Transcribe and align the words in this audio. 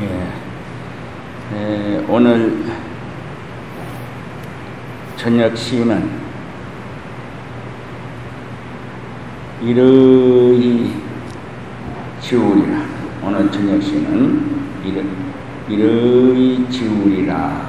예. 0.00 1.56
에, 1.56 2.04
오늘 2.08 2.64
저녁 5.16 5.56
시는 5.56 6.08
이르이 9.60 10.92
지우리라. 12.20 12.78
오늘 13.24 13.50
저녁 13.50 13.82
시는 13.82 14.60
이르, 14.84 15.04
이르이 15.68 16.64
지우리라. 16.70 17.66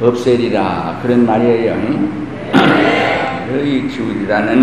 없애리라. 0.00 1.00
그런 1.02 1.26
말이에요. 1.26 2.20
이르이 3.48 3.90
지우리라는 3.90 4.60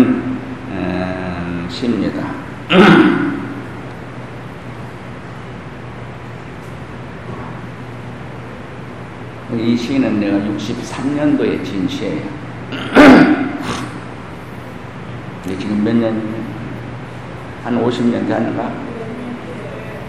음, 0.70 1.66
시입니다. 1.68 2.32
이 9.68 9.76
시는 9.76 10.18
내가 10.18 10.38
63년도에 10.38 11.62
진 11.62 11.86
시예요. 11.86 12.22
지금 15.58 15.84
몇 15.84 15.94
년이면 15.94 16.42
한 17.62 17.84
50년 17.84 18.26
되는가? 18.26 18.62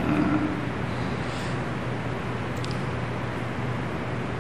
음. 0.06 0.50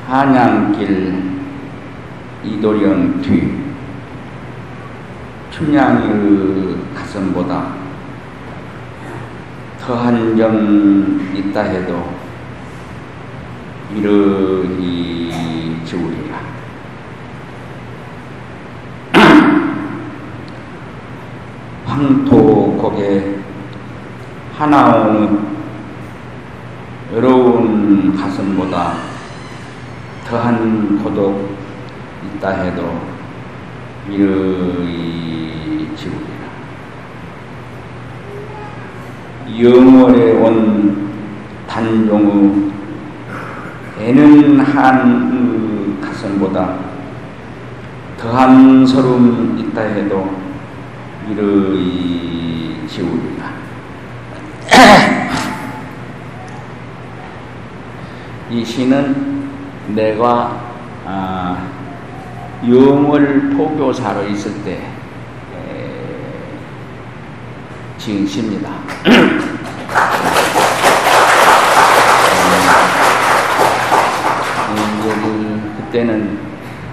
한양길 0.07 1.21
이도령 2.45 3.21
뒤 3.21 3.59
춘향의 5.51 6.77
가슴보다 6.95 7.73
더한 9.81 10.37
점 10.37 11.29
있다 11.35 11.63
해도 11.63 12.18
이러히 13.95 15.81
지우리라. 15.83 16.39
황토 21.85 22.77
곡에 22.77 23.39
하나오는 24.55 25.39
외로운 27.11 28.15
가슴보다 28.15 28.97
더한 30.27 31.03
고독 31.03 31.57
있다 32.25 32.51
해도 32.51 33.01
이러히 34.07 35.89
지우리라. 35.95 36.29
영월에 39.59 40.33
온 40.33 41.09
단종의 41.67 42.68
애는 43.99 44.61
한 44.61 45.99
가슴보다 45.99 46.79
더한 48.17 48.87
서름 48.87 49.57
있다 49.59 49.81
해도 49.81 50.33
이르이 51.29 52.77
지우리라. 52.87 53.51
이 58.49 58.63
시는 58.63 59.49
내가 59.89 60.61
아, 61.05 61.67
영월 62.67 63.49
포교사로 63.49 64.23
있을 64.29 64.63
때 64.63 64.81
에, 65.55 65.91
지은 67.97 68.25
시입니다. 68.25 68.69
그, 75.89 75.91
그때는 75.91 76.37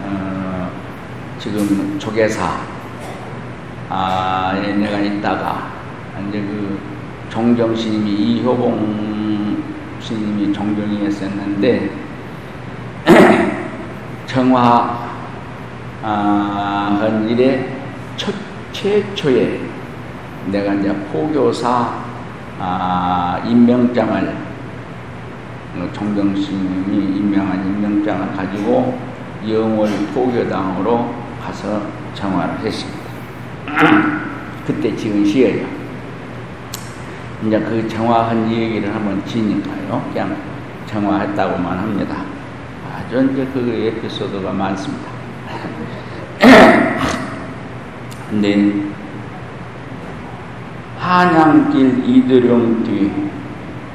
어, 0.05 0.71
지금 1.39 1.99
조계사 1.99 2.61
아, 3.91 4.55
내가 4.55 4.99
있다가 4.99 5.71
이제 6.29 6.41
그 6.41 6.81
종경 7.29 7.77
스님이 7.77 8.11
이효봉 8.11 9.63
스님이 10.01 10.53
종경이 10.53 11.05
했었는데 11.05 11.91
정화 14.27 15.09
아, 16.03 16.99
한 16.99 17.29
일에 17.29 17.77
첫 18.17 18.35
최초에 18.73 19.61
내가 20.47 20.73
이제 20.75 20.93
포교사 21.13 21.93
아, 22.59 23.43
임명장을 23.45 24.56
종경스님이 25.93 27.19
임명한 27.19 27.67
임명장을 27.67 28.37
가지고 28.37 28.99
영월 29.49 29.91
포교당으로 30.15 31.15
가서 31.43 31.83
정화를 32.15 32.59
했습니다. 32.61 33.01
그때 34.67 34.97
지은 34.97 35.25
시예요. 35.25 35.67
이제 37.47 37.61
그 37.61 37.87
정화한 37.89 38.51
얘기를 38.51 38.93
한번 38.95 39.25
지니까요. 39.27 40.03
그냥 40.13 40.37
정화했다고만 40.87 41.79
합니다. 41.79 42.17
아주 42.91 43.31
이제 43.33 43.47
그 43.53 43.71
에피소드가 43.71 44.53
많습니다. 44.53 45.11
근데 48.31 48.73
한양길 50.99 52.03
이드령 52.05 52.83
뒤 52.83 53.13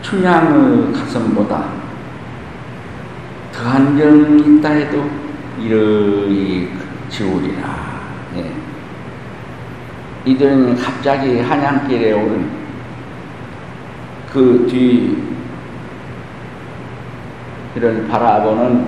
춘향의 0.01 0.91
가슴보다 0.93 1.65
더한 3.51 3.97
점 3.97 4.39
있다 4.39 4.69
해도 4.69 5.09
이러이 5.59 6.69
지우리라. 7.09 8.01
예. 8.37 8.51
이들은 10.25 10.75
갑자기 10.77 11.39
한양길에 11.39 12.13
오른 12.13 12.49
그 14.31 14.65
뒤를 17.75 18.07
바라보는 18.07 18.87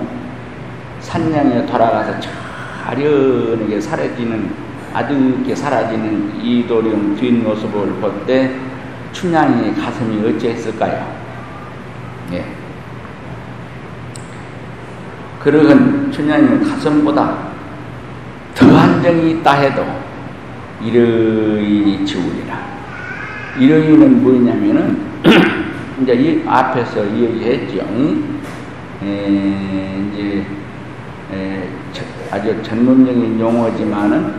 산양에 1.00 1.66
돌아가서 1.66 2.18
차련하게 2.20 3.80
사라지는 3.80 4.50
아득게 4.94 5.54
사라지는 5.54 6.40
이도령 6.40 7.14
뒷모습을 7.16 7.94
볼 8.00 8.26
때 8.26 8.63
춘향이 9.14 9.74
가슴이 9.74 10.28
어찌했을까요? 10.28 11.14
예. 12.32 12.44
그러한 15.40 16.10
춘향이 16.10 16.68
가슴보다 16.68 17.54
더한 18.54 19.02
정이 19.02 19.30
있다 19.30 19.52
해도 19.52 19.86
이러이 20.82 22.04
지우리라. 22.04 22.74
이러이는 23.58 24.22
뭐냐면은 24.22 24.98
이제 26.02 26.14
이 26.14 26.42
앞에서 26.46 27.06
얘기했죠. 27.16 27.86
에, 29.02 30.02
이제 30.10 30.44
에, 31.32 31.68
아주 32.32 32.60
전문적인 32.62 33.38
용어지만은 33.38 34.34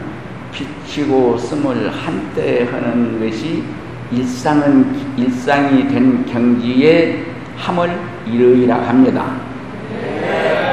비치고 0.51 1.37
스물 1.37 1.89
한때 1.89 2.67
하는 2.69 3.19
것이 3.19 3.63
일상은 4.11 4.95
일상이 5.17 5.87
된 5.87 6.25
경지에 6.25 7.25
함을 7.57 7.97
이르이라 8.25 8.75
합니다. 8.75 9.25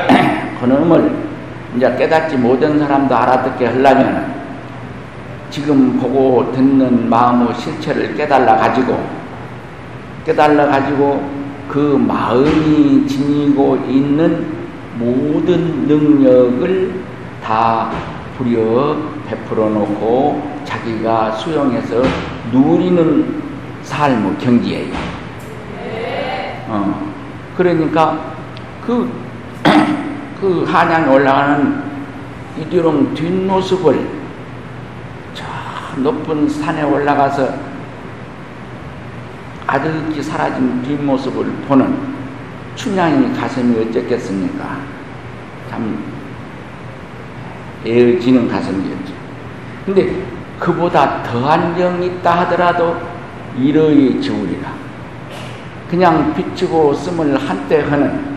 그놈을 0.61 1.23
이제 1.77 1.95
깨닫지 1.97 2.37
못한 2.37 2.79
사람도 2.79 3.15
알아듣게 3.15 3.67
하려면 3.67 4.43
지금 5.51 5.99
보고 5.99 6.53
듣는 6.53 7.09
마음의 7.09 7.55
실체를 7.55 8.15
깨달아 8.15 8.57
가지고 8.57 9.03
깨달아 10.25 10.67
가지고 10.67 11.31
그 11.69 11.79
마음이 11.79 13.07
지니고 13.07 13.77
있는 13.89 14.47
모든 14.99 15.87
능력을 15.87 17.03
다 17.43 17.91
부려 18.37 18.97
베풀어 19.27 19.71
놓고 19.71 20.43
자기가 20.65 21.33
수용해서 21.33 22.03
누리는 22.53 23.43
삶의 23.83 24.39
경지예요. 24.39 24.95
어, 26.69 27.13
그러니까 27.57 28.35
그, 28.85 29.11
그 30.41 30.65
한양에 30.65 31.09
올라가는 31.13 31.83
이디롱 32.59 33.15
뒷모습을 33.15 34.09
저 35.35 35.45
높은 36.01 36.49
산에 36.49 36.83
올라가서 36.83 37.73
아득히 39.67 40.23
사라진 40.23 40.83
뒷모습을 40.83 41.47
보는 41.67 42.13
춘향이 42.75 43.35
가슴이 43.35 43.81
어쨌겠습니까? 43.81 44.79
참 45.71 46.05
에어지는 47.85 48.49
가슴이었죠. 48.49 49.13
근데 49.87 50.42
그보다 50.63 51.23
더한 51.25 51.77
정이 51.77 52.07
있다 52.07 52.41
하더라도 52.43 52.97
이러이 53.59 54.21
지우리라. 54.21 54.71
그냥 55.91 56.33
비추고 56.35 56.95
씀을 56.95 57.37
한때 57.37 57.81
하는 57.83 58.37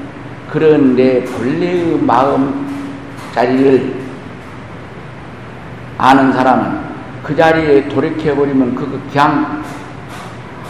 그런 0.50 0.96
내 0.96 1.24
본래의 1.24 2.00
마음 2.00 2.68
자리를 3.34 3.96
아는 5.98 6.34
사람은 6.34 6.80
그 7.24 7.36
자리에 7.36 7.88
돌이켜버리면 7.88 8.76
그거 8.76 8.98
그냥 9.12 9.64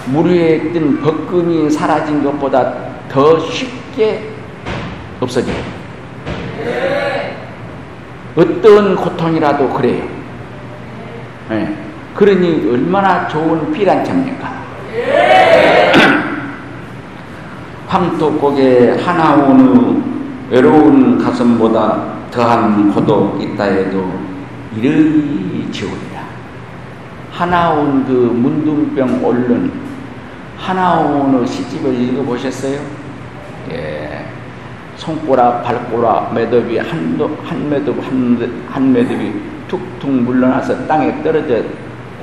물 0.07 0.29
위에 0.29 0.71
뜬 0.73 1.01
벗금이 1.01 1.69
사라진 1.69 2.23
것보다 2.23 2.73
더 3.09 3.39
쉽게 3.39 4.29
없어져요. 5.19 5.55
어떤 8.35 8.95
고통이라도 8.95 9.69
그래요. 9.69 10.14
네. 11.49 11.77
그러니 12.15 12.69
얼마나 12.71 13.27
좋은 13.27 13.71
피란차입니까? 13.71 14.55
황토곡에 17.87 18.97
하나오는 19.01 20.03
외로운 20.49 21.17
가슴보다 21.17 22.15
더한 22.31 22.91
고독 22.93 23.41
있다 23.41 23.63
해도 23.65 24.19
이르이 24.75 25.69
지우리라. 25.71 26.23
하나 27.31 27.71
온 27.71 28.05
그 28.05 28.11
문둥병 28.11 29.23
옳른 29.23 29.71
하나온의 30.57 31.45
시집을 31.45 31.93
읽어보셨어요? 31.93 32.79
예. 33.71 34.25
손꼬라, 34.95 35.61
발꼬라, 35.61 36.31
매듭이 36.33 36.77
한, 36.77 37.19
한 37.43 37.69
매듭, 37.69 38.01
한, 38.01 38.63
한 38.69 38.93
매듭이 38.93 39.33
툭툭 39.67 40.11
물러나서 40.11 40.85
땅에 40.87 41.21
떨어져 41.23 41.63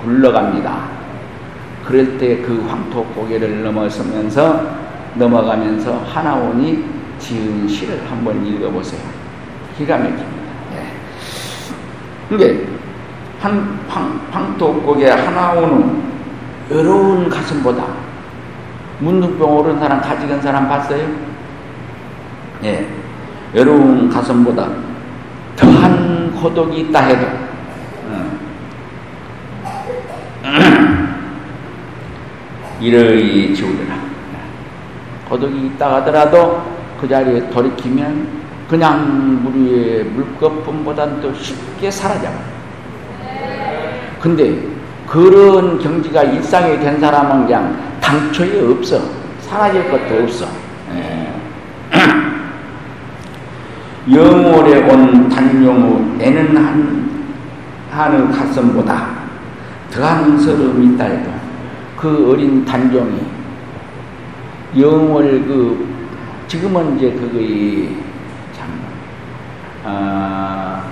굴러갑니다. 0.03 1.03
그럴 1.85 2.17
때 2.19 2.43
그 2.43 2.65
황토 2.69 3.05
고개를 3.07 3.63
넘어서면서 3.65 4.83
넘어가면서 5.15 5.99
하나원이 6.07 6.85
지은 7.19 7.69
시를 7.69 8.01
한번 8.09 8.45
읽어보세요. 8.47 9.01
기가 9.77 9.97
막힙니다. 9.99 10.25
예. 10.75 12.35
이게 12.35 12.67
한 13.41 13.79
황, 13.89 14.21
황토 14.31 14.83
고개 14.83 15.09
하나원은 15.09 16.03
외로운 16.71 17.29
가슴보다 17.29 17.85
문둥병 19.01 19.59
오른 19.59 19.79
사람 19.79 20.01
가지건 20.01 20.41
사람 20.41 20.69
봤어요? 20.69 21.07
예. 22.65 22.87
외로운 23.53 24.09
가슴보다 24.09 24.69
더한 25.57 26.22
고독이 26.43 26.81
있다 26.81 27.05
해도 27.05 27.27
이러이 32.81 33.55
지우리라. 33.55 33.95
고독이 35.29 35.67
있다 35.67 35.95
하더라도 35.97 36.61
그 37.01 37.09
자리에 37.09 37.49
돌이키면 37.49 38.43
그냥 38.69 39.41
물 39.45 39.55
위에 39.55 40.03
물거품보다는 40.03 41.21
더 41.21 41.33
쉽게 41.33 41.89
사라져요. 41.89 42.37
근데 44.21 44.59
그런 45.07 45.79
경지가 45.79 46.25
일상이 46.25 46.77
된 46.81 46.99
사람은 46.99 47.47
그냥 47.47 47.99
당초에 48.01 48.69
없어. 48.69 49.01
사라질 49.43 49.89
것도 49.89 50.25
없어. 50.25 50.47
예. 50.97 51.29
영월에 54.11 54.91
온 54.91 55.29
단용우 55.29 56.21
애는 56.21 56.57
한, 56.57 57.11
한의 57.91 58.27
가슴보다 58.33 59.23
더한 59.93 60.37
서름이 60.39 60.95
있다 60.95 61.05
해도 61.05 61.31
그 61.97 62.33
어린 62.33 62.65
단종이 62.65 63.21
영월 64.77 65.45
그 65.45 65.87
지금은 66.49 66.97
이제 66.97 67.13
그거이 67.13 67.97
참 68.53 68.69
아, 69.85 70.85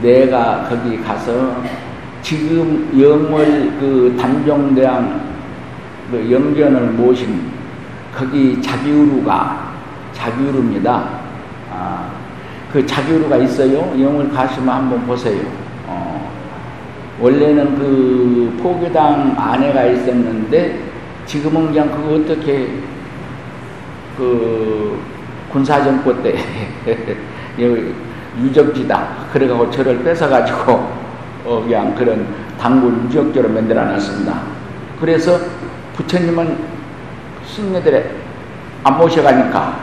내가 0.00 0.66
거기 0.66 0.98
가서 1.02 1.62
지금 2.22 2.88
영월 2.98 3.76
그 3.78 4.16
단종대왕 4.18 5.20
그 6.10 6.32
영견을 6.32 6.92
모신 6.92 7.52
거기 8.14 8.62
자기우루가 8.62 9.74
자기우루입니다. 10.14 11.08
아, 11.70 12.13
그 12.74 12.84
자기우루가 12.84 13.36
있어요. 13.36 13.94
영월 14.02 14.28
가시면 14.32 14.68
한번 14.68 15.06
보세요. 15.06 15.40
원래는 17.20 17.78
그 17.78 18.58
포교당 18.60 19.36
아내가 19.38 19.84
있었는데 19.84 20.80
지금은 21.24 21.66
그냥 21.68 21.88
그 21.92 22.16
어떻게 22.16 22.70
그 24.16 25.00
군사정권 25.52 26.20
때 26.24 26.36
유적지다 28.42 29.28
그래가고 29.32 29.70
저를 29.70 30.02
뺏어가지고 30.02 30.72
어 31.44 31.62
그냥 31.64 31.94
그런 31.94 32.26
당군 32.58 33.04
유적지로 33.04 33.50
만들어 33.50 33.84
놨습니다. 33.84 34.34
그래서 35.00 35.38
부처님은 35.94 36.58
승려들의 37.46 38.10
안 38.82 38.98
모셔가니까 38.98 39.78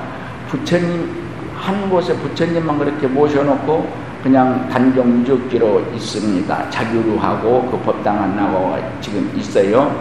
부처님 0.50 1.21
한 1.62 1.88
곳에 1.92 2.16
부처님만 2.16 2.80
그렇게 2.80 3.06
모셔놓고 3.06 3.88
그냥 4.24 4.68
단종 4.68 5.22
유적지로 5.22 5.80
있습니다. 5.94 6.70
자규루하고 6.72 7.70
그 7.70 7.78
법당 7.86 8.24
안 8.24 8.36
나고 8.36 8.78
지금 9.00 9.32
있어요. 9.38 9.96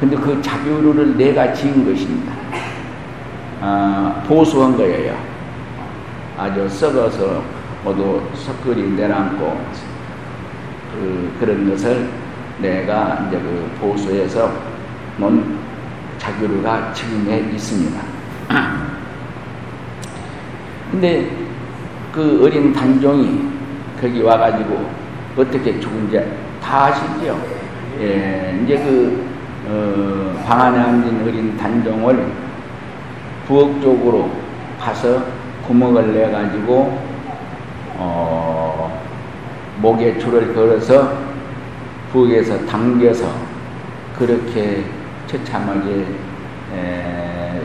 근데 0.00 0.16
그 0.16 0.40
자규루를 0.40 1.16
내가 1.18 1.52
지은 1.52 1.84
것입니다. 1.84 2.32
아, 3.60 4.22
보수한 4.26 4.76
거예요. 4.76 5.14
아주 6.38 6.66
썩어서 6.68 7.42
모두 7.84 8.22
석걸이 8.34 8.92
내려앉고 8.92 9.60
그, 10.94 11.36
그런 11.38 11.68
것을 11.68 12.08
내가 12.60 13.26
이제 13.28 13.38
그 13.38 13.70
보수해서 13.78 14.50
놓은 15.18 15.58
자규루가 16.16 16.92
지금에 16.94 17.40
있습니다. 17.40 18.00
근데 20.90 21.28
그 22.12 22.44
어린 22.44 22.72
단종이 22.72 23.48
거기 24.00 24.22
와가지고 24.22 24.88
어떻게 25.36 25.78
죽은지 25.78 26.20
다 26.62 26.86
아시죠? 26.86 27.38
예, 28.00 28.60
이제 28.62 28.76
그, 28.78 29.26
어, 29.66 30.44
방 30.46 30.60
안에 30.60 30.78
앉은 30.78 31.22
어린 31.22 31.56
단종을 31.56 32.32
부엌 33.46 33.80
쪽으로 33.82 34.30
가서 34.80 35.24
구멍을 35.66 36.14
내가지고, 36.14 36.98
어, 37.96 39.02
목에 39.80 40.18
줄을 40.18 40.54
걸어서 40.54 41.18
부엌에서 42.12 42.66
당겨서 42.66 43.30
그렇게 44.18 44.84
처참하게 45.26 46.06
에, 46.74 47.60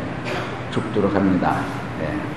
죽도록 0.72 1.14
합니다. 1.16 1.62
예. 2.02 2.34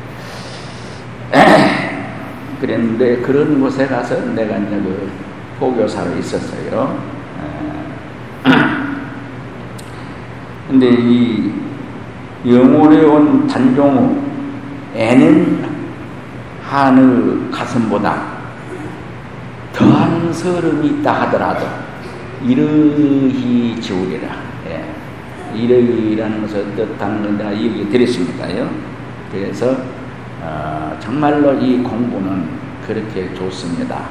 그랬는데 2.60 3.18
그런 3.18 3.60
곳에 3.60 3.86
가서 3.86 4.16
내가 4.32 4.56
이제 4.56 4.76
그 4.76 5.10
포교사로 5.58 6.16
있었어요. 6.16 6.98
근데 10.68 10.90
이 10.90 11.52
영월에 12.46 13.04
온 13.04 13.46
단종우 13.46 14.16
애는 14.94 15.66
한의 16.62 17.50
가슴보다 17.50 18.36
더한 19.72 20.32
서름이 20.32 20.86
있다 20.86 21.22
하더라도 21.22 21.66
이르히 22.44 23.80
지우리라. 23.80 24.28
예. 24.68 24.84
이르히라는 25.54 26.42
것을 26.42 26.74
뜻하는 26.74 27.22
건데 27.22 27.56
얘기 27.56 27.88
드렸습니다요. 27.88 28.68
그래서 29.30 29.76
어, 30.46 30.96
정말로 31.00 31.54
이 31.54 31.78
공부는 31.82 32.48
그렇게 32.86 33.34
좋습니다. 33.34 34.04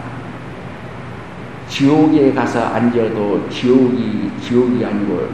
지옥에 1.69 2.33
가서 2.33 2.59
앉아도 2.59 3.49
지옥이 3.49 4.29
지옥이 4.41 4.83
아니고 4.83 5.29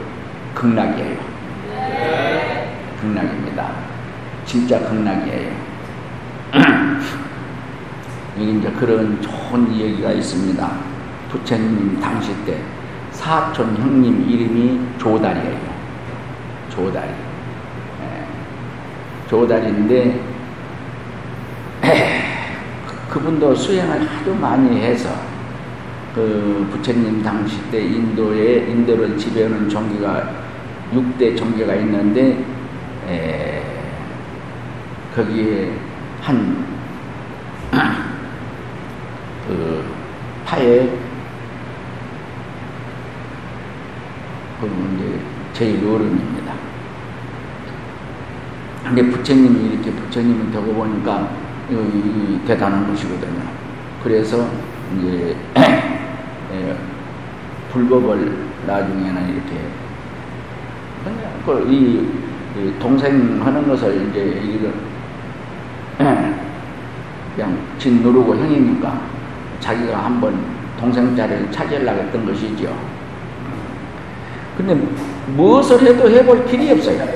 극락이에요. 0.54 1.18
극락입니다. 3.02 3.72
진짜 4.46 4.80
극락이에요. 4.80 5.52
여기 8.40 8.60
이제 8.60 8.70
그런 8.72 9.20
좋은 9.24 9.74
얘기가 9.76 10.12
있습니다. 10.12 10.72
부처님 11.30 12.00
당시 12.00 12.32
때 12.46 12.60
사촌 13.10 13.76
형님 13.76 14.30
이름이 14.30 15.00
조달이에요. 15.00 15.72
조달이. 16.70 17.10
네. 18.00 18.28
조달인데 19.28 20.31
그분도 23.10 23.54
수행을 23.54 24.08
하도 24.08 24.34
많이 24.36 24.80
해서 24.82 25.10
그 26.16 26.68
부처님 26.72 27.22
당시 27.22 27.58
때 27.70 27.82
인도에 27.82 28.68
인도를 28.70 29.18
지배하는 29.18 29.68
종교가 29.68 30.30
6대 30.94 31.38
종교가 31.38 31.76
있는데 31.76 32.44
에, 33.08 33.62
거기에 35.16 35.74
한, 36.22 36.66
그, 39.48 39.86
파에, 40.46 40.90
그 44.60 44.96
이제 44.96 45.20
제일 45.54 45.86
어른입니다. 45.86 46.54
근데 48.84 49.04
부처님이 49.10 49.74
이렇게 49.74 49.92
부처님을 49.92 50.52
되고 50.52 50.74
보니까 50.74 51.30
이, 51.32 51.41
대단한 52.46 52.88
것이거든요. 52.88 53.42
그래서 54.04 54.46
이제 54.98 55.36
예, 55.56 56.76
불법을 57.72 58.38
나중에는 58.68 59.30
이렇게 59.30 59.58
그 61.46 61.66
이, 61.70 62.08
이 62.60 62.80
동생 62.80 63.40
하는 63.44 63.68
것을 63.68 64.10
이제 64.10 64.42
이거 64.44 64.70
그냥 67.36 67.58
진 67.78 68.02
누르고 68.04 68.36
형이니까 68.36 69.02
자기가 69.60 70.06
한번 70.06 70.44
동생 70.78 71.16
자리를 71.16 71.52
차지하려고 71.52 72.02
했던 72.02 72.26
것이죠. 72.26 72.76
근데 74.58 74.76
무엇을 75.36 75.82
해도 75.82 76.10
해볼 76.10 76.46
길이 76.46 76.72
없어요. 76.72 77.08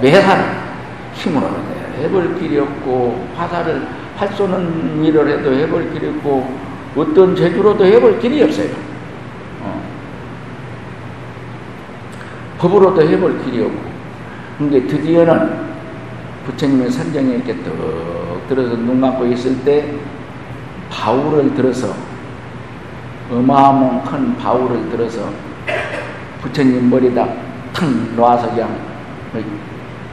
매살 0.00 0.66
힘으로 1.14 1.65
해볼 1.98 2.38
길이 2.38 2.58
없고 2.58 3.28
화살을 3.36 3.86
활 4.16 4.28
쏘는 4.32 5.04
일을 5.04 5.28
해도 5.28 5.52
해볼 5.52 5.92
길이 5.92 6.08
없고 6.08 6.56
어떤 6.96 7.36
제주로도 7.36 7.84
해볼 7.84 8.18
길이 8.18 8.42
없어요. 8.42 8.68
어. 9.62 9.82
법으로도 12.58 13.02
해볼 13.02 13.44
길이 13.44 13.62
없고 13.62 13.96
근데 14.58 14.86
드디어는 14.86 15.66
부처님의 16.46 16.90
선정에 16.90 17.34
이렇게 17.34 17.54
뚝 17.56 18.42
들어서 18.48 18.76
눈 18.76 19.00
감고 19.00 19.26
있을 19.26 19.62
때 19.64 19.92
바울을 20.90 21.54
들어서 21.54 21.94
어마어마한 23.30 24.04
큰 24.04 24.36
바울을 24.36 24.88
들어서 24.88 25.30
부처님 26.40 26.88
머리다 26.88 27.26
탁 27.72 27.90
놔서 28.16 28.50
그냥 28.50 28.78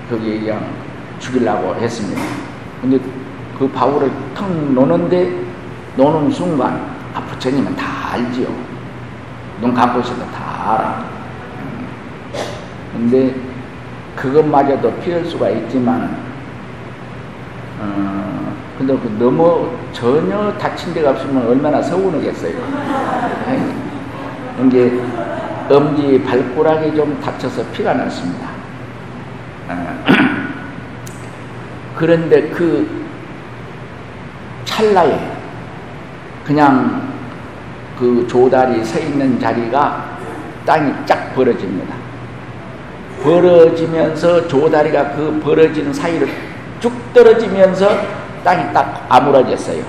거기에 0.09 0.39
그냥 0.39 0.82
죽이려고 1.23 1.73
했습니다. 1.75 2.21
근데 2.81 2.99
그 3.57 3.67
바울을 3.69 4.11
턱 4.35 4.49
노는데 4.73 5.41
노는 5.95 6.29
순간 6.29 6.93
아 7.13 7.21
부처님은 7.21 7.75
다 7.75 7.85
알지요. 8.13 8.47
눈 9.61 9.73
감고 9.73 10.01
있어도 10.01 10.21
다 10.31 10.73
알아. 10.73 11.05
근데 12.91 13.33
그것마저도 14.17 14.93
피할 14.99 15.23
수가 15.25 15.49
있지만 15.49 16.15
어, 17.79 18.53
근데 18.77 18.93
그 18.93 19.15
너무 19.17 19.71
전혀 19.93 20.53
다친 20.57 20.93
데가 20.93 21.11
없으면 21.11 21.47
얼마나 21.47 21.81
서운하겠어요. 21.81 22.53
이게 24.65 25.01
엄지 25.69 26.21
발가락이 26.23 26.95
좀 26.95 27.19
다쳐서 27.21 27.63
피가 27.71 27.93
났습니다. 27.93 28.49
어, 31.93 31.95
그런데 31.95 32.49
그 32.49 33.05
찰나에 34.65 35.31
그냥 36.43 37.13
그 37.97 38.25
조달이 38.27 38.83
서 38.83 38.99
있는 38.99 39.39
자리가 39.39 40.17
땅이 40.65 40.91
쫙 41.05 41.33
벌어집니다. 41.35 41.93
벌어지면서 43.21 44.47
조다리가 44.47 45.11
그 45.11 45.39
벌어지는 45.41 45.93
사이를 45.93 46.27
쭉 46.79 46.91
떨어지면서 47.13 47.89
땅이 48.43 48.73
딱 48.73 49.05
아물어졌어요. 49.07 49.83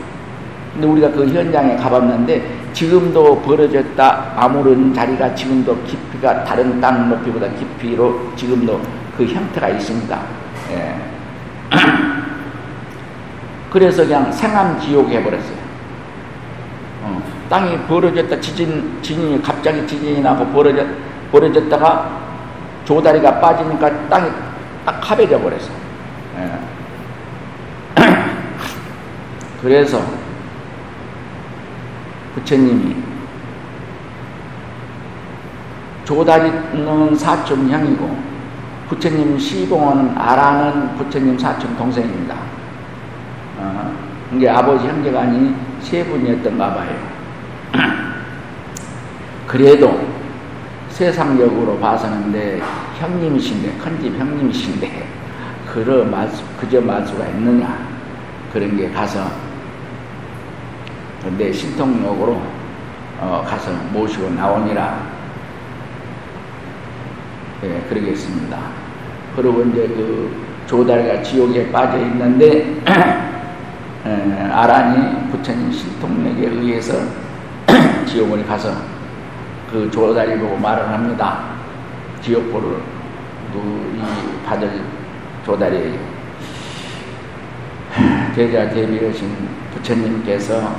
근데 0.72 0.86
우리가 0.86 1.10
그 1.10 1.26
현장에 1.26 1.76
가봤는데 1.76 2.64
지금도 2.72 3.40
벌어졌다 3.42 4.32
아무른 4.36 4.92
자리가 4.92 5.34
지금도 5.34 5.76
깊이가 5.84 6.44
다른 6.44 6.80
땅 6.80 7.08
높이보다 7.08 7.48
깊이로 7.48 8.32
지금도 8.36 8.80
그 9.16 9.24
형태가 9.24 9.68
있습니다. 9.70 10.20
예. 10.72 11.13
그래서 13.70 14.04
그냥 14.04 14.30
생암 14.30 14.80
지옥 14.80 15.08
해버렸어요. 15.10 15.64
어, 17.02 17.22
땅이 17.48 17.78
벌어졌다 17.86 18.40
지진, 18.40 18.98
지진이 19.02 19.42
갑자기 19.42 19.86
지진이 19.86 20.20
나고 20.20 20.46
벌어졌, 20.46 20.86
벌어졌다가 21.30 22.20
조다리가 22.84 23.40
빠지니까 23.40 24.08
땅이 24.08 24.30
딱 24.84 25.10
합해져 25.10 25.40
버렸어요. 25.40 25.74
예. 26.38 26.50
그래서 29.62 30.02
부처님이 32.34 32.96
조다리는 36.04 37.16
사촌 37.16 37.70
형이고 37.70 38.33
부처님 38.88 39.38
시봉은 39.38 40.16
아라는 40.16 40.94
부처님 40.96 41.38
사촌 41.38 41.76
동생입니다. 41.76 42.36
어, 43.58 43.94
이게 44.32 44.48
아버지 44.48 44.86
형제가 44.86 45.22
아닌 45.22 45.56
세 45.80 46.04
분이었던가 46.04 46.74
봐요. 46.74 46.90
그래도 49.46 50.06
세상적으로 50.90 51.78
봐서는데 51.78 52.60
형님이신데 52.98 53.78
큰집 53.78 54.18
형님이신데 54.18 55.08
그러 55.72 56.04
말수 56.04 56.44
그저 56.60 56.80
말 56.80 57.06
수가 57.06 57.26
있느냐 57.28 57.76
그런 58.52 58.76
게 58.76 58.90
가서 58.90 59.28
내 61.38 61.50
신통력으로 61.50 62.40
어, 63.18 63.44
가서 63.48 63.72
모시고 63.92 64.30
나오니라 64.30 65.13
예, 67.64 67.80
그러겠습니다. 67.88 68.58
그리고 69.34 69.62
이제 69.62 69.88
그 69.88 70.30
조달가 70.66 71.22
지옥에 71.22 71.70
빠져 71.72 71.98
있는데 71.98 72.76
아란이 74.52 75.30
부처님 75.30 75.72
신통력에 75.72 76.46
의해서 76.46 76.94
지옥을 78.06 78.46
가서 78.46 78.74
그 79.70 79.90
조다리 79.90 80.38
보고 80.38 80.56
말을 80.56 80.86
합니다. 80.86 81.44
지옥보를 82.20 82.76
그이 83.52 84.02
받을 84.46 84.70
조다리 85.46 85.98
제자 88.36 88.68
대비하신 88.68 89.48
부처님께서 89.74 90.76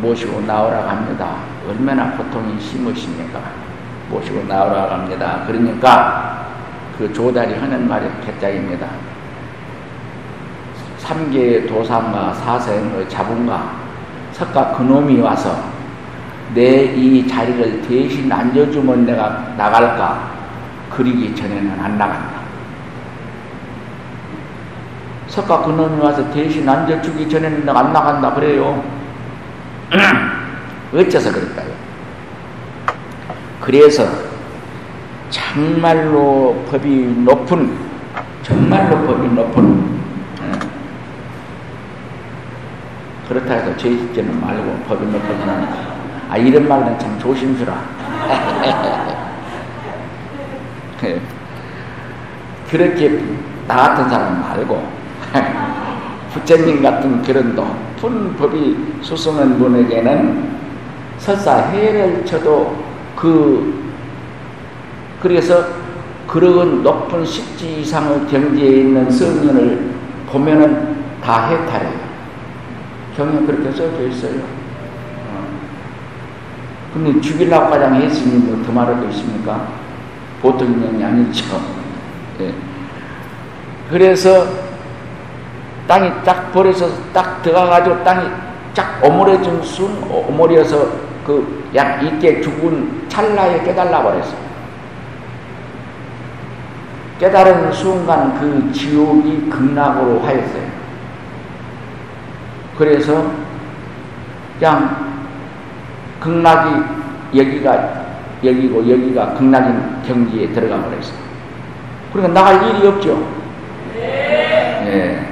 모시고 0.00 0.42
나오라고 0.42 0.88
합니다. 0.88 1.38
얼마나 1.68 2.16
고통이 2.16 2.60
심으십니까? 2.60 3.63
모시고 4.10 4.44
나오라고 4.44 4.92
합니다. 4.92 5.42
그러니까 5.46 6.46
그 6.98 7.12
조다리 7.12 7.54
하는 7.54 7.88
말이 7.88 8.06
개짝입니다. 8.24 8.86
삼계의 10.98 11.66
도상과 11.66 12.32
사생의 12.34 13.08
자본가 13.08 13.72
석가 14.32 14.72
그놈이 14.72 15.20
와서 15.20 15.74
내 16.54 16.94
이 16.94 17.26
자리를 17.26 17.82
대신 17.82 18.30
앉아주면 18.30 19.04
내가 19.06 19.54
나갈까 19.56 20.30
그리기 20.90 21.34
전에는 21.34 21.80
안 21.80 21.98
나간다. 21.98 22.34
석가 25.26 25.62
그놈이 25.62 26.00
와서 26.00 26.30
대신 26.32 26.68
앉아주기 26.68 27.28
전에는 27.28 27.66
내가 27.66 27.80
안 27.80 27.92
나간다 27.92 28.32
그래요. 28.34 28.82
어째서 30.94 31.32
그럴까요? 31.32 31.73
그래서 33.64 34.06
정말로 35.30 36.54
법이 36.70 36.88
높은 37.24 37.72
정말로 38.42 39.06
법이 39.06 39.28
높은 39.28 39.94
그렇다 43.26 43.54
해서 43.54 43.74
죄 43.78 43.88
짓지는 43.88 44.38
말고 44.38 44.80
법이 44.86 45.06
높아지는 45.06 45.66
아 46.28 46.36
이런 46.36 46.68
말은 46.68 46.98
참 46.98 47.18
조심스라 47.18 47.74
그렇게 52.68 53.18
나 53.66 53.76
같은 53.76 54.10
사람 54.10 54.42
말고 54.42 54.86
부처님 56.34 56.82
같은 56.82 57.22
그런 57.22 57.54
높은 57.54 58.36
법이 58.36 58.98
수승한 59.00 59.58
분에게는 59.58 60.52
설사 61.16 61.56
해를 61.68 62.26
쳐도 62.26 62.83
그 63.24 63.82
그래서 65.22 65.64
그런 66.26 66.82
높은 66.82 67.24
십지 67.24 67.80
이상의 67.80 68.26
경지에 68.26 68.80
있는 68.80 69.10
성년을 69.10 69.94
보면은 70.26 71.06
다 71.22 71.46
해탈해요. 71.46 72.04
경에 73.16 73.46
그렇게 73.46 73.70
써져 73.70 74.02
있어요. 74.02 74.40
어. 74.40 75.46
근데 76.92 77.18
죽이려고 77.18 77.70
가장 77.70 77.94
했으니 77.94 78.36
뭐더 78.44 78.70
말할 78.70 79.00
거 79.00 79.08
있습니까? 79.08 79.68
보통 80.42 80.74
인연이 80.74 81.02
아니죠. 81.02 81.58
예. 82.40 82.52
그래서 83.88 84.46
땅이 85.88 86.10
딱 86.26 86.52
버려서 86.52 86.90
딱 87.14 87.42
들어가가지고 87.42 88.04
땅이 88.04 88.28
쫙 88.74 89.02
오므려진 89.02 89.62
순, 89.62 90.02
오므려서 90.10 90.88
그 91.26 91.63
약 91.74 92.02
있게 92.02 92.40
죽은 92.40 93.08
찰나에 93.08 93.62
깨달아 93.64 94.02
버렸어. 94.02 94.36
깨달은 97.18 97.72
순간 97.72 98.38
그 98.38 98.72
지옥이 98.72 99.48
극락으로 99.48 100.20
하였어요. 100.20 100.84
그래서 102.76 103.30
그냥 104.58 105.22
극락이 106.20 106.82
여기가 107.36 108.04
여기고 108.44 108.88
여기가 108.88 109.34
극락인 109.34 110.02
경지에 110.02 110.52
들어가 110.52 110.82
버렸어요. 110.82 111.18
그러니까 112.12 112.40
나갈 112.40 112.68
일이 112.68 112.86
없죠. 112.86 113.26
네. 113.94 114.80
네. 114.84 115.30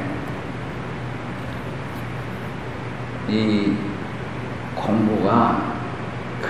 이 3.28 3.71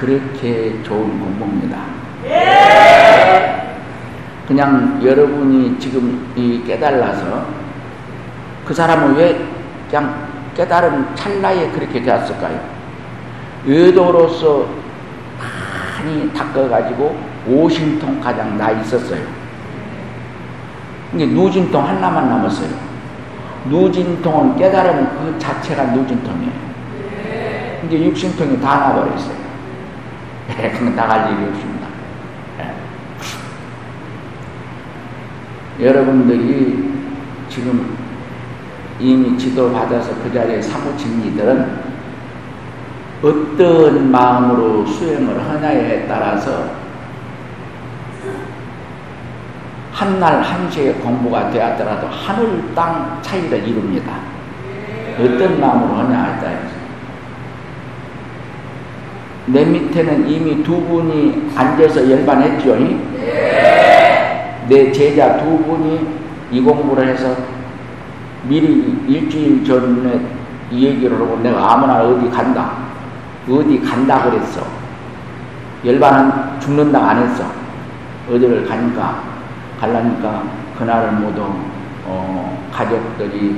그렇게 0.03 0.83
좋은 0.83 1.21
공부입니다. 1.21 1.79
그냥 4.49 5.01
여러분이 5.01 5.79
지금 5.79 6.29
이 6.35 6.61
깨달아서 6.67 7.47
그 8.65 8.75
사람은 8.75 9.15
왜 9.15 9.47
그냥 9.89 10.27
깨달은 10.57 11.15
찰나에 11.15 11.71
그렇게 11.71 12.03
되었을까요? 12.03 12.61
의도로서 13.65 14.67
많이 15.39 16.33
닦아가지고 16.33 17.17
오신통 17.47 18.21
가장 18.21 18.59
나 18.59 18.73
있었어요. 18.73 19.23
이게 21.15 21.27
누진통 21.27 21.87
하나만 21.87 22.29
남았어요. 22.29 22.71
누진통은 23.67 24.57
깨달음 24.57 25.07
그 25.11 25.39
자체가 25.39 25.85
누진통이에요. 25.85 26.73
이제 27.87 28.05
육신통이 28.05 28.61
다 28.61 28.89
나버렸어요. 28.89 29.42
나갈 30.97 31.33
일이 31.33 31.45
없습니다. 31.49 31.87
예. 35.79 35.87
여러분들이 35.87 36.93
지금 37.49 37.97
이미 38.99 39.37
지도받아서 39.39 40.15
그 40.23 40.33
자리에 40.33 40.61
사무친 40.61 41.25
이들은 41.27 41.93
어떤 43.23 44.11
마음으로 44.11 44.85
수행을 44.87 45.49
하냐에 45.49 46.07
따라서 46.07 46.83
한날 49.93 50.43
한시에 50.43 50.93
공부가 50.95 51.51
되었더라도 51.51 52.09
하늘 52.09 52.75
땅 52.75 53.19
차이를 53.23 53.67
이룹니다. 53.67 54.13
어떤 55.19 55.61
마음으로 55.61 55.95
하냐에 56.01 56.41
따라서. 56.41 56.73
내 59.47 59.65
밑 59.65 59.82
에는 59.97 60.29
이미 60.29 60.63
두 60.63 60.81
분이 60.81 61.51
앉아서 61.55 62.11
열반했죠. 62.11 62.77
네. 62.77 64.65
내 64.69 64.93
제자 64.93 65.39
두 65.39 65.59
분이 65.59 66.07
이 66.51 66.61
공부를 66.61 67.09
해서 67.09 67.37
미리 68.45 68.97
일주일 69.07 69.65
전에 69.65 70.21
이 70.71 70.87
얘기를 70.87 71.17
하고 71.17 71.39
내가 71.43 71.75
아무나 71.75 72.03
어디 72.03 72.29
간다. 72.31 72.73
어디 73.49 73.81
간다 73.81 74.23
그랬어. 74.25 74.63
열반은 75.85 76.61
죽는다 76.61 77.11
안 77.11 77.23
했어. 77.23 77.45
어디를 78.31 78.67
가니까, 78.67 79.23
갈라니까 79.81 80.43
그날은 80.79 81.21
모두, 81.23 81.43
어, 82.07 82.69
가족들이 82.73 83.57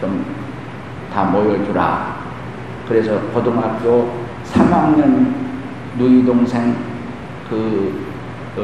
좀 0.00 0.44
다 1.14 1.22
모여주라. 1.22 2.16
그래서 2.88 3.20
고등학교 3.32 4.23
3학년 4.54 5.34
누이 5.98 6.24
동생 6.24 6.76
그, 7.50 8.06
어, 8.56 8.60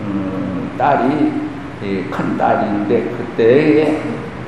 음, 0.00 0.70
딸이 0.76 2.10
큰 2.10 2.36
딸인데 2.36 3.14
그때에 3.16 4.02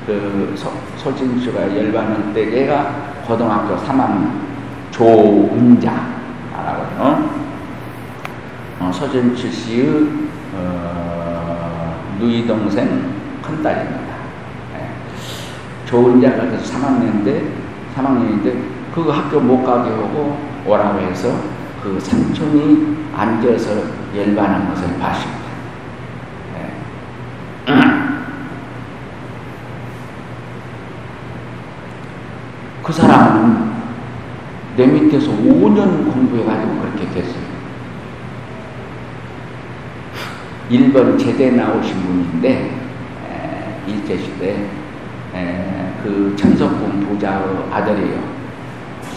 그 0.07 0.53
소, 0.57 0.73
소진수가 0.97 1.77
열반은 1.77 2.35
때 2.35 2.51
걔가 2.51 3.23
고등학교 3.27 3.77
3학년 3.77 4.31
조은자라고 4.91 6.03
어? 6.99 7.31
어, 8.81 8.93
서진철 8.93 9.51
씨의 9.51 10.07
어, 10.55 12.17
누이 12.19 12.47
동생 12.47 13.15
큰 13.43 13.63
딸입니다. 13.63 14.15
네. 14.75 14.91
조은자가 15.87 16.37
그래서 16.37 16.79
3학년인데 16.79 17.49
3학년인데 17.97 18.74
그 18.95 19.11
학교 19.11 19.41
못 19.41 19.65
가게 19.65 19.91
하고 19.91 20.39
오라고 20.65 21.01
해서 21.01 21.37
그 21.83 21.99
삼촌이 21.99 22.97
앉아서 23.13 23.73
열반한 24.17 24.69
것을 24.69 24.97
봤습니다. 25.01 25.43
그 32.85 32.93
사람은 32.93 33.73
내 34.77 34.87
밑에서 34.87 35.31
5년 35.31 36.05
공부해가지고 36.13 36.81
그렇게 36.81 37.09
됐어요. 37.11 37.43
1번 40.71 41.19
제대 41.19 41.51
나오신 41.51 42.01
분인데, 42.03 42.79
일제시대, 43.87 44.69
그 46.03 46.35
천석궁 46.37 47.09
부자의 47.09 47.43
아들이에요. 47.73 48.44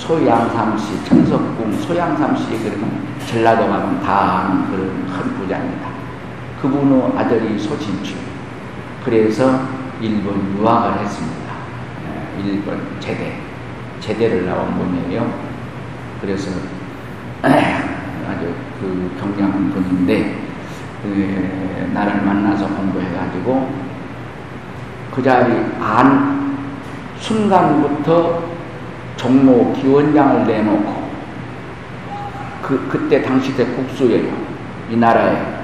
소양삼씨, 0.08 1.04
천석궁 1.04 1.74
소양삼씨 1.82 2.60
그러면 2.64 3.06
전라도 3.28 3.68
가면 3.68 4.02
다 4.02 4.46
아는 4.46 4.72
그런 4.72 5.06
큰 5.06 5.36
부자입니다. 5.36 5.90
그분의 6.62 7.12
아들이 7.18 7.60
소진추. 7.60 8.16
그래서 9.04 9.60
일본 10.00 10.58
유학을 10.58 11.02
했습니다. 11.02 11.54
일본 12.42 12.80
제대. 13.02 13.42
제대를 14.00 14.46
나온 14.46 14.78
분이에요. 14.78 15.30
그래서 16.22 16.52
아주 17.42 18.54
그 18.80 19.12
경량한 19.20 19.72
분인데 19.72 20.40
그 21.04 21.90
나를 21.94 22.22
만나서 22.22 22.66
공부해가지고 22.68 23.74
그 25.14 25.22
자리 25.22 25.54
안 25.82 26.58
순간부터 27.20 28.57
종로 29.18 29.74
기원장을 29.74 30.48
내놓고 30.48 31.08
그 32.62 32.88
그때 32.90 33.22
당시 33.22 33.56
때 33.56 33.66
국수예요 33.66 34.32
이 34.90 34.96
나라에 34.96 35.58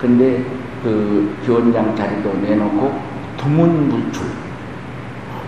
근데 0.00 0.44
그 0.82 1.36
기원장 1.44 1.96
자리도 1.96 2.32
내놓고 2.42 3.00
두문불출 3.36 4.26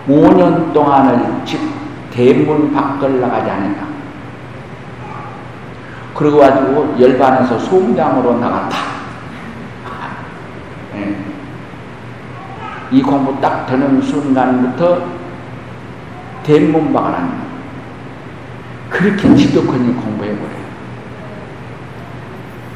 5년 0.07 0.73
동안을 0.73 1.45
집 1.45 1.59
대문 2.11 2.73
밖을 2.73 3.21
나가지 3.21 3.49
않는다. 3.49 3.85
그러고 6.15 6.39
가지고 6.39 6.95
열반에서 6.99 7.57
소장으로 7.57 8.37
나갔다. 8.37 8.77
네. 10.93 11.17
이 12.91 13.01
공부 13.01 13.39
딱 13.39 13.65
되는 13.65 14.01
순간부터 14.01 15.01
대문 16.43 16.91
밖을 16.91 17.15
안 17.15 17.50
그렇게 18.91 19.35
지독하니 19.35 19.95
공부해버려요. 19.95 20.61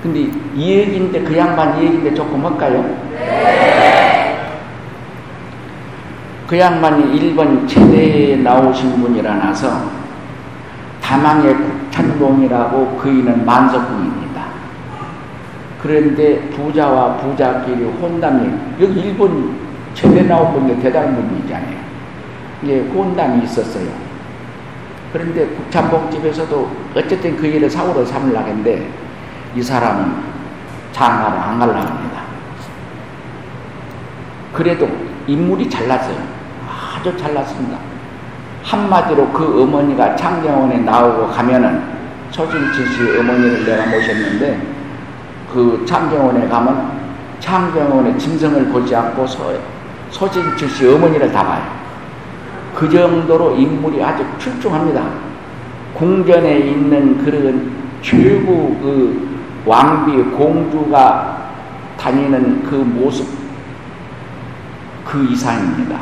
근데 0.02 0.32
이 0.56 0.72
얘기인데 0.72 1.22
그 1.24 1.38
양반 1.38 1.78
이 1.78 1.86
얘기인데 1.86 2.14
조금 2.14 2.44
할까요? 2.46 2.84
네. 3.12 4.40
그 6.48 6.58
양반이 6.58 7.18
일본 7.18 7.68
제대에 7.68 8.38
나오신 8.38 9.02
분이라나서 9.02 9.90
다망의 11.02 11.56
국찬봉이라고 11.56 12.98
그이는 12.98 13.46
만석궁입니다. 13.46 14.46
그런데 15.82 16.50
부자와 16.50 17.18
부자끼리 17.18 17.84
혼담이 17.84 18.50
여기 18.80 19.00
일본 19.02 19.56
제대 19.94 20.24
나온 20.24 20.54
분이 20.54 20.82
대단한 20.82 21.16
분이잖아요. 21.16 21.78
이게 22.64 22.80
혼담이 22.82 23.44
있었어요. 23.44 24.05
그런데 25.16 25.48
국찬봉집에서도 25.48 26.72
어쨌든 26.94 27.38
그 27.38 27.48
일을 27.48 27.70
사고로 27.70 28.06
삼으려고 28.06 28.50
했는데 28.50 28.92
이 29.56 29.64
사람은 29.64 30.14
장가를 30.92 31.40
안 31.40 31.58
가려고 31.58 31.80
합니다. 31.80 32.24
그래도 34.52 34.90
인물이 35.26 35.70
잘났어요. 35.70 36.18
아주 36.68 37.16
잘났습니다. 37.18 37.78
한마디로 38.62 39.30
그 39.30 39.64
어머니가 39.64 40.18
창경원에 40.18 40.80
나오고 40.80 41.30
가면은 41.30 41.82
초진치 42.32 42.86
씨 42.86 43.18
어머니를 43.18 43.66
내가 43.66 43.86
모셨는데 43.86 44.68
그 45.54 45.86
창경원에 45.88 46.50
가면 46.50 46.92
창병원의 47.40 48.20
짐승을 48.20 48.66
보지 48.66 48.94
않고 48.94 49.26
소, 49.26 49.58
소진철 50.10 50.68
씨 50.68 50.86
어머니를 50.90 51.32
다 51.32 51.42
봐요. 51.42 51.85
그 52.76 52.90
정도로 52.90 53.56
인물이 53.56 54.04
아주 54.04 54.26
출중합니다. 54.38 55.02
궁전에 55.94 56.60
있는 56.60 57.24
그런 57.24 57.72
최고 58.02 58.78
그 58.82 59.40
왕비 59.66 60.22
공주가 60.36 61.52
다니는 61.98 62.64
그 62.64 62.76
모습 62.76 63.28
그 65.06 65.24
이상입니다. 65.24 66.00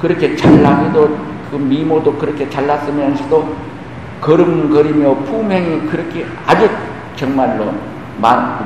그렇게 0.00 0.34
잘나기도 0.34 1.16
그 1.50 1.56
미모도 1.56 2.14
그렇게 2.14 2.50
잘났으면서도 2.50 3.54
걸음거리며 4.20 5.14
품행이 5.24 5.86
그렇게 5.86 6.26
아주 6.44 6.68
정말로 7.14 7.72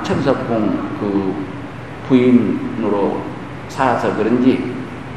천석궁 0.03 0.97
그 0.99 1.35
부인으로 2.09 3.21
살아서 3.69 4.17
그런지 4.17 4.76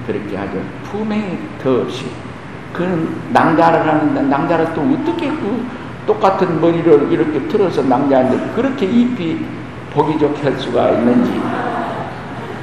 그렇게 0.10 0.36
아주 0.36 0.60
품행이 0.86 1.38
더없이 1.62 2.08
그는 2.74 3.16
낭자를 3.32 3.88
하는데 3.88 4.22
낭자를 4.24 4.74
또 4.74 4.82
어떻게 4.82 5.30
그 5.30 5.64
똑같은 6.08 6.60
머리를 6.60 7.12
이렇게 7.12 7.48
틀어서 7.48 7.84
낭자하는데 7.84 8.54
그렇게 8.56 8.88
잎이 8.88 9.46
보기 9.94 10.18
좋게 10.18 10.42
할 10.42 10.58
수가 10.58 10.90
있는지 10.92 11.40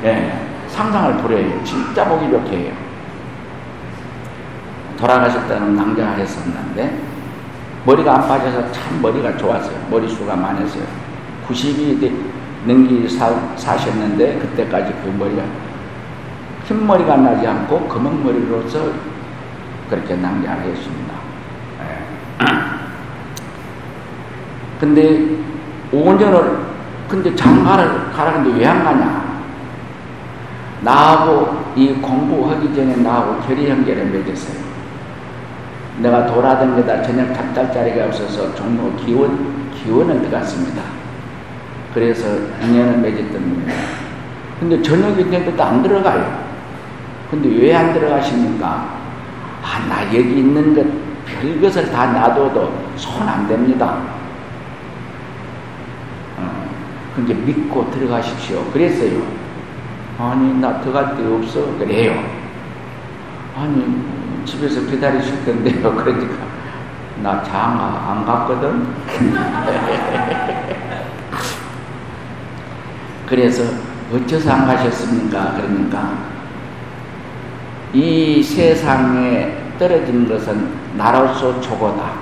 예, 0.02 0.32
상상을 0.68 1.18
불해요. 1.18 1.62
진짜 1.62 2.04
보기 2.04 2.28
좋게 2.30 2.56
해요. 2.56 2.72
돌아가실 4.98 5.46
때는 5.46 5.76
낭자 5.76 6.12
했었는데 6.12 6.98
머리가 7.84 8.14
안 8.14 8.28
빠져서 8.28 8.72
참 8.72 9.00
머리가 9.00 9.36
좋았어요. 9.36 9.86
머리수가 9.88 10.34
많았어요. 10.34 10.82
90이 11.48 12.12
능기 12.66 13.08
사, 13.08 13.30
사셨는데 13.56 14.38
그때까지 14.40 14.92
그 15.04 15.14
머리가 15.16 15.44
흰머리가 16.66 17.16
나지 17.16 17.46
않고 17.46 17.86
검은머리로서 17.88 18.90
그렇게 19.88 20.16
낭자했습니다. 20.16 21.14
예. 21.82 22.44
근데 24.80 25.24
5년을 25.92 26.66
근데 27.08 27.34
장가를 27.36 28.10
가라는데 28.10 28.58
왜 28.58 28.66
안 28.66 28.82
가냐? 28.82 29.26
나하고 30.82 31.64
이 31.76 31.92
공부하기 31.94 32.74
전에 32.74 32.96
나하고 32.96 33.40
결의 33.46 33.70
연결을 33.70 34.06
맺었어요. 34.06 34.66
내가 35.98 36.26
돌아다니다 36.26 37.02
저녁 37.02 37.32
닭달 37.32 37.72
자리가 37.72 38.06
없어서 38.06 38.54
종로 38.54 38.92
기원, 38.96 39.70
기원을 39.72 40.20
들어갔습니다. 40.20 40.82
그래서 41.94 42.28
인연을 42.62 42.98
맺었던 42.98 43.32
겁니다. 43.32 43.72
근데 44.60 44.82
저녁이 44.82 45.16
되는데도 45.16 45.62
안 45.62 45.82
들어가요. 45.82 46.45
근데 47.30 47.48
왜 47.48 47.74
안 47.74 47.92
들어가십니까? 47.92 48.66
아, 49.62 49.86
나 49.88 50.04
여기 50.06 50.38
있는 50.38 50.74
것, 50.74 50.86
별것을 51.26 51.90
다 51.90 52.06
놔둬도 52.12 52.86
손 52.96 53.28
안 53.28 53.48
됩니다. 53.48 53.98
어, 56.38 56.68
그게 57.16 57.34
믿고 57.34 57.90
들어가십시오. 57.90 58.64
그랬어요. 58.72 59.22
아니, 60.18 60.54
나 60.60 60.80
들어갈 60.80 61.16
데 61.16 61.26
없어. 61.26 61.76
그래요. 61.78 62.14
아니, 63.56 64.02
집에서 64.44 64.80
기다리실 64.82 65.44
건데요. 65.44 65.92
그러니까, 65.96 66.36
나 67.22 67.42
장가 67.42 68.12
안 68.12 68.24
갔거든. 68.24 68.86
그래서 73.26 73.64
어째서 74.12 74.52
안 74.52 74.66
가셨습니까? 74.66 75.54
그러니까 75.56 76.35
이 77.96 78.42
세상에 78.42 79.56
떨어진 79.78 80.28
것은 80.28 80.68
나로서 80.98 81.58
초고다. 81.62 82.12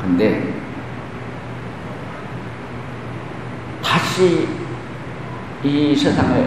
근데 0.00 0.54
다시 3.82 4.46
이 5.64 5.96
세상에 5.96 6.46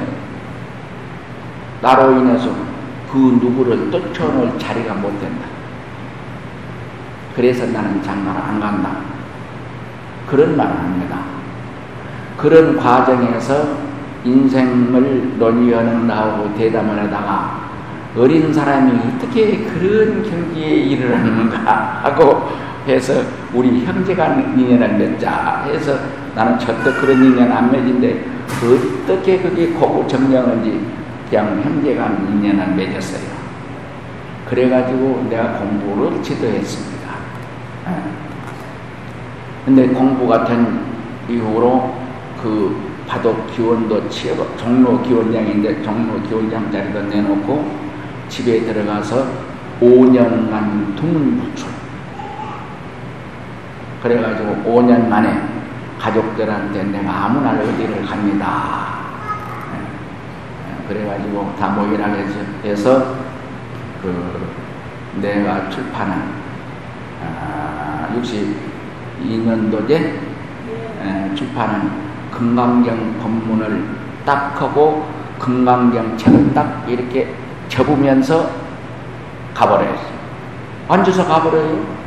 나로 1.81 2.21
인해서 2.21 2.49
그 3.11 3.17
누구를 3.17 3.91
떨쳐놓을 3.91 4.57
자리가 4.57 4.93
못 4.93 5.19
된다. 5.19 5.45
그래서 7.35 7.65
나는 7.65 8.01
장가를 8.01 8.41
안 8.41 8.59
간다. 8.61 8.99
그런 10.27 10.55
말을 10.55 10.77
합니다. 10.77 11.19
그런 12.37 12.77
과정에서 12.77 13.88
인생을 14.23 15.37
논의하는 15.37 16.07
나하고 16.07 16.53
대담을 16.55 16.99
하다가 16.99 17.69
어린 18.17 18.53
사람이 18.53 18.91
어떻게 19.07 19.63
그런 19.65 20.23
경지에 20.23 20.67
이르렀는가 20.67 22.01
하고 22.03 22.49
해서 22.87 23.13
우리 23.53 23.85
형제가 23.85 24.33
인연을 24.35 24.97
맺자 24.97 25.65
해서 25.67 25.97
나는 26.35 26.57
절대 26.57 26.91
그런 26.93 27.23
인연 27.23 27.51
안 27.51 27.71
맺인데 27.71 28.25
어떻게 28.47 29.39
그게 29.39 29.67
고고 29.67 30.07
정령인지 30.07 30.85
그냥 31.29 31.61
형제가 31.61 32.07
인연을 32.29 32.75
맺었어요. 32.75 33.39
그래가지고 34.49 35.27
내가 35.29 35.59
공부를 35.59 36.23
지도했습니다. 36.23 37.09
근데 39.65 39.87
공부가 39.89 40.43
된 40.45 40.79
이후로 41.29 41.95
그 42.41 42.88
바둑 43.09 43.51
기원도 43.55 44.07
치고 44.07 44.55
종로 44.55 45.01
기원장인데 45.01 45.81
종로 45.81 46.21
기원장 46.21 46.71
자리도 46.71 47.01
내놓고 47.01 47.75
집에 48.29 48.61
들어가서 48.61 49.27
5년간 49.81 50.95
두문부출 50.95 51.67
그래가지고 54.03 54.63
5년 54.63 55.07
만에 55.07 55.41
가족들한테 55.97 56.83
내가 56.83 57.25
아무나 57.25 57.59
어디를 57.59 58.05
갑니다. 58.05 58.99
예. 59.73 60.87
그래가지고 60.87 61.55
다 61.59 61.69
모이라 61.69 62.05
해서 62.63 63.15
그 64.01 64.53
내가 65.19 65.67
출판한 65.69 66.31
아, 67.21 68.07
62년도에 68.15 69.91
예, 69.91 71.31
출판한 71.35 72.08
금강경 72.39 73.19
법문을 73.21 73.83
딱 74.25 74.53
하고 74.61 75.05
금강경 75.39 76.17
책을 76.17 76.53
딱 76.53 76.85
이렇게 76.87 77.35
접으면서 77.67 78.49
가버려요. 79.53 79.93
앉아서 80.87 81.25
가버려요. 81.27 81.99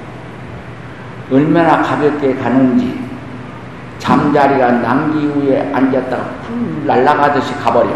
얼마나 1.30 1.82
가볍게 1.82 2.34
가는지 2.34 2.98
잠자리가 3.98 4.72
남기 4.72 5.26
위에 5.26 5.70
앉았다가 5.72 6.22
훌 6.46 6.86
날아가듯이 6.86 7.54
가버려. 7.56 7.90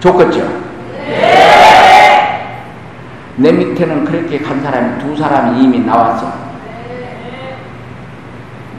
좋겠죠? 0.00 0.40
네. 1.06 2.58
내 3.36 3.52
밑에는 3.52 4.04
그렇게 4.04 4.40
간 4.40 4.60
사람이 4.60 4.98
두 5.00 5.16
사람이 5.16 5.62
이미 5.62 5.78
나왔어. 5.78 6.32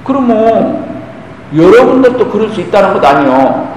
그러면 0.04 0.93
여러분들도 1.56 2.30
그럴 2.30 2.50
수 2.50 2.62
있다는 2.62 2.94
것 2.94 3.04
아니요. 3.04 3.74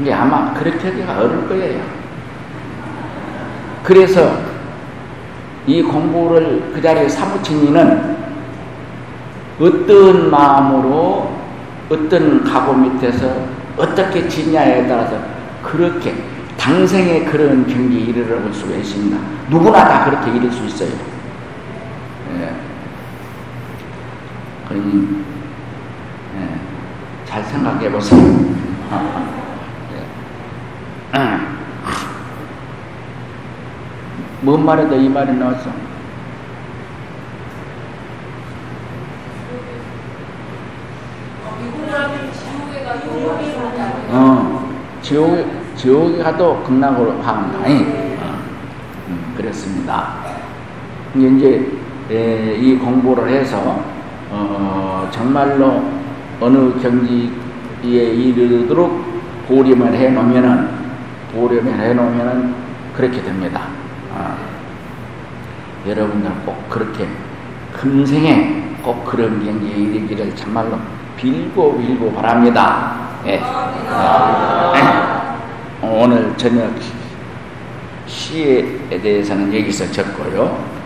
이게 0.00 0.12
아마 0.12 0.52
그렇게 0.54 0.88
하기가 0.88 1.12
어려울 1.18 1.48
거예요. 1.48 1.80
그래서 3.82 4.38
이 5.66 5.82
공부를 5.82 6.70
그 6.74 6.80
자리에 6.80 7.08
사무친 7.08 7.66
이는 7.66 8.16
어떤 9.60 10.30
마음으로 10.30 11.32
어떤 11.90 12.44
각오 12.44 12.74
밑에서 12.74 13.26
어떻게 13.76 14.28
지냐에 14.28 14.86
따라서 14.86 15.18
그렇게 15.62 16.14
당생의 16.56 17.24
그런 17.24 17.66
경기에 17.66 18.00
이르러 18.00 18.40
볼 18.40 18.52
수가 18.52 18.76
있습니다. 18.76 19.16
누구나 19.48 19.84
다 19.84 20.04
그렇게 20.04 20.30
이룰 20.30 20.50
수 20.50 20.64
있어요. 20.64 21.17
예. 22.36 22.54
그러니 24.68 25.24
예. 26.36 26.60
잘 27.24 27.42
생각해 27.44 27.90
보세요. 27.90 28.20
예. 31.14 31.38
뭔 34.40 34.64
말에도 34.64 34.94
이 34.96 35.08
말이 35.08 35.32
나왔어? 35.34 35.70
어, 44.10 44.72
지옥에, 45.02 45.46
지옥에 45.76 46.22
가도 46.22 46.62
극락으로 46.62 47.18
가는 47.20 47.52
거 47.52 47.64
아니? 47.64 47.82
어, 47.82 48.38
음, 49.08 49.34
그랬습니다. 49.36 50.14
이제 51.14 51.70
에, 52.10 52.56
이 52.56 52.76
공부를 52.76 53.28
해서 53.28 53.82
어, 54.30 55.08
정말로 55.12 55.82
어느 56.40 56.80
경지에 56.80 57.30
이르도록 57.82 59.46
보림을 59.46 59.94
해 59.94 60.10
놓으면은 60.10 60.68
보림을 61.32 61.78
해 61.78 61.92
놓으면은 61.94 62.54
그렇게 62.94 63.22
됩니다. 63.22 63.62
어. 64.12 64.36
여러분들 65.86 66.30
꼭 66.44 66.68
그렇게 66.68 67.06
금생에 67.72 68.76
꼭 68.82 69.04
그런 69.04 69.44
경지에 69.44 69.76
이르기를 69.76 70.34
정말로 70.34 70.78
빌고 71.16 71.78
빌고 71.78 72.12
바랍니다. 72.12 72.96
예. 73.26 73.34
예. 73.34 73.40
오늘 75.86 76.36
저녁 76.36 76.72
시에 78.06 78.78
대해서는 78.88 79.52
여기서 79.54 79.90
적고요. 79.92 80.77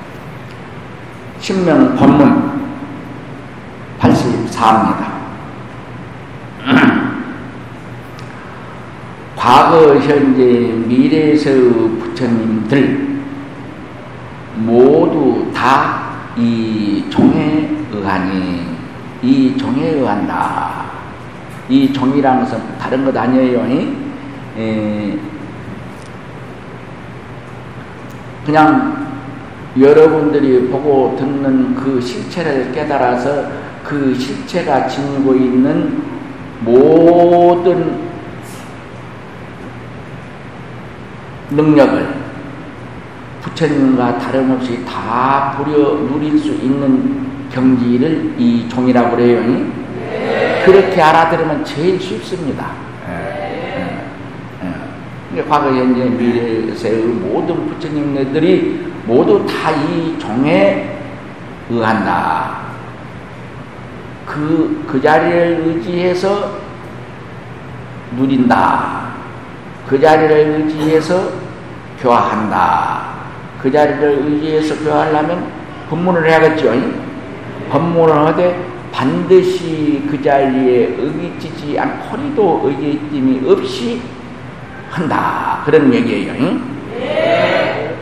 신명 1.43 1.95
본문 1.95 2.63
84입니다. 4.01 5.13
과거, 9.37 9.97
현재, 9.97 10.43
미래에서의 10.87 11.71
부처님들 11.99 13.21
모두 14.57 15.51
다 15.55 16.03
이 16.37 17.05
종에 17.11 17.71
의하니 17.93 18.67
이 19.23 19.57
종에 19.57 19.91
의한다. 19.91 20.83
이 21.69 21.93
종이라는 21.93 22.43
것은 22.43 22.79
다른 22.79 23.05
것 23.05 23.17
아니에요. 23.17 23.61
에, 24.59 25.19
그냥 28.45 29.02
여러분들이 29.79 30.69
보고 30.69 31.17
듣는 31.19 31.75
그 31.75 32.01
실체를 32.01 32.73
깨달아서 32.73 33.47
그 33.83 34.15
실체가 34.15 34.87
지니고 34.87 35.35
있는 35.35 36.03
모든 36.61 38.13
능력을 41.51 42.23
부처님과 43.43 44.19
다름없이 44.19 44.85
다 44.85 45.55
부려 45.57 45.95
누릴 45.95 46.39
수 46.39 46.49
있는 46.53 47.49
경지를 47.51 48.35
이 48.39 48.69
종이라고 48.69 49.17
그래요. 49.17 49.43
네. 49.43 50.63
그렇게 50.65 51.01
알아들으면 51.01 51.65
제일 51.65 52.01
쉽습니다. 52.01 52.92
과거, 55.49 55.69
현재, 55.71 56.05
미래에서의 56.05 57.03
모든 57.05 57.67
부처님네들이 57.69 58.93
모두 59.07 59.45
다 59.47 59.73
이 59.73 60.19
종에 60.19 60.99
의한다. 61.71 62.59
그, 64.27 64.85
그 64.87 65.01
자리를 65.01 65.63
의지해서 65.67 66.59
누린다. 68.17 69.13
그 69.89 70.01
자리를 70.01 70.37
의지해서 70.37 71.31
교화한다. 71.99 73.13
그 73.61 73.71
자리를 73.71 74.23
의지해서 74.27 74.85
교화하려면 74.85 75.47
법문을 75.89 76.29
해야겠죠. 76.29 76.73
법문을 77.71 78.15
하되 78.27 78.73
반드시 78.93 80.03
그 80.11 80.23
자리에 80.23 80.97
의기치지 80.99 81.79
않고리도 81.79 82.63
의기심이 82.65 83.51
없이 83.51 84.01
한다. 84.93 85.63
그런 85.65 85.93
얘기예요. 85.93 86.35
네. 86.99 87.97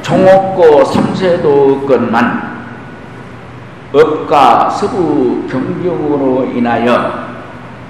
종옥고 0.00 0.86
삼세도 0.86 1.86
것만 1.86 2.58
업과 3.92 4.70
서부 4.70 5.46
경경으로 5.50 6.46
인하여 6.54 7.28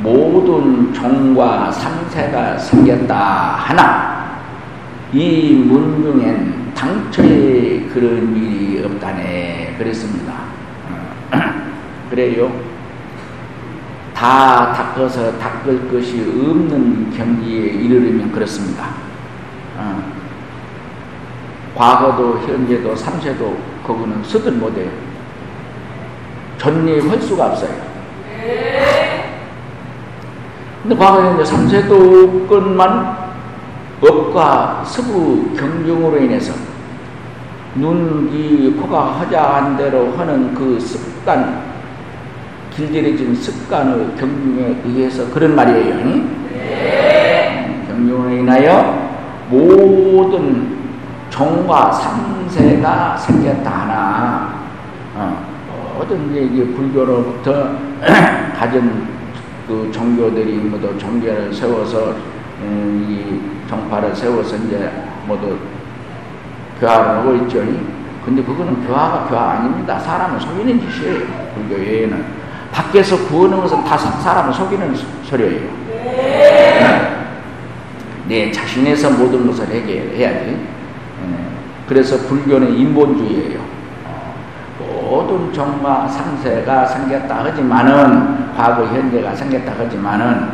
모든 0.01 0.93
종과 0.93 1.71
삼세가 1.71 2.59
생겼다 2.59 3.15
하나 3.15 4.41
이 5.13 5.55
문중엔 5.65 6.75
당초에 6.75 7.89
그런 7.93 8.37
일이 8.37 8.85
없다네 8.85 9.77
그랬습니다. 9.79 10.33
그래요. 12.11 12.51
다 14.19 14.73
닦아서 14.73 15.39
닦을 15.39 15.89
것이 15.93 16.23
없는 16.23 17.09
경지에 17.17 17.67
이르려면 17.67 18.33
그렇습니다. 18.33 18.87
어. 19.77 20.03
과거도 21.77 22.41
현재도 22.41 22.97
삼세도 22.97 23.57
그거는 23.87 24.25
쓰들 24.25 24.51
못해요. 24.55 24.91
전립할 26.59 27.23
수가 27.23 27.47
없어요. 27.47 27.71
근데 30.83 30.97
과거 30.97 31.23
현재 31.23 31.45
삼세도 31.45 32.49
것만 32.49 33.17
업과 34.01 34.83
서부 34.85 35.55
경중으로 35.57 36.19
인해서 36.19 36.55
눈, 37.77 38.29
귀, 38.33 38.73
코가 38.81 39.13
허자한 39.13 39.77
대로 39.77 40.13
하는 40.17 40.53
그 40.55 40.81
습관, 40.81 41.78
길들여진 42.79 43.35
습관의 43.35 44.15
경중에 44.17 44.77
의해서 44.85 45.29
그런 45.31 45.57
말이에요. 45.57 45.97
네. 46.53 47.85
경중으로 47.89 48.31
인하여 48.31 49.11
모든 49.51 50.79
종과 51.29 51.91
삼세가 51.91 53.17
생겼다 53.17 53.71
하나, 53.71 54.55
어, 55.17 55.97
모든 55.99 56.31
이제 56.33 56.65
불교로부터 56.73 57.77
가진 58.57 59.09
그 59.67 59.91
종교들이 59.93 60.59
모두 60.59 60.97
종교를 60.97 61.53
세워서 61.53 62.15
음, 62.61 63.07
이 63.09 63.69
정파를 63.69 64.15
세워서 64.15 64.55
이제 64.55 64.89
모두 65.27 65.59
교화를 66.79 67.09
하고 67.09 67.35
있죠. 67.35 67.61
근데 68.25 68.41
그거는 68.43 68.87
교화가 68.87 69.27
교화 69.29 69.51
아닙니다. 69.53 69.99
사람을 69.99 70.41
속이는 70.41 70.81
짓이에요. 70.81 71.27
불교에는. 71.55 72.38
밖에서 72.79 73.17
구하는 73.27 73.61
것은 73.61 73.83
다 73.85 73.99
사람을 73.99 74.55
속이는 74.55 74.95
소리예요. 75.25 75.69
네. 75.89 77.19
내 78.29 78.53
자신에서 78.53 79.11
모든 79.11 79.47
것을 79.47 79.67
해결해야지. 79.67 80.47
네. 80.47 81.37
그래서 81.89 82.17
불교는 82.29 82.79
인본주의예요. 82.79 83.67
모든 84.79 85.53
정마 85.53 86.07
상세가 86.07 86.87
생겼다 86.87 87.45
하지만은 87.45 88.55
과거 88.55 88.85
현재가 88.85 89.35
생겼다 89.35 89.73
하지만은 89.79 90.49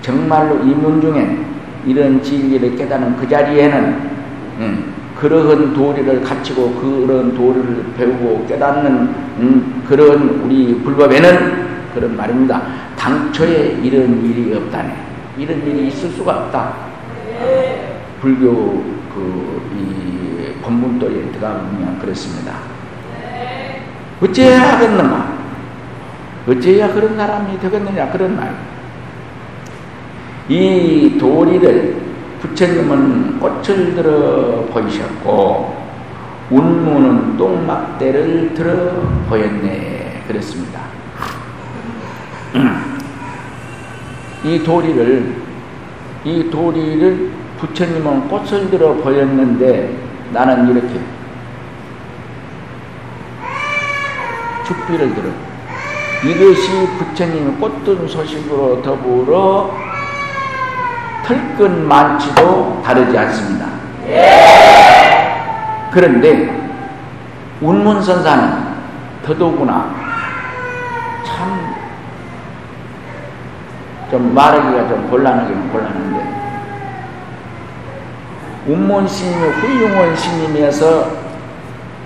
정말로 0.00 0.60
이문 0.60 1.00
중엔 1.00 1.44
이런 1.84 2.22
진리를 2.22 2.76
깨닫는 2.76 3.16
그 3.16 3.28
자리에는 3.28 4.10
음, 4.58 4.94
그러한 5.16 5.74
도리를 5.74 6.22
갖추고 6.22 6.74
그런 6.74 7.34
도리를 7.34 7.84
배우고 7.98 8.46
깨닫는 8.46 8.92
음, 9.38 9.82
그런 9.86 10.40
우리 10.44 10.80
불법에는 10.82 11.65
그런 11.96 12.14
말입니다. 12.14 12.62
당초에 12.94 13.78
이런 13.82 14.22
일이 14.22 14.54
없다네. 14.54 14.94
이런 15.38 15.66
일이 15.66 15.88
있을 15.88 16.10
수가 16.10 16.36
없다. 16.36 16.74
불교 18.20 18.84
그이 19.14 20.52
본문도리에 20.60 21.32
들어가면 21.32 21.98
그렇습니다. 21.98 22.52
어째야 24.22 24.74
하겠는가? 24.74 25.36
어째야 26.46 26.92
그런 26.92 27.16
사람이 27.16 27.58
되겠느냐? 27.60 28.10
그런 28.10 28.36
말. 28.36 28.54
이 30.50 31.16
도리를 31.18 31.96
부처님은 32.40 33.40
꽃을 33.40 33.94
들어 33.94 34.66
보이셨고 34.70 35.86
운무는 36.50 37.38
똥막대를 37.38 38.52
들어 38.54 38.74
보였네 39.30 40.24
그랬습니다. 40.28 40.65
이 44.44 44.62
도리를 44.62 45.36
이 46.24 46.50
도리를 46.50 47.30
부처님은 47.58 48.28
꽃을 48.28 48.70
들어 48.70 48.94
보였는데 48.94 49.96
나는 50.32 50.70
이렇게 50.70 51.00
죽비를 54.66 55.14
들어 55.14 55.28
이것이 56.24 56.88
부처님의 56.98 57.54
꽃든 57.60 58.08
소식으로 58.08 58.82
더불어 58.82 59.74
털끝 61.24 61.70
많지도 61.70 62.82
다르지 62.84 63.16
않습니다. 63.18 63.66
그런데 65.90 66.70
운문선사는 67.60 68.66
더더구나 69.24 69.94
참 71.24 71.75
좀 74.10 74.34
말하기가 74.34 74.88
좀 74.88 75.10
곤란하기는 75.10 75.72
곤란한데 75.72 76.36
운문신님 78.68 79.50
훌륭한 79.50 80.16
신님이어서 80.16 81.10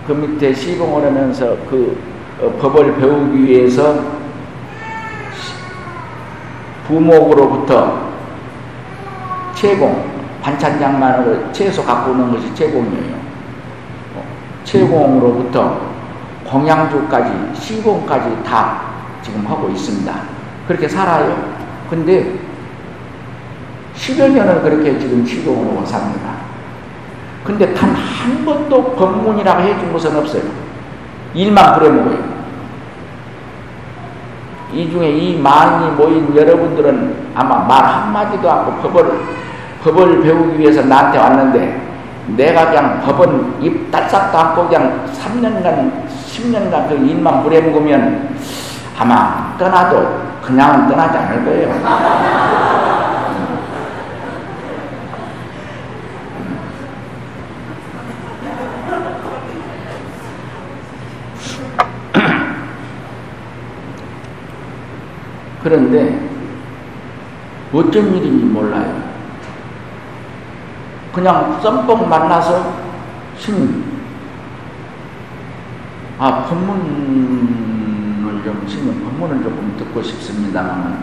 그 0.07 0.13
밑에 0.13 0.53
시공을 0.53 1.07
하면서 1.07 1.57
그 1.69 1.99
어, 2.41 2.51
법을 2.61 2.97
배우기 2.97 3.45
위해서 3.45 4.03
부목으로부터 6.87 8.11
채공, 9.55 10.11
반찬장만으로 10.43 11.53
채소 11.53 11.85
갖고 11.85 12.13
오는 12.13 12.33
것이 12.33 12.55
채공이에요. 12.55 13.15
어, 14.17 14.25
채공으로부터 14.65 15.81
공양주까지, 16.47 17.61
시공까지 17.61 18.43
다 18.43 18.83
지금 19.23 19.47
하고 19.47 19.69
있습니다. 19.69 20.13
그렇게 20.67 20.89
살아요. 20.89 21.60
근데 21.91 22.39
10여 23.97 24.31
년을 24.31 24.63
그렇게 24.63 24.99
지금 24.99 25.27
시공으로 25.27 25.85
삽니다. 25.85 26.31
근데 27.45 27.75
단 27.75 27.95
한 28.21 28.45
번도 28.45 28.95
법문이라고 28.95 29.63
해준 29.63 29.93
것은 29.93 30.15
없어요. 30.17 30.43
일만 31.33 31.79
부려먹어요. 31.79 32.41
이 34.73 34.91
중에 34.91 35.11
이 35.11 35.39
많이 35.41 35.91
모인 35.97 36.37
여러분들은 36.37 37.31
아마 37.35 37.65
말 37.65 37.83
한마디도 37.85 38.51
않고 38.51 38.73
법을, 38.83 39.21
법을 39.83 40.23
배우기 40.23 40.59
위해서 40.59 40.83
나한테 40.83 41.19
왔는데 41.19 41.89
내가 42.37 42.67
그냥 42.67 43.01
법은 43.01 43.63
입 43.63 43.91
딸싹도 43.91 44.39
않고 44.39 44.69
그냥 44.69 45.07
3년간, 45.13 46.07
10년간 46.07 46.89
그 46.89 46.95
일만 46.95 47.43
부려먹으면 47.43 48.37
아마 49.01 49.57
떠나도 49.57 50.41
그냥은 50.43 50.87
떠나지 50.87 51.17
않을 51.17 51.43
거예요. 51.43 51.73
그런데 65.63 66.29
어쩐 67.73 68.15
일인지 68.15 68.45
몰라요. 68.45 69.03
그냥 71.15 71.59
썸뻑 71.63 72.07
만나서 72.07 72.75
스님, 73.39 73.83
아, 76.19 76.45
법문 76.45 77.80
을 78.41 78.45
좀, 78.45 78.67
스님, 78.67 79.05
법문을 79.05 79.43
조금 79.43 79.75
듣고 79.79 80.03
싶습니다만. 80.03 81.03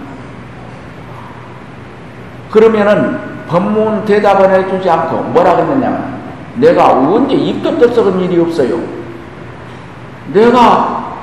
그러면은 2.52 3.20
법문 3.48 4.06
대답을 4.06 4.50
해주지 4.52 4.90
않고 4.90 5.24
뭐라 5.24 5.56
그랬느냐면, 5.56 6.18
내가 6.56 6.94
언제 6.94 7.36
입도 7.36 7.78
떴썩은 7.78 8.20
일이 8.22 8.40
없어요. 8.40 8.80
내가 10.34 11.16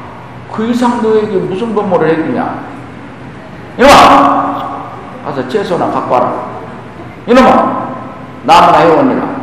그 0.53 0.67
이상 0.67 1.03
너에게 1.03 1.37
무슨 1.37 1.75
법문을 1.75 2.09
해주냐? 2.09 2.65
이놈아! 3.77 4.85
가서 5.25 5.49
채소나 5.49 5.91
갖고 5.91 6.15
와라. 6.15 6.47
이놈아! 7.27 7.89
나무나 8.45 8.79
해원이라. 8.79 9.37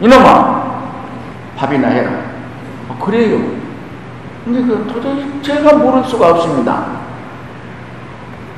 이놈아! 0.00 0.66
밥이나 1.56 1.88
해라. 1.88 2.10
아, 2.88 3.04
그래요. 3.04 3.55
근데 4.46 4.62
그 4.62 4.88
도저히 4.92 5.42
제가 5.42 5.74
물을 5.78 6.04
수가 6.04 6.28
없습니다. 6.30 6.86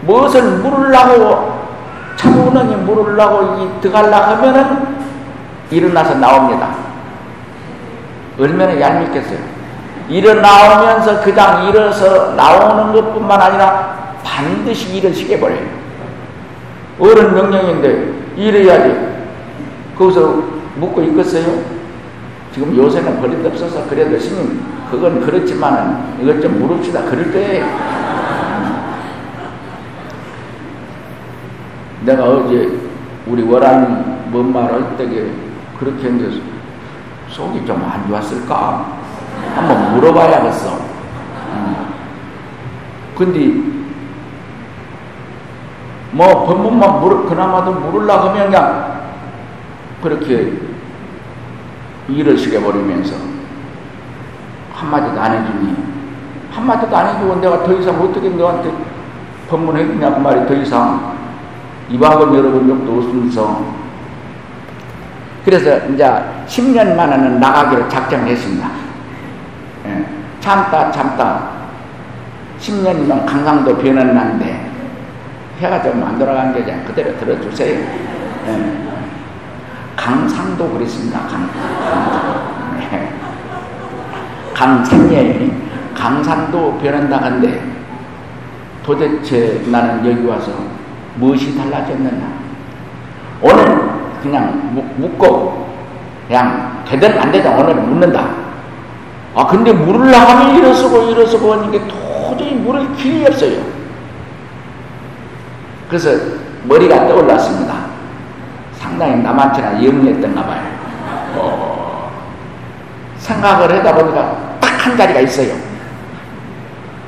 무엇을 0.03 0.59
물으려고, 0.59 1.67
차분하게 2.15 2.77
물으려고 2.77 3.57
이 3.57 3.81
들어가려고 3.81 4.47
하면은 4.47 4.99
일어나서 5.71 6.17
나옵니다. 6.17 6.75
얼마나 8.39 8.79
얄밉겠어요. 8.79 9.39
일어나오면서 10.11 11.23
그냥 11.23 11.67
일어서 11.67 12.35
나오는 12.35 12.93
것 12.93 13.15
뿐만 13.15 13.41
아니라 13.41 14.13
반드시 14.23 14.95
일을 14.95 15.15
시켜버려요. 15.15 15.67
어른 17.01 17.35
명령인데 17.35 18.35
일해야지. 18.37 19.09
거기서 19.97 20.43
묻고 20.77 21.03
있겠어요? 21.05 21.78
지금 22.53 22.77
요새는 22.77 23.21
버릇 23.21 23.45
없어서 23.45 23.87
그래도 23.89 24.19
스님 24.19 24.61
그건 24.91 25.21
그렇지만은 25.21 26.21
이것 26.23 26.41
좀 26.41 26.59
물읍시다. 26.59 27.03
그럴 27.05 27.31
때 27.31 27.65
내가 32.05 32.25
어제 32.25 32.79
우리 33.27 33.43
월안 33.43 34.31
뭔말 34.31 34.73
할 34.73 34.97
때에 34.97 35.31
그렇게 35.79 36.05
했는데 36.07 36.41
속이 37.29 37.67
좀 37.67 37.83
안 37.85 38.09
좋았을까? 38.09 38.99
한번 39.55 39.95
물어봐야겠어. 39.95 40.79
음. 41.53 41.77
근데 43.17 43.79
뭐 46.11 46.47
법문만 46.47 47.01
물을 47.01 47.27
그나마도 47.27 47.73
물으려고 47.73 48.31
하면 48.31 48.47
그냥 48.47 49.03
그렇게 50.03 50.53
일을 52.09 52.37
시켜버리면서 52.39 53.15
한마디도 54.75 55.21
안 55.21 55.33
해주니 55.33 55.77
한마디도 56.53 56.97
안 56.97 57.15
해주고 57.17 57.37
내가 57.41 57.63
더 57.63 57.73
이상 57.75 58.01
어떻게 58.01 58.29
너한테 58.29 58.73
법문해주냐고 59.49 60.21
말이 60.21 60.47
더 60.47 60.55
이상 60.55 61.17
이방을 61.91 62.37
열어본 62.39 62.69
적도 62.69 62.99
없으면서 62.99 63.65
그래서 65.45 65.87
이제 65.89 66.05
10년 66.47 66.95
만에는 66.95 67.41
나가기로 67.41 67.89
작정했습니다. 67.89 68.71
예, 69.87 70.07
참다 70.41 70.91
참다 70.93 71.49
10년이면 72.61 73.25
강강도 73.25 73.77
변은 73.79 74.15
난데 74.15 74.71
해가 75.61 75.83
좀 75.83 76.03
안 76.03 76.19
돌아간 76.19 76.53
게 76.53 76.63
그냥 76.63 76.85
그대로 76.85 77.17
들어주세요. 77.19 77.79
네. 78.47 78.88
강상도 80.09 80.71
그랬습니다. 80.71 81.21
강, 81.29 81.51
네. 82.79 83.13
강산예 84.55 85.51
강산도 85.95 86.79
변한다는데 86.79 87.63
도대체 88.83 89.63
나는 89.67 89.99
여기 90.11 90.27
와서 90.27 90.51
무엇이 91.17 91.55
달라졌느냐? 91.59 92.27
오늘 93.43 93.91
그냥 94.23 94.95
묻고 94.97 95.77
그냥 96.27 96.83
되든 96.89 97.19
안 97.19 97.31
되든 97.31 97.53
오늘은 97.53 97.91
묻는다. 97.91 98.31
아 99.35 99.47
근데 99.47 99.75
물을 99.75 100.11
나가면 100.11 100.57
일어서고 100.57 101.03
일어서고 101.11 101.53
하는 101.53 101.71
게 101.71 101.87
도저히 101.87 102.55
물을 102.55 102.97
길이 102.97 103.27
없어요. 103.27 103.63
그래서 105.87 106.11
머리가 106.65 107.07
떠올랐습니다. 107.07 107.78
상당히 108.99 109.23
남한테나 109.23 109.85
영리했던가 109.85 110.45
봐요. 110.45 110.63
어, 111.37 112.11
생각을 113.19 113.79
하다 113.79 113.95
보니까 113.95 114.59
딱 114.61 114.79
한 114.89 114.97
자리가 114.97 115.21
있어요. 115.21 115.55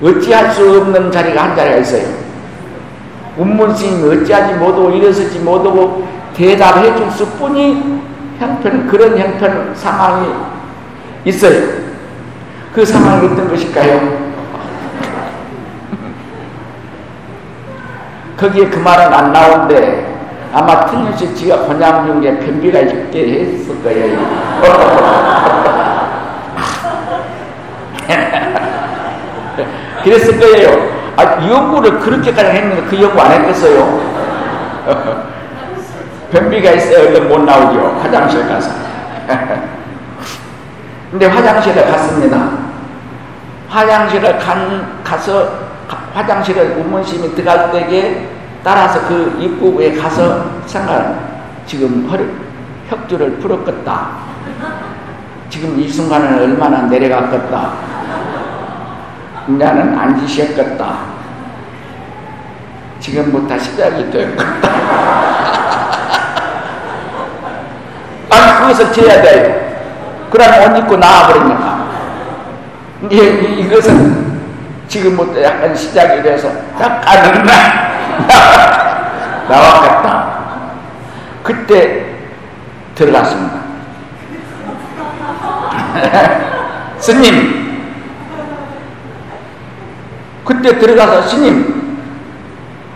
어찌할 0.03 0.53
수 0.53 0.81
없는 0.81 1.11
자리가 1.11 1.42
한 1.42 1.57
자리가 1.57 1.79
있어요. 1.79 2.05
운문스님이 3.37 4.22
어찌하지 4.22 4.55
못하고 4.55 4.90
일어서지 4.90 5.40
못하고 5.40 6.07
대답해 6.35 6.94
줄 6.96 7.11
수뿐이 7.11 8.00
형편, 8.38 8.87
그런 8.87 9.18
형편 9.18 9.74
상황이 9.74 10.29
있어요. 11.24 11.81
그 12.72 12.85
상황이 12.85 13.26
어떤 13.26 13.48
것일까요? 13.48 14.31
거기에 18.38 18.68
그 18.68 18.78
말은 18.78 19.12
안 19.12 19.32
나오는데 19.32 19.99
아마 20.53 20.84
틀림없이 20.86 21.34
지가 21.34 21.57
혼양 21.57 22.20
중에 22.20 22.38
변비가 22.38 22.78
있게 22.80 23.42
했을 23.42 23.82
거예요. 23.82 24.18
그랬을 30.03 30.40
거예요. 30.40 30.90
아, 31.16 31.22
연구를 31.46 32.01
그렇게까지 32.01 32.51
했는데 32.51 32.82
그 32.88 33.01
연구 33.01 33.20
안 33.20 33.32
했겠어요? 33.32 34.01
변비가 36.32 36.70
있어야 36.72 37.09
얼른 37.09 37.28
못 37.28 37.42
나오죠. 37.42 38.01
화장실 38.03 38.48
가서. 38.48 38.70
근데 41.11 41.26
화장실에 41.26 41.84
갔습니다. 41.84 42.48
화장실에 43.68 44.38
간, 44.38 45.01
가서 45.05 45.48
화장실에 46.14 46.61
우문심이 46.74 47.34
들어갈 47.34 47.70
때에 47.72 48.28
따라서 48.62 49.06
그 49.08 49.38
입구에 49.40 49.96
가서 49.96 50.44
생각 50.66 51.30
지금 51.66 52.06
허리, 52.11 52.28
혁주를 52.88 53.38
풀었겠다. 53.38 54.08
지금 55.48 55.80
이 55.80 55.88
순간은 55.88 56.38
얼마나 56.38 56.82
내려갔겠다. 56.82 57.72
나는 59.46 59.98
앉으셨겠다. 59.98 61.11
지금부터 63.00 63.58
시작이 63.58 64.11
됐겠다. 64.11 64.44
아니, 68.30 68.58
그것을 68.58 68.92
재야 68.92 69.22
돼요. 69.22 69.70
그러면 70.30 70.72
옷 70.72 70.78
입고 70.78 70.96
나와버리니까. 70.96 71.80
이제 73.11 73.30
이것은 73.58 74.38
지금부터 74.86 75.42
약간 75.42 75.74
시작이 75.74 76.22
돼서 76.22 76.48
약간은 76.78 77.44
나 77.44 77.89
왔겠다. 79.48 80.40
그때 81.42 82.06
들어갔습니다. 82.94 83.60
스님, 86.98 87.60
그때 90.44 90.78
들어가서 90.78 91.22
스님, 91.28 91.80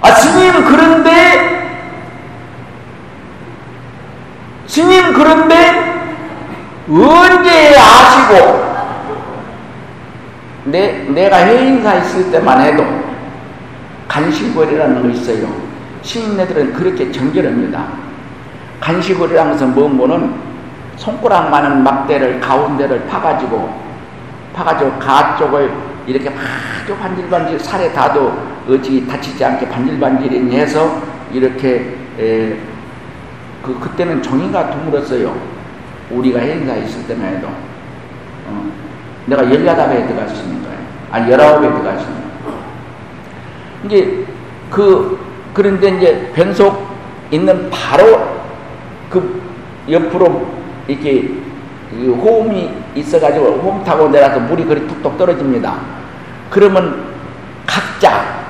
아, 0.00 0.10
스님, 0.10 0.64
그런데, 0.64 1.64
스님, 4.66 5.12
그런데, 5.14 6.04
언제 6.88 7.74
아시고, 7.78 8.64
내, 10.64 11.04
내가 11.08 11.36
해인사 11.38 11.94
있을 11.94 12.30
때만 12.30 12.60
해도 12.60 13.03
간식거리라는 14.14 15.02
거 15.02 15.08
있어요. 15.08 15.48
시인네들은 16.02 16.72
그렇게 16.74 17.10
정결합니다. 17.10 17.84
간식거리라는 18.78 19.52
것은 19.52 19.74
뭐뭐는 19.74 20.32
손가락만한 20.96 21.82
막대를 21.82 22.38
가운데를 22.38 23.06
파가지고 23.06 23.82
파가지고 24.54 24.98
가 25.00 25.36
쪽을 25.36 25.72
이렇게 26.06 26.30
아주 26.30 26.96
반질반질 26.96 27.58
살에 27.58 27.92
닿도 27.92 28.32
어찌 28.68 29.04
다치지 29.06 29.44
않게 29.44 29.68
반질반질이 29.68 30.54
해서 30.54 31.02
이렇게 31.32 31.96
에, 32.20 32.56
그 33.64 33.80
그때는 33.80 34.22
종이가 34.22 34.70
드물었어요. 34.70 35.34
우리가 36.10 36.38
행사 36.38 36.76
있을 36.76 37.04
때만 37.08 37.34
해도 37.34 37.48
어, 38.46 38.70
내가 39.26 39.42
열여덟에 39.42 40.06
들어갔으니까 40.06 40.68
아니 41.10 41.32
열아홉에 41.32 41.66
들어갔으니까 41.66 42.23
이제 43.84 44.26
그 44.70 45.18
그런데 45.52 45.88
이제 45.96 46.32
변속 46.34 46.88
있는 47.30 47.70
바로 47.70 48.34
그 49.08 49.42
옆으로 49.88 50.46
이렇게 50.88 51.30
호흡이 51.92 52.70
있어가지고 52.94 53.46
호흡 53.62 53.84
타고 53.84 54.08
내려서 54.08 54.40
물이 54.40 54.64
그리 54.64 54.86
툭툭 54.86 55.16
떨어집니다. 55.16 55.76
그러면 56.50 57.04
각자 57.66 58.44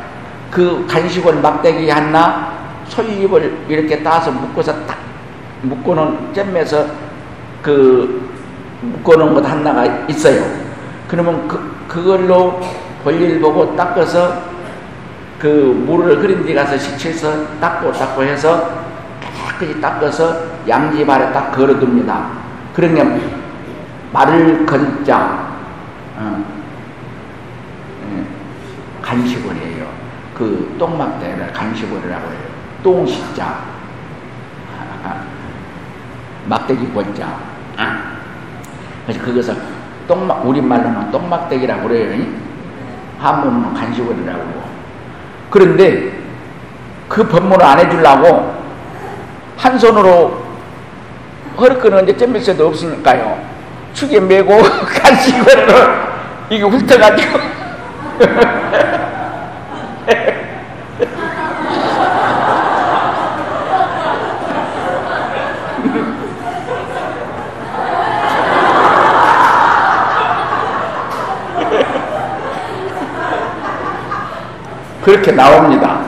그 0.51 0.87
간식을 0.89 1.35
막대기 1.41 1.91
하나 1.91 2.55
솔잎을 2.89 3.65
이렇게 3.69 4.03
따서 4.03 4.31
묶어서 4.31 4.73
딱 4.87 4.99
묶어놓은 5.63 6.33
잼에서 6.33 6.87
그 7.63 8.31
묶어놓은 8.81 9.35
것 9.35 9.45
하나가 9.45 9.85
있어요. 10.09 10.45
그러면 11.09 11.49
그, 11.49 11.75
그걸로 11.89 12.61
볼일 13.03 13.41
보고 13.41 13.75
닦아서 13.77 14.54
그 15.45 15.85
물을 15.87 16.21
그린 16.21 16.43
데 16.43 16.55
가서 16.55 16.79
시쳐서 16.79 17.61
닦고 17.61 17.93
닦고 17.93 18.23
해서 18.23 18.83
깨끗이 19.59 19.79
닦아서 19.79 20.43
양지 20.67 21.05
발에 21.05 21.35
딱 21.35 21.53
걸어둡니다. 21.53 22.31
그러면 22.73 23.21
말을 24.11 24.65
건자 24.65 25.53
어, 26.17 26.43
예, 28.11 28.25
간식을 29.03 29.55
해요. 29.55 29.87
그 30.35 30.75
똥막대를 30.79 31.53
간식을이라고 31.53 32.27
해요. 32.27 32.41
똥식자 32.83 33.65
막대기 36.49 36.91
권자 36.95 37.37
그래서 39.05 39.23
그것을 39.23 39.57
똥막 40.09 40.47
우리말로는 40.47 41.11
똥막대기라고 41.11 41.87
그래요. 41.87 42.25
한문은 43.19 43.75
간식을이라고 43.75 44.64
그런데 45.55 46.11
그 47.09 47.25
법문을 47.29 47.65
안 47.65 47.79
해주려고 47.79 48.53
한 49.57 49.79
손으로 49.79 50.43
허리끈은 51.57 52.03
이제 52.03 52.17
잼밀새도 52.17 52.67
없으니까요. 52.67 53.39
축에 53.93 54.19
메고 54.19 54.59
간식으로 54.85 55.75
이게 56.51 56.65
훑어가지고 56.65 57.39
그렇게 75.05 75.33
나옵니다. 75.33 76.01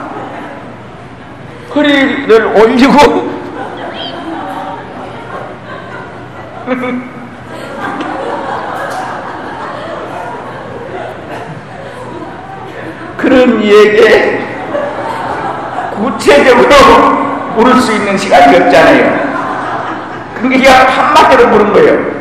허리를 1.75 2.45
올리고 2.45 3.37
그런 13.17 13.61
이에게 13.61 14.43
구체적으로 15.95 16.69
물을 17.55 17.75
수 17.79 17.93
있는 17.93 18.17
시간이 18.17 18.57
없잖아요. 18.57 19.27
그러니까 20.35 20.71
한마디로 20.87 21.49
물은 21.49 21.73
거예요. 21.73 22.17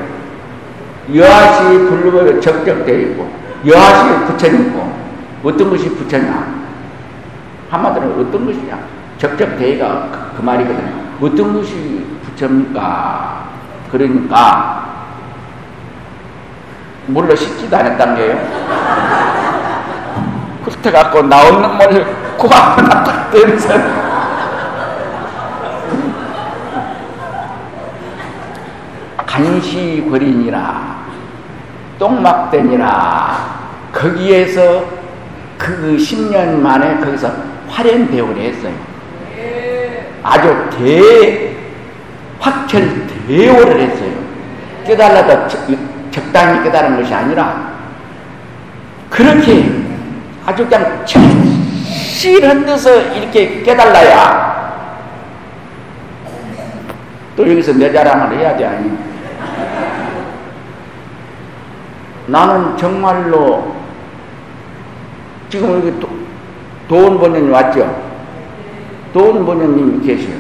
여하시 1.14 1.62
불르고 1.78 2.40
적적되어 2.40 2.98
있고 2.98 3.30
여하시 3.66 4.26
부처있고 4.26 4.92
어떤 5.42 5.70
것이 5.70 5.88
부처냐? 5.90 6.65
한마디로 7.70 8.20
어떤 8.20 8.46
것이냐? 8.46 8.78
적적대가 9.18 10.08
그, 10.10 10.36
그 10.36 10.42
말이거든요. 10.42 11.06
어떤 11.20 11.54
것이 11.54 12.06
부처입니까? 12.24 13.48
그러니까 13.90 14.86
물로 17.06 17.34
씻지도 17.34 17.76
않았단 17.76 18.16
게요. 18.16 19.36
훑어갖고 20.64 21.22
나오는 21.22 21.76
물을 21.76 22.16
코앞에다 22.36 23.04
딱 23.04 23.30
대면서 23.30 23.74
간시 29.24 30.06
거리니라 30.10 30.96
똥막대니라 31.98 33.56
거기에서 33.92 34.84
그 35.58 35.96
10년 35.98 36.58
만에 36.60 36.98
거기서 37.00 37.30
화련 37.76 38.10
대우를 38.10 38.42
했어요. 38.42 38.72
아주 40.22 40.70
대 40.78 41.54
확철 42.40 43.06
대오를 43.28 43.80
했어요. 43.80 44.12
깨달아도 44.86 45.46
적당히 46.10 46.64
깨달은 46.64 46.96
것이 46.96 47.12
아니라 47.12 47.72
그렇게 49.10 49.70
아주 50.46 50.66
그냥 50.66 51.04
실한 51.84 52.64
데서 52.64 52.98
이렇게 53.12 53.62
깨달아야 53.62 54.56
또 57.36 57.50
여기서 57.50 57.74
내 57.74 57.92
자랑을 57.92 58.38
해야 58.38 58.56
돼 58.56 58.64
아니 58.64 58.98
나는 62.26 62.76
정말로 62.76 63.76
지금 65.50 65.74
여기 65.74 66.00
도, 66.00 66.15
도원 66.88 67.18
본연님 67.18 67.52
왔죠? 67.52 68.04
도원 69.12 69.44
본연님이 69.44 70.06
계셔요. 70.06 70.36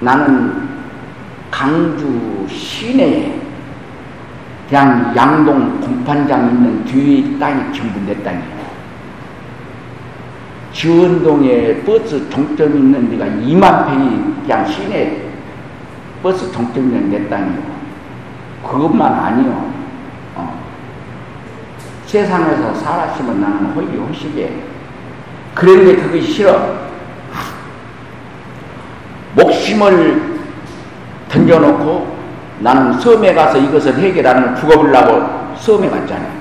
나는 0.00 0.68
강주 1.50 2.46
시내에 2.48 3.38
그냥 4.68 5.12
양동 5.16 5.80
공판장 5.80 6.48
있는 6.48 6.84
뒤에 6.84 7.38
땅이 7.38 7.76
전부 7.76 8.00
내 8.06 8.14
땅이에요. 8.22 8.60
지원동에 10.72 11.82
버스 11.82 12.28
종점 12.30 12.76
있는 12.76 13.10
데가 13.10 13.26
2만 13.26 13.86
평이 13.86 14.34
그냥 14.42 14.66
시내 14.66 15.22
버스 16.22 16.50
종점 16.52 16.84
있는 16.84 17.10
내 17.10 17.28
땅이고 17.28 17.62
그것만 18.66 19.12
아니요. 19.12 19.79
어. 22.10 22.12
세상에서 22.12 22.74
살았으면 22.74 23.40
나는 23.40 23.66
허위 23.72 23.96
호식에 23.96 24.64
그런데 25.54 25.96
그것이 25.96 26.22
싫어. 26.32 26.90
목심을 29.34 30.40
던져놓고 31.28 32.18
나는 32.60 32.98
섬에 32.98 33.32
가서 33.32 33.58
이것을 33.58 33.96
해결하는 33.96 34.56
죽어보려고 34.56 35.54
섬에 35.56 35.88
갔잖아요. 35.88 36.40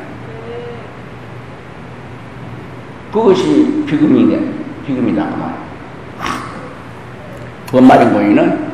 그것이 3.11 3.83
비금이네, 3.87 4.53
비금이다. 4.85 5.25
그 5.25 5.35
말. 5.35 5.53
뭔 7.71 7.87
말인 7.87 8.13
거이는 8.13 8.69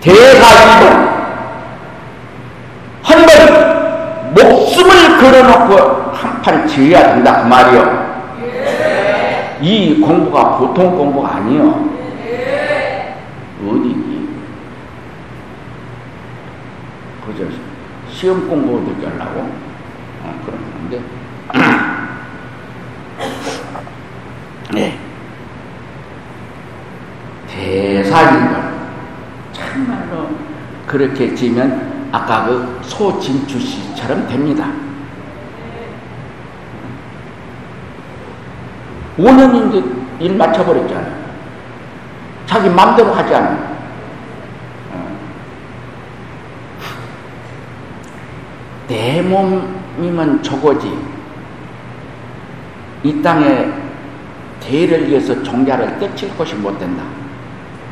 대가이동 0.00 1.08
한번 3.02 3.68
목숨을 4.34 5.18
걸어놓고 5.18 6.12
한판 6.12 6.66
지어야 6.66 7.14
된다 7.14 7.42
그 7.42 7.48
말이요. 7.48 8.08
이 9.60 10.00
공부가 10.00 10.56
보통 10.56 10.96
공부가 10.96 11.36
아니요. 11.36 11.88
어디니? 13.60 14.28
그저 17.26 17.44
시험 18.10 18.48
공부 18.48 18.78
어떻게 18.78 19.06
하려고? 19.06 19.40
어, 20.22 20.40
그러는데. 20.44 21.00
네. 24.74 24.98
대사인걸 27.48 28.72
참말로 29.52 30.28
그렇게 30.86 31.34
지면 31.34 31.97
아까 32.10 32.46
그 32.46 32.80
소진주 32.82 33.58
씨처럼 33.58 34.26
됩니다. 34.28 34.70
5년 39.18 39.68
이제 39.68 39.84
일 40.20 40.36
맞춰버렸잖아요. 40.36 41.18
자기 42.46 42.70
마음대로 42.70 43.12
하지 43.12 43.34
않아요. 43.34 43.78
내 48.86 49.20
몸이면 49.20 50.42
저거지. 50.42 50.98
이 53.02 53.22
땅에 53.22 53.70
대를 54.60 55.08
위해서 55.08 55.40
종자를 55.42 55.98
떨칠 55.98 56.36
것이 56.36 56.54
못 56.54 56.78
된다. 56.78 57.02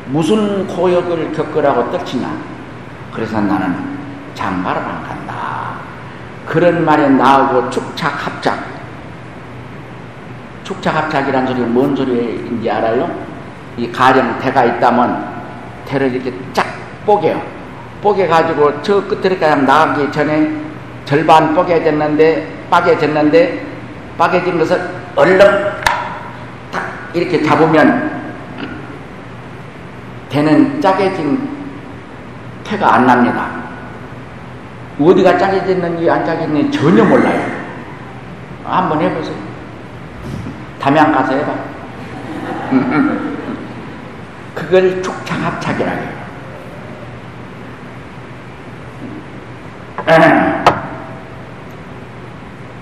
무슨 0.07 0.65
고역을 0.67 1.33
겪으라고 1.33 1.91
떨치냐? 1.91 2.57
그래서 3.13 3.39
나는 3.39 3.96
장가를 4.37 4.81
안 4.81 5.03
간다. 5.03 5.77
그런 6.45 6.85
말에 6.85 7.09
나오고 7.09 7.69
축착합작. 7.71 8.63
축착합작이란 10.63 11.47
소리가 11.47 11.67
뭔 11.67 11.95
소리인지 11.95 12.69
알아요? 12.69 13.09
이 13.75 13.91
가령 13.91 14.37
대가 14.39 14.63
있다면 14.63 15.37
대를 15.85 16.13
이렇게 16.13 16.33
쫙 16.53 16.65
뽀개요. 17.05 17.41
뽀개가지고 18.01 18.81
저 18.83 19.03
끝에까지 19.07 19.63
나가기 19.63 20.11
전에 20.11 20.51
절반 21.05 21.55
뽀개졌는데, 21.55 22.67
빠개졌는데, 22.69 23.65
빠개진 24.17 24.59
것을 24.59 24.89
얼른 25.15 25.39
딱 26.71 27.09
이렇게 27.13 27.41
잡으면 27.41 28.11
대는 30.29 30.81
짜게진 30.81 31.57
태가 32.63 32.95
안 32.95 33.07
납니다. 33.07 33.56
어디가 34.99 35.37
짜게졌는지 35.37 36.09
안 36.09 36.25
짜게졌는지 36.25 36.77
전혀 36.77 37.03
몰라요. 37.03 37.45
한번 38.65 39.01
해보세요. 39.01 39.35
담양 40.79 41.11
가서 41.11 41.33
해봐. 41.33 41.53
그걸 44.55 45.01
축창합착이라고 45.01 46.01
해요. 46.01 46.17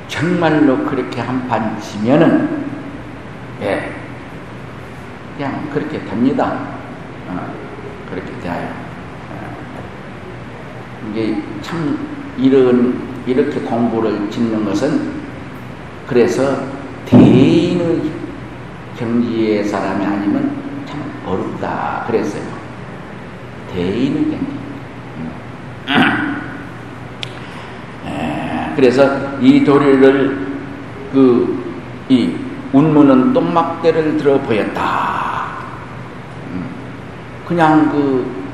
정말로 0.07 0.77
그렇게 0.85 1.21
한판 1.21 1.79
지면은, 1.81 2.65
예, 3.61 3.91
그냥 5.37 5.69
그렇게 5.73 5.99
됩니다. 6.05 6.57
어, 7.27 7.53
그렇게 8.09 8.31
돼요. 8.39 8.84
어, 11.05 11.11
이게 11.11 11.41
참 11.61 11.97
이런, 12.37 12.99
이렇게 13.25 13.59
공부를 13.61 14.29
짓는 14.29 14.65
것은 14.65 15.11
그래서 16.07 16.63
대인의 17.05 18.01
경지의 18.97 19.63
사람이 19.63 20.05
아니면 20.05 20.51
참 20.85 21.01
어렵다 21.25 22.05
그랬어요. 22.07 22.43
대인의 23.73 24.23
경지. 24.23 24.47
음. 25.87 26.35
그래서 28.75 29.39
이 29.41 29.63
도리를 29.63 30.45
그 31.13 31.65
이 32.09 32.35
운무는 32.71 33.33
똥막대를 33.33 34.17
들어 34.17 34.39
보였다. 34.39 35.47
음. 36.51 36.65
그냥 37.47 37.89
그 37.89 38.45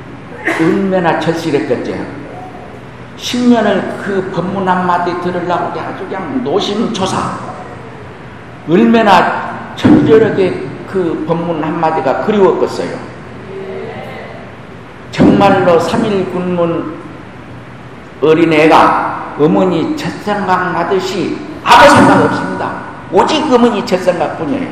은매나 0.62 1.20
절실했겠죠. 1.20 2.21
10년을 3.22 4.02
그 4.02 4.32
법문 4.34 4.68
한마디 4.68 5.14
들으려고 5.22 5.80
아주 5.80 6.06
그냥 6.06 6.44
노심초사. 6.44 7.38
얼마나 8.68 9.74
절절하게 9.76 10.68
그 10.88 11.24
법문 11.28 11.64
한마디가 11.64 12.26
그리웠겠어요. 12.26 13.12
정말로 15.12 15.80
3일 15.80 16.32
군문 16.32 16.96
어린애가 18.22 19.36
어머니 19.40 19.96
첫 19.96 20.10
생각 20.24 20.74
나듯이 20.74 21.38
아무 21.64 21.96
생각 21.96 22.26
없습니다. 22.26 22.74
오직 23.12 23.54
어머니 23.54 23.86
첫 23.86 23.98
생각 24.00 24.38
뿐이에요. 24.38 24.68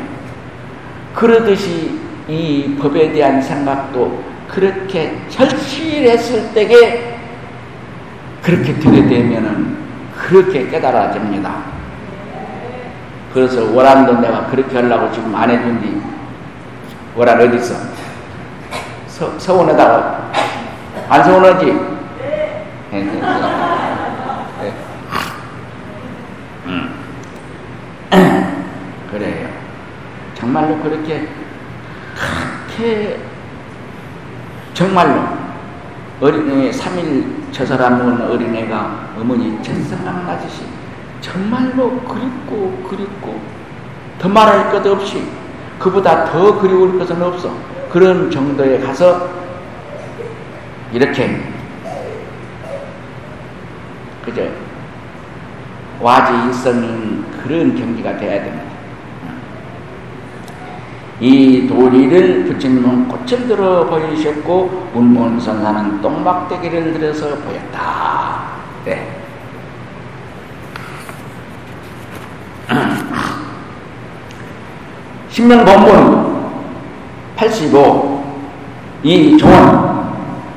그러듯이 1.13 1.99
이 2.27 2.75
법에 2.79 3.11
대한 3.11 3.41
생각도 3.41 4.23
그렇게 4.47 5.19
절실했을 5.29 6.53
때에 6.53 7.08
그렇게 8.41 8.73
들여대면은 8.75 9.77
그렇게 10.17 10.67
깨달아집니다. 10.69 11.79
그래서 13.33 13.71
월안도 13.71 14.19
내가 14.19 14.47
그렇게 14.47 14.75
하려고 14.75 15.11
지금 15.11 15.35
안 15.35 15.49
해준디 15.49 16.01
월안 17.15 17.41
어디 17.41 17.57
있어? 17.57 17.75
서, 19.07 19.37
서원에다가 19.37 20.31
안 21.09 21.23
서원하지? 21.23 21.65
네. 21.65 22.65
네. 22.91 24.73
그래요. 29.11 29.49
정말로 30.33 30.77
그렇게 30.79 31.27
그렇게 32.79 33.19
정말로 34.73 35.21
어린애 36.21 36.71
3일 36.71 37.38
저 37.51 37.65
사람은 37.65 38.21
어린애가 38.29 39.13
어머니 39.17 39.61
첫사랑 39.63 40.25
맞으시 40.25 40.63
정말로 41.21 41.99
그립고 42.01 42.83
그립고 42.89 43.39
더 44.19 44.29
말할 44.29 44.71
것 44.71 44.85
없이 44.85 45.23
그보다 45.79 46.25
더 46.25 46.59
그리울 46.59 46.97
것은 46.99 47.21
없어 47.21 47.53
그런 47.89 48.29
정도에 48.29 48.79
가서 48.79 49.29
이렇게 50.91 51.41
그죠 54.23 54.49
와지 55.99 56.47
일성인 56.47 57.25
그런 57.43 57.75
경지가 57.75 58.17
돼야 58.17 58.43
됩니다. 58.43 58.58
이 61.19 61.67
도리를 61.67 62.45
부처님은 62.45 63.09
꽃을 63.09 63.47
들어 63.47 63.85
보이셨고 63.85 64.89
문문선사는 64.93 66.01
똥막대기를 66.01 66.93
들어서 66.93 67.35
보였다. 67.35 68.43
네. 68.85 69.17
신명 75.29 75.65
본문 75.65 76.39
85. 77.35 78.23
이 79.03 79.37
종은 79.37 79.55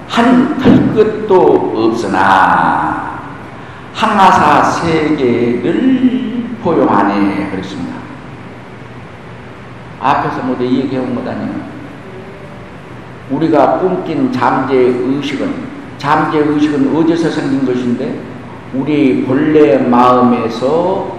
한 0.09 0.59
털끝도 0.59 1.73
없으나 1.77 3.21
항아사 3.95 4.65
세계를 4.65 6.45
포용하네 6.63 7.51
그랬습니다. 7.51 8.02
앞에서 10.03 10.43
모두 10.43 10.65
얘기해온 10.65 11.15
것 11.15 11.27
아니에요. 11.27 11.73
우리가 13.31 13.79
꿈낀 13.79 14.33
잠재 14.33 14.75
의 14.75 15.23
식은 15.23 15.55
잠재 15.97 16.39
의 16.39 16.61
식은 16.61 16.95
어디서 16.97 17.31
생긴 17.31 17.65
것인데 17.65 18.21
우리 18.75 19.25
본래 19.25 19.79
마음에서 19.79 21.17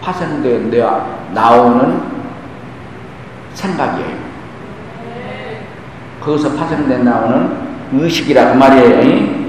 파생되어 0.00 1.06
나오는 1.34 2.00
생각이에요. 3.54 4.26
거기서 6.20 6.54
파생돼 6.54 6.98
나오는 6.98 7.50
의식이라 7.92 8.52
그 8.52 8.58
말이에요. 8.58 9.46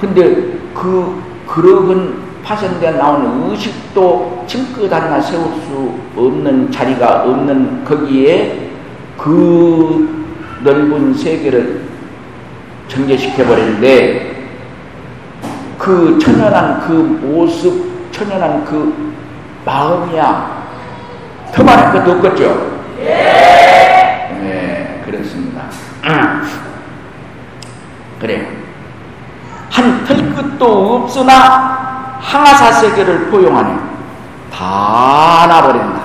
근데 0.00 0.58
그 0.74 1.22
그러한 1.46 2.23
파생돼 2.44 2.92
나오는 2.92 3.50
의식도 3.50 4.44
층끝 4.46 4.92
하나 4.92 5.18
세울 5.20 5.44
수 5.66 5.94
없는 6.14 6.70
자리가 6.70 7.22
없는 7.24 7.84
거기에 7.84 8.68
그 9.16 10.26
넓은 10.62 11.14
세계를 11.14 11.84
전개시켜버리는데 12.88 14.34
그 15.78 16.18
천연한 16.18 16.80
그 16.86 16.92
모습, 16.92 18.12
천연한 18.12 18.64
그 18.64 19.14
마음이야. 19.64 20.64
더 21.52 21.64
많은 21.64 21.92
것도 21.92 22.12
없겠죠? 22.12 22.80
예. 23.00 23.04
네, 24.40 25.02
그렇습니다. 25.04 25.62
그래요. 28.20 28.46
한 29.70 30.04
털끝도 30.04 30.94
없으나 30.94 31.83
항아사 32.24 32.72
세계를 32.72 33.30
포용하네. 33.30 33.76
다 34.50 35.46
나버린다. 35.46 36.04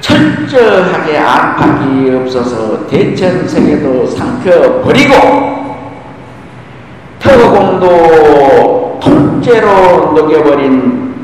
철저하게 0.00 1.18
안팎이 1.18 2.14
없어서 2.14 2.86
대천세계도 2.86 4.06
삼켜버리고 4.06 5.66
터공도 7.18 9.00
통째로 9.02 10.12
녹여버린 10.12 11.14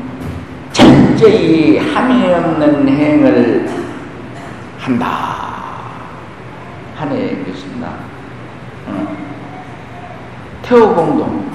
철저히 0.71 1.77
함이 1.77 2.33
없는 2.33 2.87
행을 2.87 3.69
한다. 4.79 5.33
하네 6.97 7.43
그렇습니다. 7.45 7.87
어. 8.87 9.15
태호공동 10.73 11.51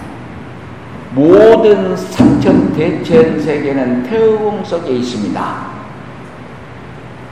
모든 1.11 1.97
삼천 1.97 2.73
대천 2.73 3.41
세계는 3.41 4.05
태호공 4.05 4.63
속에 4.65 4.93
있습니다. 4.93 5.55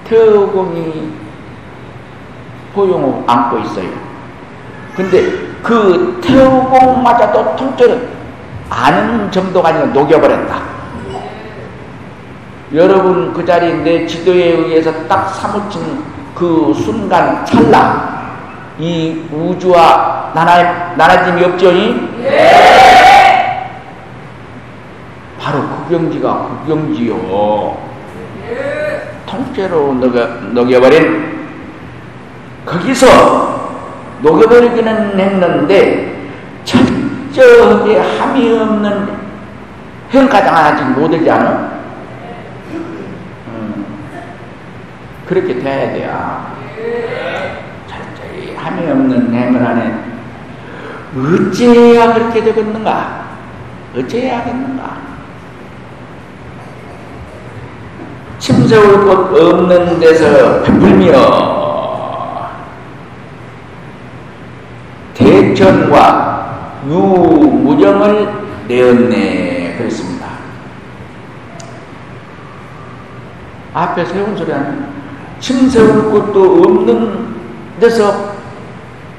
태어공이 0.04 1.12
포용을 2.74 3.22
안고 3.28 3.58
있어요. 3.60 3.88
근데 4.96 5.30
그 5.62 6.20
태어공마저도 6.24 7.54
통째로 7.54 7.98
아는 8.68 9.30
정도가 9.30 9.68
아니라 9.68 9.86
녹여버렸다. 9.86 10.62
여러분 12.74 13.32
그 13.32 13.44
자리에 13.46 13.74
내 13.76 14.06
지도에 14.08 14.54
의해서 14.54 14.92
딱 15.06 15.28
사무친 15.28 16.02
그 16.34 16.74
순간 16.74 17.46
찰나 17.46 18.16
이 18.76 19.22
우주와 19.30 20.25
나나, 20.36 20.92
나라짐이 20.96 21.42
없죠? 21.44 21.72
예! 21.72 23.70
바로 25.40 25.60
그 25.62 25.88
경지가 25.88 26.60
그 26.66 26.68
경지요. 26.68 27.78
통째로 29.24 29.94
녹여, 29.94 30.26
녹여버린 30.52 31.48
거기서 32.66 33.06
녹여버리기는 34.20 35.18
했는데 35.18 36.28
철저하게 36.64 37.98
함이 37.98 38.58
없는 38.58 39.08
형가장 40.10 40.54
아직 40.54 40.84
못되지 40.84 41.30
않아? 41.30 41.80
음, 43.46 43.86
그렇게 45.26 45.58
돼야 45.60 45.92
돼요. 45.92 46.46
철저히 47.86 48.54
함이 48.54 48.90
없는 48.90 49.32
행을 49.32 49.66
하네. 49.66 50.05
어째야 51.16 52.12
그렇게 52.12 52.44
되겠는가? 52.44 53.26
어째야 53.96 54.40
하겠는가? 54.40 54.96
침세울 58.38 59.06
곳 59.06 59.40
없는 59.40 59.98
데서 59.98 60.62
베풀며 60.62 61.66
대천과 65.14 66.80
유무정을 66.86 68.28
내었네 68.68 69.76
그랬습니다. 69.78 70.26
앞에 73.72 74.04
세운 74.04 74.36
소리 74.36 74.52
하는 74.52 74.86
침세울 75.40 76.10
곳도 76.10 76.62
없는 76.62 77.36
데서 77.80 78.35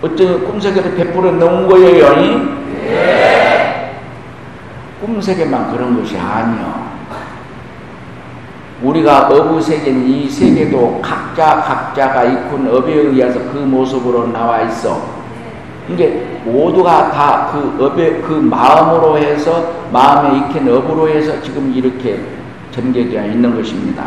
어쩌 0.01 0.39
꿈세계를 0.39 0.95
베풀어 0.95 1.31
놓은 1.31 1.67
거예요. 1.67 2.15
네. 2.15 3.93
꿈세계만 5.01 5.71
그런 5.71 5.99
것이 5.99 6.17
아니요. 6.17 6.87
우리가 8.83 9.27
어부 9.27 9.59
세계는 9.59 10.07
이 10.07 10.29
세계도 10.29 11.01
각자 11.01 11.61
각자가 11.61 12.23
입은 12.25 12.73
업에 12.75 12.93
의해서 12.93 13.39
그 13.51 13.57
모습으로 13.57 14.27
나와 14.27 14.61
있어. 14.61 15.17
이게 15.89 16.39
모두가 16.45 17.11
다 17.11 17.49
그 17.51 17.85
업의 17.85 18.21
그 18.21 18.33
마음으로 18.33 19.17
해서 19.17 19.73
마음에 19.91 20.37
익힌 20.39 20.69
업으로 20.69 21.09
해서 21.09 21.41
지금 21.41 21.73
이렇게 21.73 22.19
전개되어 22.71 23.25
있는 23.25 23.55
것입니다. 23.55 24.03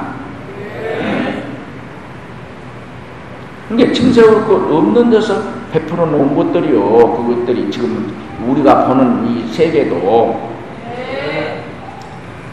이게 3.72 3.92
침세울 3.92 4.46
것 4.46 4.54
없는 4.54 5.10
데서 5.10 5.59
베풀어 5.72 6.06
놓은 6.06 6.34
것들이요. 6.34 6.80
그것들이 7.16 7.70
지금 7.70 8.12
우리가 8.46 8.86
보는 8.86 9.26
이 9.26 9.52
세계도 9.52 10.50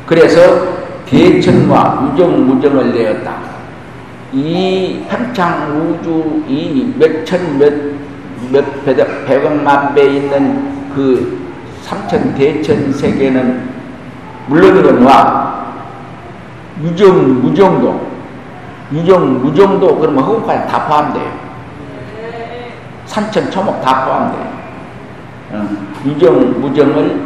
그래서 0.05 0.39
대천과 1.05 2.11
유정, 2.13 2.47
무정을 2.47 2.93
내었다. 2.93 3.37
이 4.33 5.03
평창 5.09 5.71
우주 5.77 6.43
이 6.47 6.93
몇천 6.97 7.57
몇, 7.57 7.73
몇 8.51 9.25
백억만 9.25 9.95
배 9.95 10.03
있는 10.03 10.89
그 10.93 11.47
삼천 11.81 12.35
대천 12.35 12.91
세계는 12.91 13.69
물론이거니와 14.47 15.73
유정, 16.83 17.41
무정도 17.41 18.07
유정, 18.91 19.41
무정도 19.41 19.97
그러면 19.97 20.23
허공까지 20.23 20.71
다 20.71 20.87
포함돼요. 20.87 21.46
삼천 23.07 23.49
초목 23.51 23.81
다 23.81 24.05
포함돼요. 24.05 24.57
어, 25.51 25.67
유정, 26.05 26.61
무정을 26.61 27.21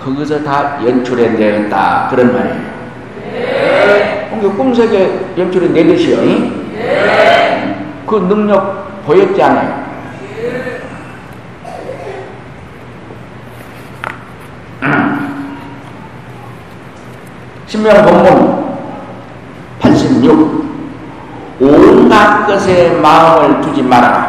거기서 0.00 0.42
다 0.42 0.78
연출해 0.84 1.30
내었다. 1.30 2.08
그런 2.10 2.32
말이에요. 2.32 2.68
그 4.40 4.56
꿈속에 4.56 5.34
연출이 5.36 5.70
내듯이요. 5.70 6.18
예. 6.76 7.76
그 8.06 8.14
능력 8.16 9.04
보였지 9.04 9.42
않아요? 9.42 9.88
신명 17.66 18.02
본문 18.02 18.78
86 19.78 20.64
온갖 21.60 22.46
것에 22.46 22.98
마음을 22.98 23.60
두지 23.60 23.82
말아라. 23.82 24.27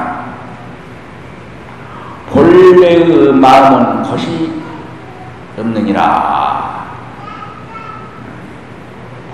본래의 2.32 3.34
마음은 3.34 4.04
것이 4.04 4.62
없느니라. 5.58 6.88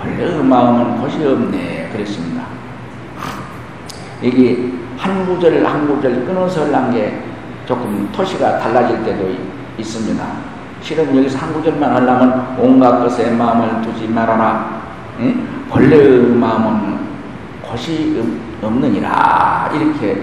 원래 0.00 0.42
마음은 0.42 1.00
것이 1.00 1.24
없네 1.24 1.90
그랬습니다. 1.92 2.44
여기 4.24 4.78
한 4.96 5.26
구절 5.26 5.64
한 5.64 5.86
구절 5.86 6.24
끊어서 6.24 6.64
하려는 6.64 6.92
게 6.92 7.22
조금 7.66 8.08
토시가 8.12 8.58
달라질 8.58 9.04
때도 9.04 9.30
있습니다. 9.76 10.24
실은 10.80 11.16
여기서 11.16 11.38
한 11.38 11.52
구절만 11.52 11.96
하려면 11.96 12.56
온갖 12.58 13.00
것에 13.00 13.30
마음을 13.30 13.82
두지 13.82 14.08
말아라. 14.08 14.80
응? 15.18 15.66
본래의 15.68 16.20
마음은 16.28 16.98
것이 17.68 18.22
없느니라 18.62 19.70
이렇게 19.74 20.22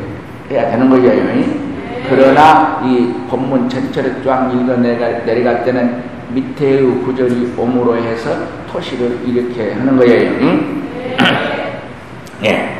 해야 0.49 0.71
되는 0.71 0.89
거예요. 0.89 1.62
그러나 2.09 2.81
이 2.83 3.13
본문 3.29 3.69
전체를 3.69 4.23
쫙 4.23 4.51
읽어 4.53 4.75
내려갈 4.77 5.63
때는 5.63 6.03
밑에의 6.29 6.81
구절이 7.03 7.53
옴으로 7.57 7.95
해서 7.97 8.31
토시를 8.71 9.19
이렇게 9.25 9.73
하는 9.73 9.97
거예요. 9.97 10.31
응? 10.41 10.83
예. 12.45 12.73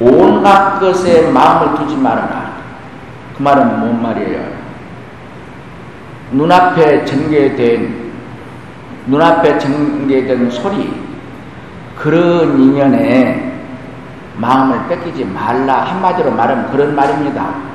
온갖 0.00 0.80
것에 0.80 1.30
마음을 1.30 1.78
두지 1.78 1.96
말아라. 1.96 2.54
그 3.36 3.42
말은 3.42 3.80
뭔 3.80 4.02
말이에요? 4.02 4.60
눈앞에 6.32 7.04
전개된 7.04 8.10
눈앞에 9.06 9.58
전개된 9.58 10.50
소리 10.50 10.94
그런 11.96 12.58
인연에 12.60 13.50
마음을 14.36 14.88
뺏기지 14.88 15.24
말라 15.24 15.84
한마디로 15.84 16.30
말하면 16.30 16.70
그런 16.70 16.94
말입니다. 16.94 17.69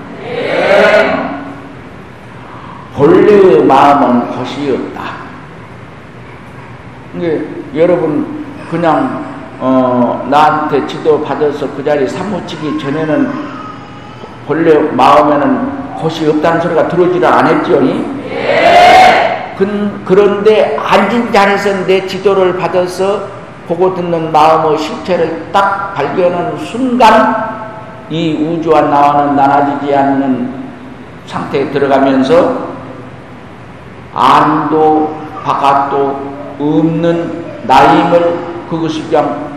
본래의 2.96 3.64
마음은 3.64 4.32
것이 4.32 4.72
없다. 4.72 5.04
근데 7.12 7.42
여러분 7.76 8.46
그냥 8.70 9.26
어, 9.60 10.26
나한테 10.30 10.86
지도 10.88 11.24
받아서 11.24 11.68
그 11.76 11.84
자리 11.84 12.08
사무치기 12.08 12.80
전에는 12.80 13.32
본래 14.48 14.78
마음에는 14.92 15.96
곳이 15.96 16.28
없다는 16.28 16.62
소리가 16.62 16.88
들어오지를 16.88 17.26
않았죠. 17.26 17.86
예. 18.30 19.54
그, 19.58 20.02
그런데 20.06 20.78
앉은 20.78 21.32
자리에서 21.32 21.86
내 21.86 22.06
지도를 22.06 22.58
받아서 22.58 23.28
보고 23.68 23.96
듣는 23.96 24.32
마음의 24.32 24.78
실체를 24.78 25.48
딱 25.52 25.94
발견하는 25.96 26.58
순간 26.58 27.65
이 28.10 28.34
우주와 28.34 28.82
나와는 28.82 29.36
나눠지지 29.36 29.96
않는 29.96 30.54
상태에 31.26 31.72
들어가면서 31.72 32.66
안도 34.14 35.16
바깥도 35.44 36.56
없는 36.60 37.64
나임을 37.64 38.40
그것이 38.70 39.04
그냥 39.04 39.50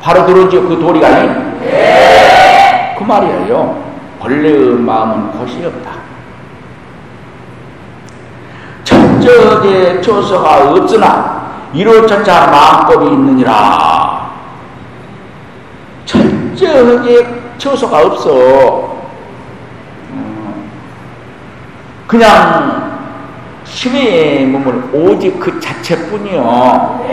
바로 0.00 0.26
들어오죠. 0.26 0.68
그 0.68 0.78
도리가. 0.78 1.08
네. 1.08 2.94
그 2.98 3.04
말이에요. 3.04 3.82
본래의 4.20 4.74
마음은 4.74 5.32
곳이 5.32 5.64
없다. 5.64 5.90
천적의 8.84 10.02
처소가 10.02 10.70
없으나 10.70 11.44
이로저차 11.72 12.46
마음법이 12.46 13.06
있느니라. 13.06 14.30
철저하게 16.04 17.43
처소가 17.58 18.06
없어. 18.06 18.98
음, 20.10 20.70
그냥 22.06 22.94
힘의 23.64 24.46
몸을 24.46 24.90
오직 24.92 25.38
그 25.40 25.58
자체뿐이요. 25.60 27.04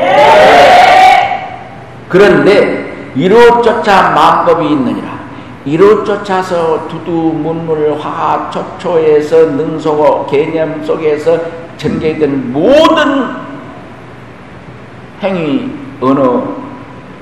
그런데 2.10 3.12
이로 3.16 3.62
쫓아 3.62 4.12
마법이 4.12 4.66
있느니라. 4.66 5.22
이로 5.64 6.04
쫓아서 6.04 6.88
두두 6.88 7.12
문물 7.12 7.96
화하 8.00 8.50
초초에서 8.50 9.52
능소 9.52 10.28
개념 10.30 10.84
속에서 10.84 11.39
전개된 11.78 12.52
모든 12.52 13.28
행위 15.22 15.72
언어 16.00 16.56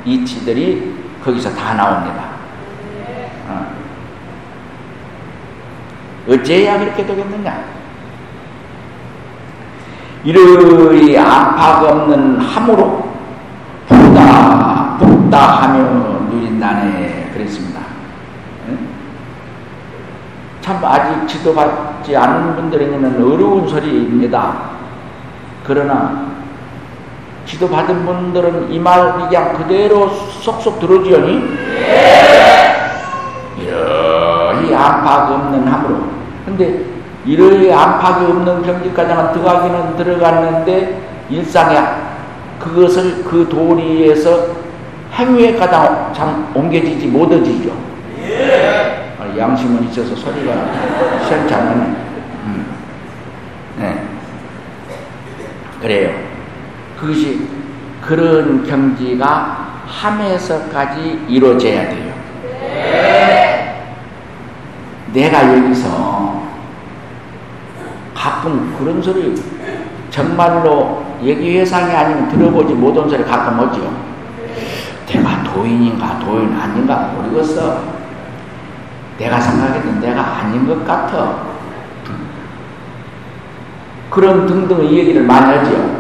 이치들이 0.06 0.96
거기서 1.24 1.54
다 1.54 1.74
나옵니다. 1.74 2.24
어. 3.50 3.74
어째야 6.30 6.80
그렇게 6.80 7.06
되겠느냐? 7.06 7.64
이르이 10.24 11.18
안팎 11.18 11.84
없는 11.84 12.40
함으로 12.40 13.10
붓다 13.88 14.98
붓다 15.00 15.38
하며 15.64 15.84
누린다네 16.30 17.32
그랬습니다. 17.34 17.80
참 20.62 20.80
아직 20.84 21.28
지도받지 21.28 22.16
않은 22.16 22.56
분들에게는 22.58 23.16
어려운 23.24 23.68
소리입니다. 23.68 24.70
그러나 25.66 26.28
지도받은 27.46 28.06
분들은 28.06 28.72
이 28.72 28.78
말 28.80 29.14
그냥 29.14 29.54
그대로 29.54 30.10
쏙쏙 30.10 30.80
들어주니 30.80 31.58
이러이 33.58 34.76
안팎 34.76 35.32
없는 35.32 35.68
함으로 35.68 36.19
근데 36.60 36.84
이러이 37.26 37.72
안팎이 37.72 38.26
없는 38.26 38.64
경지까지만 38.64 39.32
들어가기는 39.32 39.96
들어갔는데 39.96 41.02
일상에 41.30 41.78
그것을 42.60 43.24
그 43.24 43.48
도리에서 43.48 44.48
행위에 45.14 45.56
가장 45.56 46.12
장 46.14 46.52
옮겨지지 46.54 47.08
못해지죠. 47.08 47.72
예. 48.24 49.14
양심은 49.38 49.88
있어서 49.90 50.14
소리가 50.16 50.54
시원치 51.26 51.54
않네. 51.54 51.72
음. 51.76 52.66
네. 53.78 54.04
그래요. 55.82 56.12
그것이 57.00 57.48
그런 58.02 58.68
경지가 58.68 59.84
함에서까지 59.88 61.26
이루어져야 61.30 61.90
돼요. 61.90 62.14
예. 62.74 63.86
내가 65.14 65.56
여기서 65.56 66.09
가끔 68.30 68.76
그런 68.78 69.02
소리 69.02 69.34
정말로 70.12 71.04
얘기회상이 71.24 71.92
아니면 71.92 72.30
들어보지 72.30 72.74
못한 72.76 73.10
소리 73.10 73.24
가끔 73.24 73.60
오죠. 73.60 73.92
내가 75.08 75.44
도인인가 75.44 76.20
도인 76.20 76.54
아닌가 76.54 77.12
모르겠어. 77.16 77.82
내가 79.18 79.40
생각해도 79.40 80.00
내가 80.00 80.22
아닌 80.22 80.68
것 80.68 80.86
같아. 80.86 81.50
그런 84.12 84.46
등등의 84.46 84.92
얘기를 84.94 85.24
많이 85.24 85.58
하죠. 85.58 86.00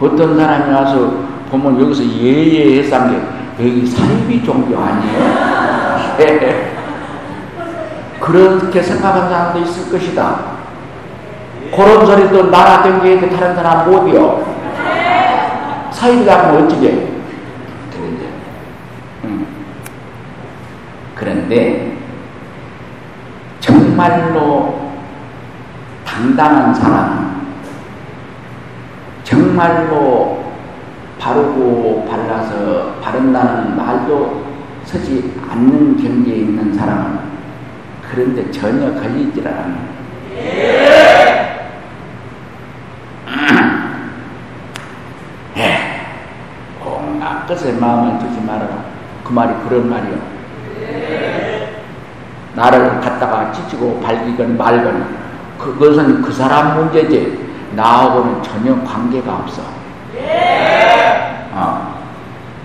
어떤 0.00 0.36
사람이 0.36 0.72
와서 0.74 1.24
보면 1.50 1.80
여기서 1.80 2.04
예예해서 2.04 2.96
한게 2.96 3.22
여기 3.58 3.86
사이비 3.86 4.44
종교 4.44 4.78
아니에요? 4.78 6.54
그렇게 8.24 8.82
생각하는 8.82 9.28
사람도 9.28 9.58
있을 9.60 9.92
것이다. 9.92 10.54
그런 11.76 12.06
소리도 12.06 12.50
나라 12.50 12.82
경계에 12.82 13.20
다른 13.28 13.54
사람 13.54 13.90
못이요. 13.90 14.54
사이비가 15.90 16.48
하면 16.48 16.64
어찌게? 16.64 17.12
그런데, 17.92 18.24
음. 19.24 19.46
그런데 21.14 21.98
정말로 23.60 24.92
당당한 26.06 26.74
사람, 26.74 27.46
정말로 29.22 30.44
바르고 31.20 32.06
발라서 32.08 32.94
바른다는 33.02 33.76
말도 33.76 34.44
서지 34.84 35.34
않는 35.50 35.96
경계에 35.96 36.36
있는 36.36 36.72
사람은 36.72 37.33
그런데 38.14 38.48
전혀 38.52 38.94
걸리질 38.94 39.48
않아요. 39.48 39.92
예. 45.56 46.06
온갖 46.84 47.44
것에 47.48 47.72
마음을 47.72 48.20
두지 48.20 48.40
말아라. 48.42 48.84
그 49.24 49.32
말이 49.32 49.52
그런 49.68 49.90
말이요. 49.90 50.16
나를 52.54 53.00
갖다가 53.00 53.50
찢고 53.50 54.00
발기건 54.00 54.56
말건 54.56 55.24
그것은 55.58 56.22
그 56.22 56.32
사람 56.32 56.76
문제지 56.76 57.44
나하고는 57.72 58.40
전혀 58.44 58.80
관계가 58.84 59.38
없어. 59.38 59.62
어. 61.50 61.94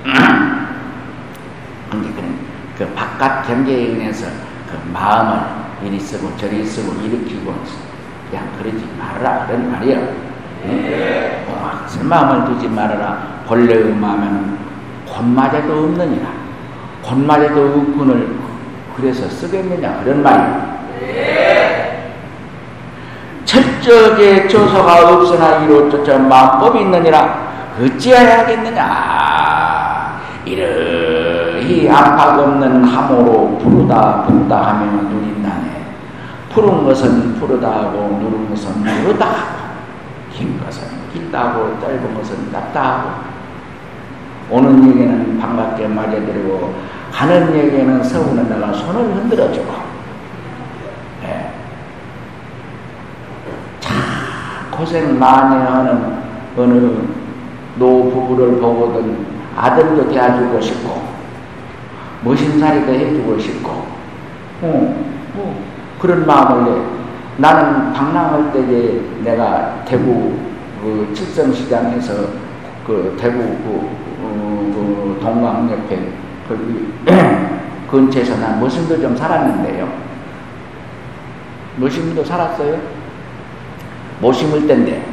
그 2.78 2.86
바깥 2.94 3.48
경계에 3.48 3.88
의해서 3.88 4.28
그 4.28 4.49
마음을 4.94 5.40
이리 5.84 6.00
쓰고 6.00 6.36
저리 6.38 6.64
쓰고 6.66 7.02
일으키고 7.02 7.54
그냥 8.30 8.48
그러지 8.58 8.88
말아라 8.98 9.46
그런 9.48 9.72
말이에요. 9.72 10.30
네. 10.64 11.46
어, 11.48 11.86
마음을 12.04 12.46
두지 12.46 12.68
말아라. 12.68 13.44
본래의 13.48 13.94
마음에는 13.94 14.58
곤마제도 15.08 15.74
없느니라. 15.74 16.28
곤마제도 17.04 17.66
없군을 17.66 18.38
그래서 18.96 19.28
쓰겠느냐 19.30 20.02
그런 20.04 20.22
말이에요. 20.22 20.70
철저하게 23.46 24.48
조서가 24.48 25.10
없으나 25.10 25.64
이로저저 25.64 26.20
마법이 26.20 26.82
있느니라 26.82 27.50
어찌하야겠느냐 27.82 28.84
이런 28.84 29.49
이 31.90 31.92
안팎 31.92 32.38
없는 32.38 32.84
함으로 32.84 33.58
푸르다 33.58 34.22
붓다 34.22 34.62
하면 34.68 35.10
누린다네. 35.10 35.88
푸른 36.54 36.84
것은 36.84 37.34
푸르다 37.40 37.68
하고 37.68 38.20
누른 38.22 38.48
것은 38.48 38.84
누르다 38.84 39.26
하고 39.26 39.60
긴 40.32 40.64
것은 40.64 40.84
길다 41.12 41.50
하고 41.50 41.80
짧은 41.82 42.14
것은 42.14 42.52
짧다 42.52 42.84
하고 42.84 43.10
오는 44.52 44.88
얘기는 44.88 45.40
반갑게 45.40 45.88
맞아들이고 45.88 46.76
가는 47.12 47.56
얘기는 47.56 48.04
서우는 48.04 48.48
내가 48.50 48.72
손을 48.72 49.16
흔들어주고 49.16 49.74
네. 51.24 51.54
참 53.80 53.96
고생 54.70 55.18
많이 55.18 55.56
하는 55.56 56.20
어느 56.56 57.00
노부부를 57.78 58.60
보거든 58.60 59.26
아들도 59.58 60.08
대해주고 60.08 60.62
싶고 60.62 61.09
머신살이도 62.24 62.92
해주고 62.92 63.40
싶고, 63.40 63.70
어, 64.62 65.06
어, 65.36 65.64
그런 66.00 66.26
마음을 66.26 66.74
내. 66.74 66.82
나는 67.38 67.94
방랑할 67.94 68.52
때에 68.52 69.02
내가 69.24 69.84
대구 69.86 70.38
그 70.82 71.10
칠성시장에서 71.14 72.14
그 72.86 73.16
대구 73.20 73.38
그, 73.38 73.90
어, 74.22 74.72
그 74.74 75.20
동강 75.22 75.70
옆에 75.72 76.12
그 76.48 76.94
근처에서 77.90 78.38
난 78.38 78.60
머신도 78.60 79.00
좀 79.00 79.16
살았는데요. 79.16 79.90
머신도 81.78 82.24
살았어요. 82.24 82.78
못 84.20 84.34
심을 84.34 84.68
때인데 84.68 85.06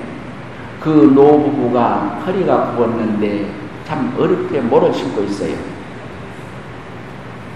그 0.80 1.12
노부부가 1.14 2.20
허리가 2.26 2.72
굽었는데 2.72 3.46
참 3.86 4.14
어렵게 4.18 4.60
모를 4.60 4.92
심고 4.92 5.22
있어요. 5.22 5.75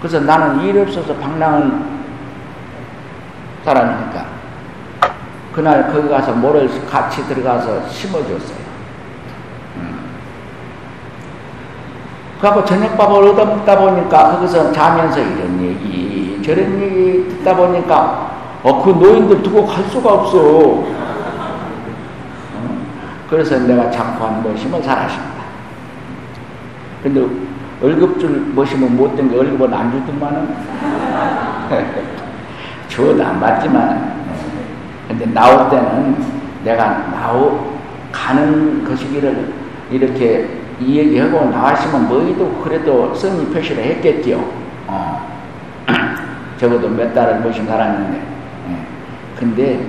그래서 0.01 0.19
나는 0.19 0.61
일 0.61 0.79
없어서 0.79 1.13
방랑은 1.15 2.01
사람이니까 3.63 4.25
그날 5.53 5.91
거기 5.93 6.09
가서 6.09 6.31
모를 6.33 6.67
같이 6.89 7.23
들어가서 7.27 7.87
심어줬어요. 7.87 8.57
음. 9.75 9.99
그래갖고 12.39 12.65
저녁밥을 12.65 13.29
얻어먹다 13.29 13.77
보니까 13.77 14.31
거기서 14.31 14.71
자면서 14.71 15.19
이런 15.19 15.61
얘기 15.61 16.41
저런 16.43 16.81
얘기 16.81 17.29
듣다 17.29 17.55
보니까 17.55 18.31
어, 18.63 18.83
그 18.83 18.89
노인들 18.89 19.43
두고 19.43 19.67
갈 19.67 19.83
수가 19.85 20.13
없어. 20.13 20.39
어? 20.39 20.91
그래서 23.29 23.59
내가 23.59 23.91
자꾸 23.91 24.25
한 24.25 24.43
것이면 24.43 24.81
잘하십니다. 24.81 25.41
근데 27.03 27.27
월급 27.81 28.19
줄 28.19 28.29
모시면 28.29 28.95
못된 28.95 29.29
게 29.29 29.35
월급은 29.35 29.73
안 29.73 29.91
주더만은 29.91 30.55
줘도 32.87 33.25
안 33.25 33.39
받지만 33.39 34.21
근데 35.07 35.25
나올 35.33 35.69
때는 35.69 36.15
내가 36.63 37.09
나오 37.11 37.71
가는 38.11 38.83
것이기를 38.85 39.53
이렇게 39.89 40.61
이 40.79 40.97
얘기하고 40.97 41.45
나왔으면 41.45 42.07
뭐이도 42.07 42.61
그래도 42.63 43.13
성의 43.13 43.45
표시를 43.47 43.83
했겠죠. 43.83 44.43
어. 44.87 45.29
적어도 46.57 46.89
몇 46.89 47.13
달을 47.13 47.39
모신 47.39 47.65
살았는데. 47.65 48.17
예. 48.17 48.75
근데 49.37 49.85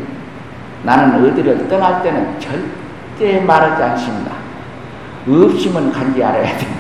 나는 0.83 1.25
어디를 1.25 1.69
떠날 1.69 2.03
때는 2.03 2.39
절대 2.39 3.41
말하지 3.41 3.83
않습니다. 3.83 4.33
없으면 5.27 5.93
간지 5.93 6.23
알아야 6.23 6.57
돼요. 6.59 6.72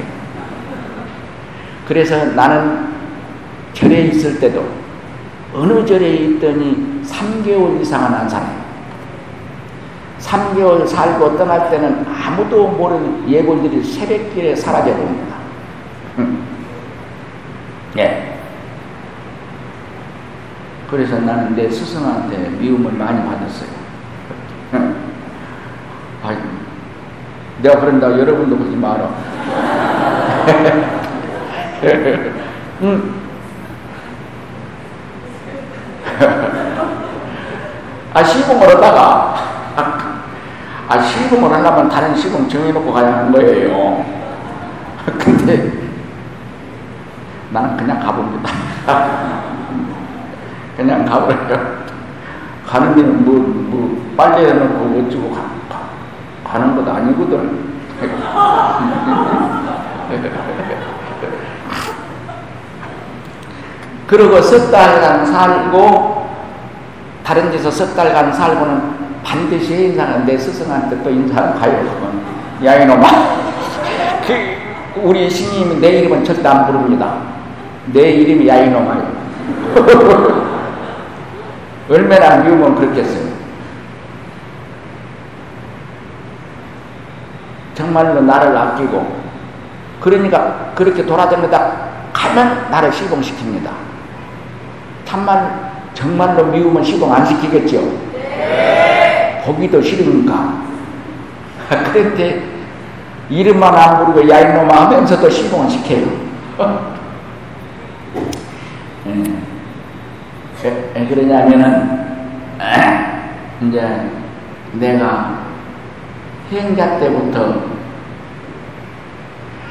그래서 1.87 2.24
나는 2.26 2.93
절에 3.72 4.03
있을 4.03 4.39
때도 4.39 4.64
어느 5.55 5.85
절에 5.85 6.11
있더니 6.14 7.03
3개월 7.05 7.80
이상은 7.80 8.14
안 8.14 8.28
살아요. 8.28 8.62
3개월 10.20 10.87
살고 10.87 11.37
떠날 11.37 11.68
때는 11.70 12.07
아무도 12.07 12.68
모르는 12.68 13.28
예골들이 13.28 13.83
새벽길에 13.83 14.55
사라져 14.55 14.93
버립니다. 14.95 15.37
예. 17.99 18.39
그래서 20.91 21.18
나는 21.18 21.57
내 21.57 21.68
스승한테 21.70 22.51
미움을 22.61 22.93
많이 22.93 23.22
받았어요. 23.26 23.70
아이, 26.22 26.37
내가 27.62 27.80
그런다고 27.80 28.18
여러분도 28.18 28.57
그러지 28.59 28.76
마라. 28.76 29.11
응. 32.83 33.14
아, 38.14 38.22
시공을 38.22 38.68
하다가, 38.68 39.35
아, 40.89 41.01
시공을 41.01 41.51
하려면 41.51 41.89
다른 41.89 42.14
시공 42.14 42.49
정해놓고 42.49 42.93
가야 42.93 43.14
하는 43.14 43.33
거예요. 43.33 44.05
근데, 45.18 45.72
나는 47.51 47.76
그냥 47.76 47.99
가봅니다. 47.99 48.51
그냥 50.76 51.05
가버려요. 51.05 51.83
가는 52.66 52.95
데는 52.95 53.24
뭐, 53.24 53.35
뭐, 53.35 54.14
빨리 54.16 54.47
해놓고 54.47 55.07
어쩌고 55.09 55.33
가, 55.33 55.43
가는 56.45 56.76
것도 56.76 56.93
아니거든. 56.93 57.72
그러고 64.13 64.43
석 64.43 64.71
달간 64.71 65.25
살고 65.25 66.29
다른 67.25 67.51
데서 67.51 67.71
석 67.71 67.97
달간 67.97 68.31
살고는 68.31 68.83
반드시 69.25 69.87
인사는 69.87 70.27
내 70.27 70.37
스승한테 70.37 71.03
또 71.03 71.09
인사를 71.09 71.55
가요. 71.55 72.13
야 72.63 72.75
이놈아 72.75 73.09
그 74.27 75.01
우리 75.01 75.31
스님이 75.31 75.81
내 75.81 76.01
이름은 76.01 76.27
절대 76.27 76.47
안 76.47 76.67
부릅니다. 76.67 77.15
내 77.87 78.11
이름이 78.11 78.47
야 78.47 78.59
이놈아요. 78.59 79.11
얼마나 81.89 82.37
미우면 82.37 82.75
그렇겠어요. 82.75 83.33
정말로 87.75 88.21
나를 88.21 88.55
아끼고 88.55 89.23
그러니까 90.01 90.73
그렇게 90.75 91.07
돌아다니다 91.07 91.73
가면 92.13 92.71
나를 92.71 92.91
시봉시킵니다. 92.91 93.91
참말 95.13 95.71
정말로 95.93 96.47
미우면 96.47 96.83
시동 96.83 97.13
안 97.13 97.27
시키겠죠? 97.27 97.83
네. 98.15 99.43
보기도 99.45 99.83
싫으니까. 99.83 100.63
그런데 101.93 102.43
이름만 103.29 103.75
안 103.75 103.99
부르고 104.07 104.27
야 104.31 104.41
이놈아 104.41 104.87
하면서도 104.87 105.29
시동을 105.29 105.69
시켜요. 105.69 106.07
예. 109.07 109.13
왜 110.95 111.07
그러냐면은 111.07 112.07
이제 113.61 114.11
내가 114.73 115.43
행자 116.51 116.99
때부터 116.99 117.65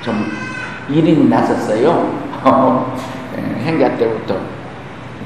좀 0.03 0.31
이름이 0.87 1.29
났었어요. 1.29 2.21
예, 3.37 3.63
행자 3.63 3.97
때부터 3.97 4.60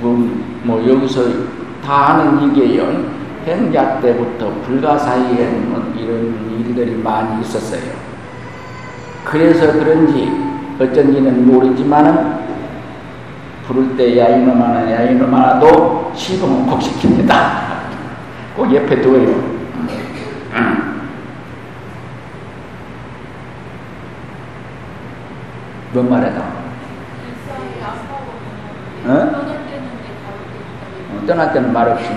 뭐, 0.01 0.29
뭐 0.63 0.87
여기서 0.87 1.21
다 1.83 2.09
아는 2.09 2.49
얘기예요. 2.49 3.15
행자 3.45 3.99
때부터 3.99 4.51
불가 4.65 4.97
사이에 4.97 5.49
뭐 5.67 5.93
이런 5.97 6.49
일들이 6.57 6.95
많이 6.95 7.41
있었어요. 7.41 7.93
그래서 9.23 9.71
그런지 9.73 10.31
어쩐지는 10.79 11.47
모르지만은 11.47 12.45
부를 13.67 13.95
때 13.95 14.17
야이놈 14.17 14.59
나 14.59 14.91
야이놈 14.91 15.33
하나도 15.33 16.11
시동은 16.15 16.67
꼭 16.67 16.79
시킵니다. 16.79 17.33
꼭 18.55 18.73
옆에 18.73 19.01
두어요. 19.01 19.55
뭔 25.95 26.09
말이다? 26.09 26.43
어? 29.07 29.34
떠날 31.25 31.53
때는 31.53 31.73
말없이 31.73 32.09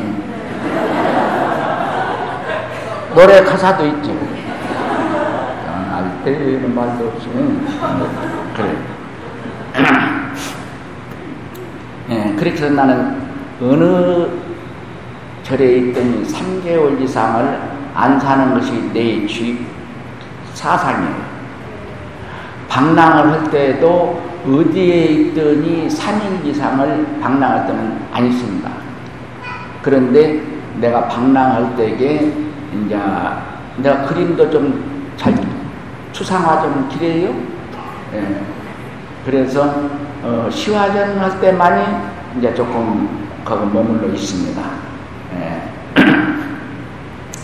노래 3.14 3.42
가사도 3.42 3.86
있지 3.86 4.16
떠날 5.66 6.24
때는 6.24 6.74
말도 6.74 7.08
없이 7.08 7.28
그래 8.56 8.76
예, 12.10 12.34
그렇게 12.36 12.70
나는 12.70 13.20
어느 13.60 14.28
절에 15.42 15.76
있더니 15.78 16.24
3개월 16.24 17.00
이상을 17.02 17.60
안 17.94 18.18
사는 18.18 18.54
것이 18.54 18.90
내 18.92 19.26
주입 19.26 19.66
사상이에요. 20.54 21.28
방랑을 22.68 23.30
할 23.30 23.50
때도 23.50 24.22
어디에 24.46 25.04
있더니 25.06 25.88
3일 25.88 26.44
이상을 26.46 27.20
방랑할 27.20 27.66
때는 27.66 27.98
안 28.12 28.26
있습니다. 28.26 28.87
그런데 29.88 30.38
내가 30.80 31.08
방랑할 31.08 31.74
때에 31.74 32.30
이제 32.84 33.00
내가 33.78 34.04
그림도 34.06 34.50
좀 34.50 34.98
잘 35.16 35.34
추상화 36.12 36.60
좀 36.60 36.88
기래요. 36.90 37.34
예. 38.14 38.40
그래서 39.24 39.88
어, 40.22 40.48
시화전 40.50 41.18
할 41.18 41.40
때만이 41.40 42.38
이제 42.38 42.54
조금 42.54 43.26
거기 43.46 43.66
머물러 43.72 44.08
있습니다. 44.08 44.62
예. 45.36 45.62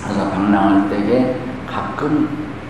그래서 0.03 0.31
방랑할 0.31 0.91
때에 0.91 1.37
가끔 1.67 2.29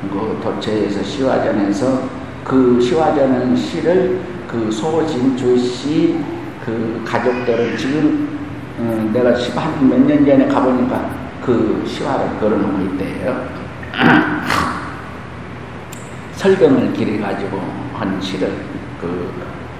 그 0.08 0.40
도처에서 0.40 1.02
시화전에서 1.02 2.02
그 2.44 2.80
시화전은 2.80 3.56
시를 3.56 4.20
그 4.46 4.70
소진주 4.70 5.58
씨 5.58 6.34
그 6.64 7.02
가족들은 7.06 7.76
지금 7.76 8.33
음, 8.78 9.10
내가 9.12 9.34
한몇 9.60 10.00
년 10.00 10.26
전에 10.26 10.48
가보니까 10.48 11.08
그 11.44 11.84
시화를 11.86 12.40
걸어놓고 12.40 12.82
있대요. 12.82 13.46
설경을 16.34 16.92
기려가지고 16.92 17.60
한 17.94 18.20
시를 18.20 18.52
그, 19.00 19.32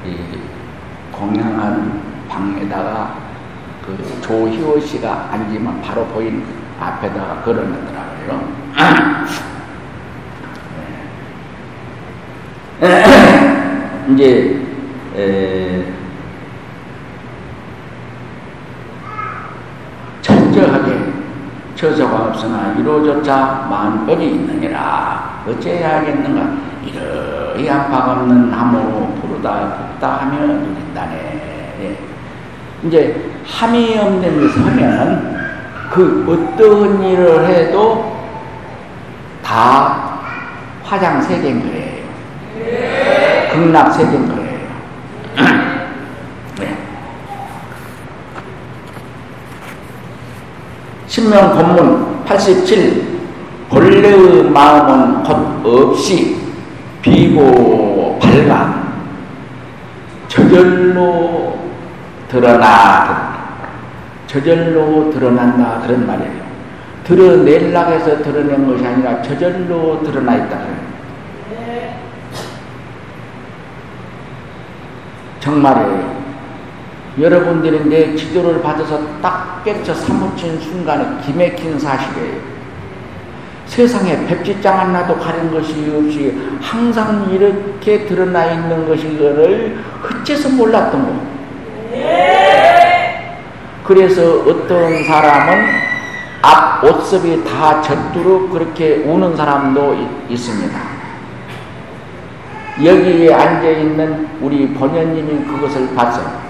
이, 0.06 0.16
공양한 1.10 2.00
방에다가 2.28 3.18
그 3.84 3.98
조희호 4.22 4.78
씨가 4.80 5.30
앉으면 5.32 5.82
바로 5.82 6.06
보인 6.06 6.44
앞에다가 6.78 7.42
걸어놨더라고요. 7.42 8.48
네. 12.80 13.04
이제, 14.14 14.60
에, 15.16 15.84
철저하게 20.64 21.12
처소가 21.74 22.26
없으나 22.26 22.74
이로조차 22.78 23.66
만법이 23.68 24.24
있느니라. 24.24 25.42
어째야 25.46 25.98
하겠는가? 25.98 26.56
이러이 26.84 27.68
안팎 27.68 28.08
없는 28.08 28.50
나무로 28.50 29.08
부르다 29.20 29.88
굽다 29.90 30.20
하며 30.20 30.38
누린다네. 30.46 31.76
예. 31.80 31.98
이제 32.86 33.30
함이 33.46 33.98
없는 33.98 34.40
것을 34.40 34.64
하면 34.66 35.36
그 35.90 36.24
어떤 36.28 37.02
일을 37.02 37.46
해도 37.46 38.14
다 39.44 40.20
화장세계인 40.84 41.60
거예요. 41.60 42.04
극락세계인 43.52 44.28
거예요 44.28 44.43
신명 51.14 51.54
본문 51.54 52.24
87 52.24 53.20
본래의 53.68 54.50
마음은 54.50 55.22
곧 55.22 55.64
없이 55.64 56.36
비고 57.02 58.18
밝아 58.20 58.82
저절로 60.26 61.56
드러나 62.26 63.32
저절로 64.26 65.08
드러난다 65.12 65.82
그런 65.86 66.04
말이에요. 66.04 66.42
드러낼락 67.04 67.92
해서 67.92 68.20
드러낸 68.20 68.66
것이 68.66 68.84
아니라 68.84 69.22
저절로 69.22 70.02
드러나 70.02 70.34
있다 70.34 70.58
정말이에요. 75.38 76.13
여러분들이 77.18 77.88
내 77.88 78.16
지도를 78.16 78.60
받아서 78.60 79.00
딱 79.22 79.62
깨쳐 79.64 79.94
사무친 79.94 80.60
순간에 80.60 81.22
기맥힌 81.24 81.78
사실이에요. 81.78 82.54
세상에 83.66 84.26
백지장 84.26 84.78
하나도 84.80 85.16
가린 85.18 85.50
것이 85.50 85.72
없이 85.96 86.36
항상 86.60 87.28
이렇게 87.30 88.04
드러나 88.04 88.44
있는 88.46 88.86
것이 88.86 89.16
거를 89.16 89.78
어째서 90.02 90.50
몰랐던 90.50 91.06
거. 91.06 91.34
그래서 93.84 94.40
어떤 94.40 95.04
사람은 95.04 95.66
앞 96.42 96.84
옷섭이 96.84 97.44
다 97.44 97.80
젖도록 97.80 98.50
그렇게 98.50 98.96
우는 98.96 99.36
사람도 99.36 99.96
있습니다. 100.28 100.78
여기에 102.82 103.32
앉아 103.32 103.68
있는 103.68 104.28
우리 104.40 104.68
본연님이 104.74 105.44
그것을 105.44 105.94
봤어요. 105.94 106.43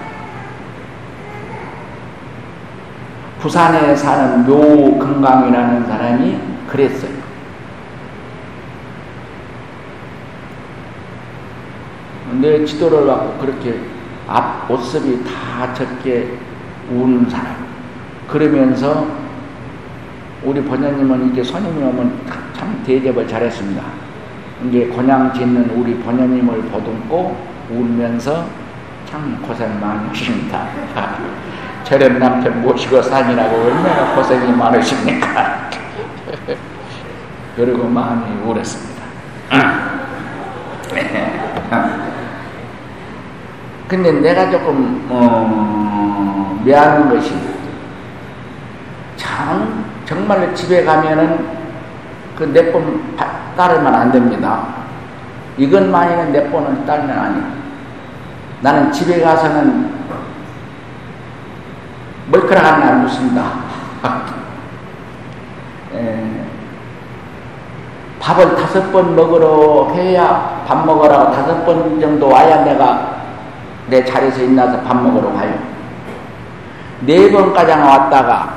부산에 3.45 3.95
사는 3.95 4.43
묘건강이라는 4.43 5.85
사람이 5.85 6.35
그랬어요. 6.67 7.11
내 12.41 12.65
지도를 12.65 13.05
갖고 13.05 13.37
그렇게 13.37 13.81
앞 14.27 14.67
옷섭이 14.67 15.23
다 15.23 15.71
적게 15.75 16.39
우는 16.89 17.29
사람. 17.29 17.55
그러면서 18.27 19.05
우리 20.43 20.63
번연님은 20.63 21.29
이게 21.31 21.43
손님이 21.43 21.83
오면 21.83 22.21
참 22.55 22.81
대접을 22.83 23.27
잘했습니다. 23.27 23.83
이제 24.67 24.87
곤양 24.87 25.31
짓는 25.35 25.69
우리 25.69 25.99
번연님을 25.99 26.63
보듬고 26.63 27.37
울면서 27.69 28.47
참 29.07 29.39
고생 29.45 29.79
많으십니다. 29.79 30.67
저런 31.85 32.17
남편 32.19 32.61
모시고 32.63 33.01
사니라고 33.01 33.55
얼마나 33.57 34.15
고생이 34.15 34.51
많으십니까? 34.51 35.69
그리고 37.55 37.87
마음이 37.87 38.41
울었습니다. 38.43 39.03
근데 43.87 44.11
내가 44.13 44.49
조금 44.49 45.05
어, 45.09 46.59
미안한 46.63 47.07
것이 47.07 47.35
참 49.15 49.85
정말 50.05 50.53
집에 50.55 50.83
가면은 50.83 51.47
그 52.35 52.45
내폰 52.45 53.15
따르면 53.55 53.93
안 53.93 54.11
됩니다. 54.11 54.67
이것만이는 55.57 56.31
내폰을 56.31 56.85
따르면 56.85 57.17
아니. 57.17 57.41
나는 58.61 58.91
집에 58.91 59.21
가서는 59.21 59.93
멀크락 62.31 62.65
하나 62.65 62.91
묻습니다. 63.03 63.65
밥을 68.19 68.55
다섯 68.55 68.91
번 68.91 69.15
먹으러 69.15 69.91
해야 69.93 70.63
밥 70.67 70.83
먹으라고 70.83 71.31
다섯 71.31 71.63
번 71.63 71.99
정도 72.01 72.27
와야 72.27 72.63
내가 72.63 73.17
내 73.87 74.03
자리에서 74.03 74.41
일어나서 74.41 74.81
밥 74.81 74.99
먹으러 74.99 75.31
가요. 75.33 75.53
네 77.01 77.31
번까지 77.31 77.71
왔다가 77.71 78.53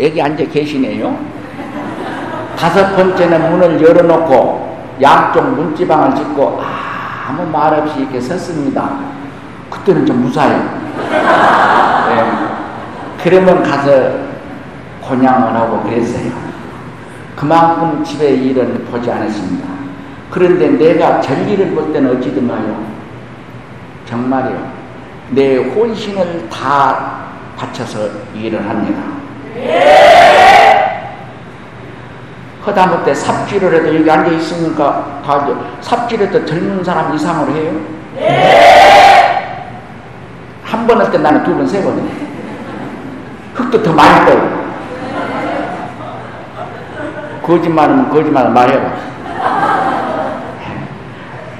여기 0.00 0.20
앉아 0.20 0.44
계시네요. 0.46 1.16
다섯 2.58 2.96
번째는 2.96 3.50
문을 3.52 3.80
열어놓고 3.80 4.96
양쪽 5.00 5.48
문지방을 5.54 6.16
짓고 6.16 6.60
아무 7.28 7.46
말 7.46 7.72
없이 7.74 8.00
이렇게 8.00 8.20
섰습니다. 8.20 8.98
그때는 9.70 10.04
좀 10.04 10.22
무사해요. 10.22 10.58
네. 12.08 12.53
그러면 13.24 13.62
가서 13.62 13.90
곤양을 15.00 15.54
하고 15.54 15.82
그랬어요. 15.82 16.30
그만큼 17.34 18.04
집에 18.04 18.32
일은 18.34 18.84
보지 18.84 19.10
않았습니다. 19.10 19.66
그런데 20.30 20.68
내가 20.68 21.22
전리를 21.22 21.70
볼 21.74 21.90
때는 21.90 22.18
어찌든가요. 22.18 22.84
정말이요. 24.06 24.72
내 25.30 25.56
혼신을 25.56 26.50
다 26.50 27.24
바쳐서 27.56 28.10
일을 28.34 28.68
합니다. 28.68 29.00
허다못해 32.66 33.14
삽질을 33.14 33.74
해도 33.74 33.94
여기 33.96 34.10
앉아 34.10 34.30
있으니까 34.32 35.22
다 35.24 35.48
삽질해도 35.80 36.44
젊은 36.44 36.84
사람 36.84 37.14
이상으로 37.14 37.52
해요. 37.52 37.72
한번 40.62 40.98
할 41.00 41.10
때 41.10 41.16
나는 41.18 41.42
두 41.42 41.54
번, 41.56 41.66
세 41.66 41.82
번 41.82 41.98
해. 41.98 42.33
흙도 43.54 43.82
더 43.82 43.92
많이 43.92 44.24
떠요. 44.26 44.64
거짓말하면 47.42 48.10
거짓말 48.10 48.50
말해봐. 48.50 48.90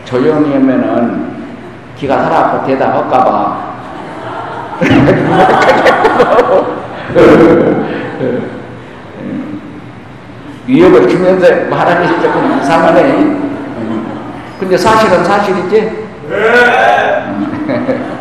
조용히 0.05 0.53
하면은 0.55 1.35
기가 1.97 2.23
살아갖고 2.23 2.67
대답할까봐. 2.67 3.75
위협을 10.67 11.07
주면서 11.09 11.47
말하는 11.69 12.09
게 12.09 12.21
조금 12.23 12.59
이상하네. 12.59 13.45
근데 14.59 14.77
사실은 14.77 15.23
사실이지? 15.25 16.05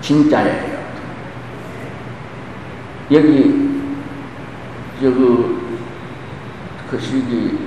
진짜예요. 0.00 0.69
여기 3.12 3.70
저그 5.00 5.78
그 6.88 7.00
시기 7.00 7.58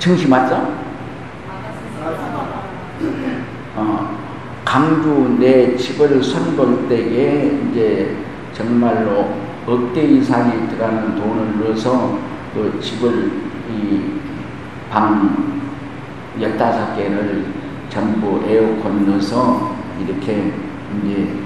정시 0.00 0.26
맞죠? 0.26 0.82
어, 3.76 4.18
강주 4.64 5.36
내 5.38 5.76
집을 5.76 6.20
선볼 6.24 6.88
때에 6.88 7.60
이제 7.70 8.16
정말로 8.52 9.36
억대 9.64 10.02
이상이 10.02 10.68
들어가는 10.70 11.14
돈을 11.14 11.60
넣어서 11.60 12.18
그 12.52 12.80
집을 12.82 13.30
이방 14.90 15.62
15개를 16.36 17.44
전부 17.88 18.42
에어컨 18.44 19.06
넣어서 19.06 19.76
이렇게 20.00 20.52
이제 21.04 21.41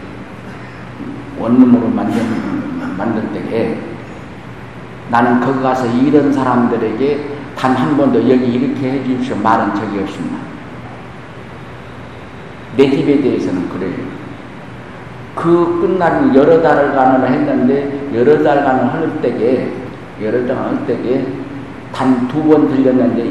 원룸으로 1.38 1.88
만든, 1.88 2.96
만들 2.96 3.22
때에 3.32 3.78
나는 5.10 5.40
거기 5.40 5.62
가서 5.62 5.86
이런 5.86 6.32
사람들에게 6.32 7.36
단 7.56 7.72
한 7.74 7.96
번도 7.96 8.20
여기 8.30 8.46
이렇게 8.52 8.90
해 8.92 9.04
주십시오 9.04 9.36
말한 9.36 9.74
적이 9.74 10.00
없습니다. 10.00 10.36
내 12.76 12.90
집에 12.90 13.20
대해서는 13.22 13.68
그래요. 13.70 13.94
그 15.34 15.80
끝나는 15.80 16.34
여러 16.34 16.60
달간을 16.60 17.28
했는데 17.30 18.08
여러 18.14 18.42
달간을 18.42 18.92
할 18.92 19.20
때에 19.22 19.72
여러 20.22 20.46
달간 20.46 20.76
할 20.76 20.86
때에 20.86 21.26
단 21.92 22.28
두 22.28 22.42
번 22.42 22.68
들렸는데 22.68 23.22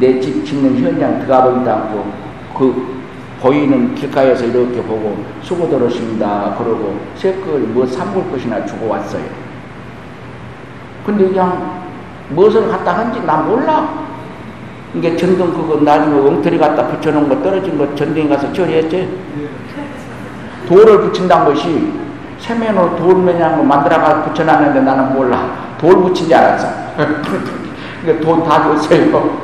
내 0.00 0.20
집 0.20 0.44
짓는 0.44 0.76
현장 0.82 1.20
들어가 1.20 1.50
보지도 1.50 1.70
않고 1.70 2.12
그 2.56 2.99
보이는 3.40 3.94
길가에서 3.94 4.44
이렇게 4.44 4.82
보고 4.82 5.24
수고 5.42 5.68
들었습니다. 5.68 6.54
그러고 6.58 7.00
새걸 7.16 7.60
뭐 7.68 7.86
삼볼 7.86 8.30
것이나 8.30 8.64
주고 8.66 8.88
왔어요. 8.88 9.22
근데 11.06 11.26
그냥 11.28 11.80
무엇을 12.30 12.68
갖다 12.68 12.98
한지 12.98 13.20
나 13.24 13.38
몰라. 13.38 14.00
이게 14.94 15.16
전등 15.16 15.52
그거 15.52 15.80
나중에 15.80 16.20
엉터리 16.20 16.58
갖다 16.58 16.86
붙여놓은 16.86 17.28
거 17.28 17.42
떨어진 17.42 17.78
거 17.78 17.94
전등에 17.94 18.28
가서 18.28 18.52
처리했지. 18.52 19.18
돌을 20.68 21.00
붙인다는 21.00 21.46
것이 21.46 21.92
세면으로 22.38 22.96
돌면이한 22.96 23.66
만들어가 23.66 24.22
붙여놨는데 24.24 24.80
나는 24.82 25.14
몰라. 25.14 25.74
돌 25.78 25.96
붙인 25.96 26.26
줄 26.26 26.34
알았어. 26.34 26.68
그러니까 28.02 28.24
돈다 28.24 28.64
줬어요. 28.64 29.40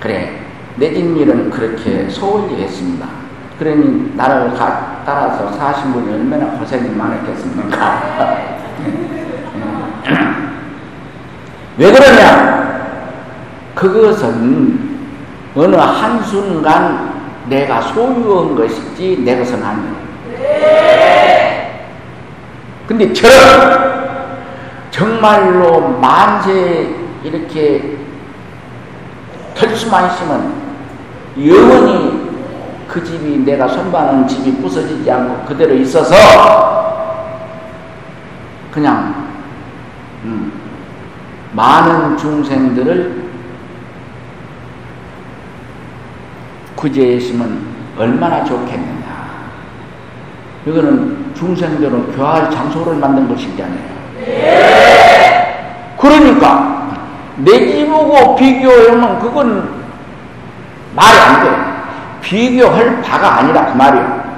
그래. 0.00 0.37
내집 0.78 1.16
일은 1.16 1.50
그렇게 1.50 2.08
소홀히 2.08 2.62
했습니다. 2.62 3.06
그러니 3.58 4.12
나를 4.14 4.54
가, 4.54 5.02
따라서 5.04 5.52
사신 5.52 5.92
분이 5.92 6.12
얼마나 6.12 6.56
고생이 6.58 6.88
많았겠습니까? 6.90 8.48
왜 11.78 11.92
그러냐? 11.92 12.68
그것은 13.74 14.98
어느 15.54 15.74
한순간 15.76 17.18
내가 17.46 17.80
소유한 17.80 18.54
것이지 18.54 19.22
내 19.24 19.38
것은 19.38 19.62
아니에요. 19.62 19.98
근데 22.86 23.12
저런 23.12 23.88
정말로 24.90 25.98
만세 26.00 26.94
이렇게 27.22 27.98
털 29.54 29.74
수만 29.76 30.10
있으면 30.10 30.67
영원히 31.46 32.28
그 32.88 33.04
집이 33.04 33.38
내가 33.44 33.68
선반한 33.68 34.26
집이 34.26 34.56
부서지지 34.56 35.10
않고 35.10 35.44
그대로 35.46 35.74
있어서 35.74 36.14
그냥 38.72 39.28
음, 40.24 40.52
많은 41.52 42.16
중생들을 42.16 43.28
구제했으면 46.74 47.66
얼마나 47.98 48.44
좋겠느냐. 48.44 49.08
이거는 50.66 51.34
중생들은 51.34 52.12
교할 52.12 52.50
장소를 52.50 52.96
만든 52.96 53.28
것이잖아요. 53.28 53.98
그러니까 55.98 56.92
내 57.36 57.66
집하고 57.66 58.36
비교하면 58.36 59.18
그건 59.18 59.77
말이 60.98 61.18
안 61.18 61.44
돼. 61.44 62.20
비교할 62.20 63.00
바가 63.00 63.38
아니라 63.38 63.66
그 63.66 63.76
말이야. 63.76 64.28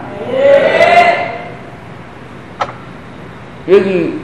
여기 3.69 4.21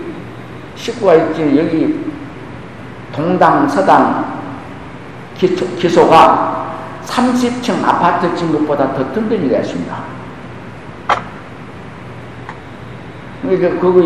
식구가 0.75 1.15
있지, 1.15 1.57
여기 1.57 2.05
동당, 3.13 3.67
서당 3.67 4.41
기소, 5.37 5.67
기소가 5.77 6.67
30층 7.05 7.83
아파트 7.85 8.35
진급보다 8.35 8.93
더 8.93 9.13
든든히 9.13 9.49
됐습니다. 9.49 9.97
그러니까 13.43 13.81
그거 13.81 14.03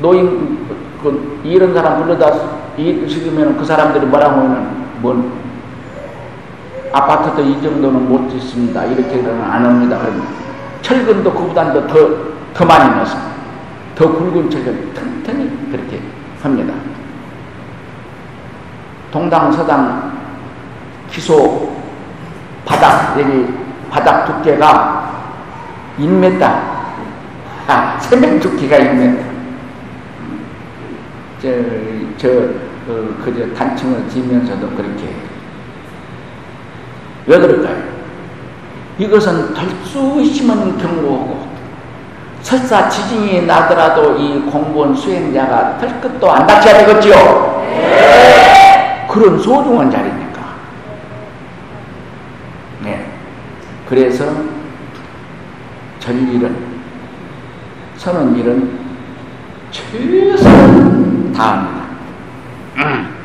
노인 0.00 0.66
그 1.02 1.40
이런 1.44 1.74
사람 1.74 2.02
불러다 2.02 2.30
이 2.76 3.06
시키면 3.08 3.58
그 3.58 3.64
사람들이 3.64 4.06
뭐라고 4.06 4.40
하면 4.40 4.86
뭔 5.00 5.41
아파트도 6.92 7.42
이 7.42 7.62
정도는 7.62 8.08
못 8.08 8.28
짓습니다. 8.30 8.84
이렇게는 8.84 9.42
안 9.42 9.64
합니다. 9.64 9.98
그러면 9.98 10.26
철근도 10.82 11.32
그보다도 11.32 11.86
더, 11.86 11.94
더 12.52 12.64
많이 12.64 12.94
넣어서 12.94 13.16
더 13.94 14.12
굵은 14.12 14.50
철근 14.50 14.92
튼튼히 14.92 15.70
그렇게 15.70 16.00
합니다. 16.42 16.74
동당, 19.10 19.52
서당, 19.52 20.12
기소, 21.10 21.76
바닥, 22.64 23.18
여기 23.18 23.46
바닥 23.90 24.26
두께가 24.26 25.12
1m, 25.98 26.42
아, 27.68 27.98
세면 28.00 28.40
두께가 28.40 28.78
1m. 28.78 29.32
저, 31.42 31.48
저, 32.16 32.28
그, 32.86 33.22
그저 33.24 33.54
단층을 33.54 34.08
지면서도 34.08 34.70
그렇게 34.70 35.14
왜 37.26 37.38
그럴까요? 37.38 37.92
이것은 38.98 39.54
덜수 39.54 40.24
심은 40.24 40.78
경고고 40.78 41.52
설사 42.42 42.88
지진이 42.88 43.46
나더라도 43.46 44.16
이 44.16 44.40
공무원 44.40 44.94
수행자가 44.94 45.78
털 45.78 46.00
끝도 46.00 46.30
안 46.30 46.46
닥쳐야 46.46 46.78
되겠지요? 46.78 47.14
네. 47.64 49.06
그런 49.08 49.38
소중한 49.38 49.90
자리니까. 49.90 50.40
네. 52.82 53.06
그래서 53.88 54.24
전일은, 56.00 56.56
선은 57.96 58.36
일은 58.36 58.78
최선을 59.70 61.32
다합니다. 61.32 61.82
음. 62.78 63.21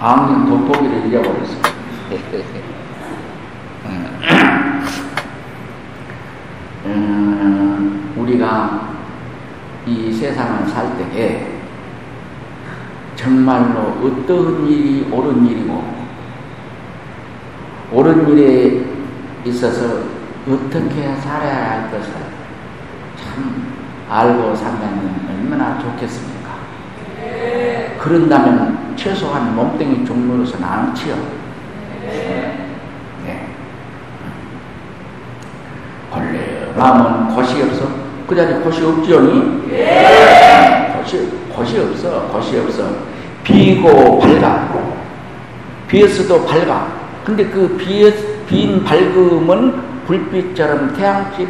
악는 0.00 0.46
돋보기를 0.46 1.06
잃어버렸어. 1.08 1.60
음, 6.86 8.12
우리가 8.16 8.94
이 9.86 10.10
세상을 10.10 10.66
살 10.68 10.96
때에 10.96 11.60
정말로 13.14 13.98
어떤 14.02 14.66
일이 14.66 15.06
옳은 15.12 15.46
일이고 15.46 15.84
옳은 17.92 18.26
일에 18.30 18.86
있어서 19.44 20.04
어떻게 20.48 21.14
살아야 21.16 21.72
할 21.72 21.90
것을 21.90 22.14
참 23.22 23.74
알고 24.08 24.56
살면 24.56 25.26
얼마나 25.28 25.78
좋겠습니까? 25.78 26.50
그런다면 27.98 28.79
최소한 29.00 29.56
몸뚱이 29.56 30.04
종로로서는 30.04 30.62
않지요. 30.62 31.16
네. 32.02 33.46
원래 36.12 36.70
마음은 36.76 37.34
것이 37.34 37.62
없어. 37.62 37.88
그 38.26 38.36
자리에 38.36 38.60
것이 38.60 38.84
없지요? 38.84 39.22
네. 39.68 40.94
것이, 40.94 41.32
것이 41.56 41.78
없어. 41.78 42.28
것이 42.30 42.58
없어. 42.58 42.90
비고 43.42 44.18
밝아. 44.18 44.68
비었어도 45.88 46.44
밝아. 46.44 46.88
근데 47.24 47.46
그 47.46 47.74
비에, 47.78 48.12
빈 48.46 48.84
밝음은 48.84 50.04
불빛처럼 50.06 50.94
태양빛, 50.94 51.48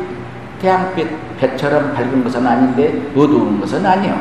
태양빛 0.63 1.09
배처럼 1.39 1.95
밝은 1.95 2.23
것은 2.23 2.47
아닌데 2.47 3.11
어두운 3.17 3.61
것은 3.61 3.85
아니요. 3.85 4.15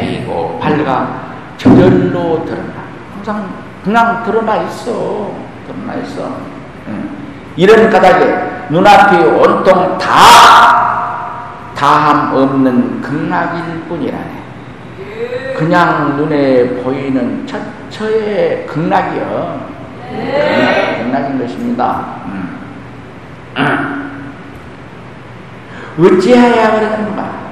비고 0.00 0.58
밝아 0.58 1.27
저절로 1.58 2.44
드러나. 2.46 2.88
항상 3.14 3.50
그냥 3.84 4.22
드러나 4.24 4.56
있어. 4.62 5.32
드러나 5.66 5.94
있어. 6.02 6.38
응. 6.86 7.10
이런 7.56 7.90
까닭에 7.90 8.68
눈앞이 8.70 9.16
온통 9.16 9.98
다 9.98 11.42
다함 11.74 12.34
없는 12.34 13.02
극락일 13.02 13.82
뿐이라네. 13.88 14.38
그냥 15.56 16.16
눈에 16.16 16.82
보이는 16.82 17.46
처처의 17.46 18.66
극락이요. 18.66 19.68
극락, 20.08 20.98
극락인 21.02 21.38
것입니다. 21.40 22.04
음. 22.26 22.58
어찌하여 25.98 26.78
그러는가? 26.78 27.47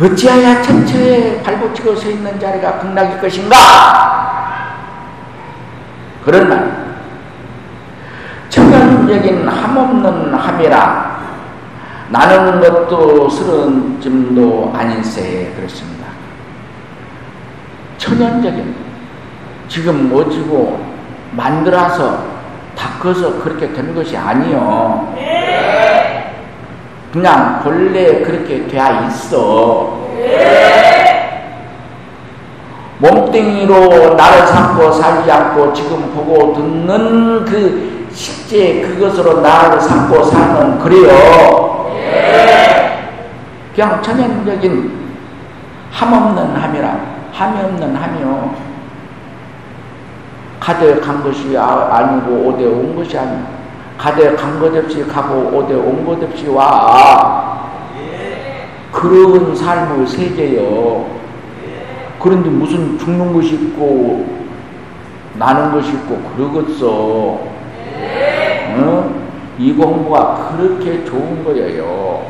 어찌하여 0.00 0.62
천처에 0.62 1.42
발붙이고 1.42 1.94
서 1.94 2.08
있는 2.08 2.38
자리가 2.38 2.78
극락일 2.78 3.20
것인가? 3.20 3.56
그런 6.24 6.48
말. 6.48 6.82
천연적인 8.48 9.48
함없는 9.48 10.34
함이라 10.34 11.22
나는 12.10 12.60
것도 12.60 13.28
스러짐도 13.28 14.72
아닌세 14.76 15.52
그렇습니다. 15.56 16.08
천연적인 17.96 18.74
지금 19.68 20.12
어찌고 20.14 20.84
만들어서 21.32 22.26
닦아서 22.76 23.42
그렇게 23.42 23.72
되는 23.72 23.94
것이 23.94 24.16
아니요. 24.16 25.14
그냥 27.12 27.60
본래 27.62 28.22
그렇게 28.22 28.66
되어 28.66 29.06
있어. 29.06 30.00
몸뚱이로 32.98 34.14
나를 34.14 34.46
삼고 34.46 34.92
살지 34.92 35.30
않고 35.30 35.72
지금 35.74 36.12
보고 36.14 36.54
듣는 36.54 37.44
그 37.44 38.06
실제 38.12 38.80
그것으로 38.80 39.40
나를 39.40 39.80
삼고 39.80 40.22
사는 40.24 40.78
그래요. 40.78 41.90
그냥 43.74 44.02
천연적인 44.02 45.02
함없는 45.90 46.56
함이라 46.56 46.96
함이 47.32 47.60
없는 47.62 47.94
함이요. 47.94 48.54
가대 50.60 51.00
간 51.00 51.22
것이 51.22 51.56
아, 51.58 51.88
아니고 51.90 52.48
오대 52.48 52.64
온 52.66 52.94
것이 52.94 53.18
아니고 53.18 53.61
가대 54.02 54.34
간것 54.34 54.76
없이 54.76 55.06
가고 55.06 55.56
오대 55.56 55.74
온것 55.74 56.20
없이 56.24 56.48
와. 56.48 57.70
그런 58.90 59.54
삶의 59.54 60.04
세계요. 60.08 61.06
그런데 62.18 62.50
무슨 62.50 62.98
죽는 62.98 63.32
것이 63.32 63.54
있고 63.54 64.26
나는 65.34 65.70
것이 65.70 65.92
있고 65.92 66.20
그러겠어. 66.36 67.46
응? 68.74 69.22
이 69.56 69.72
공부가 69.72 70.56
그렇게 70.56 71.04
좋은 71.04 71.44
거예요. 71.44 72.26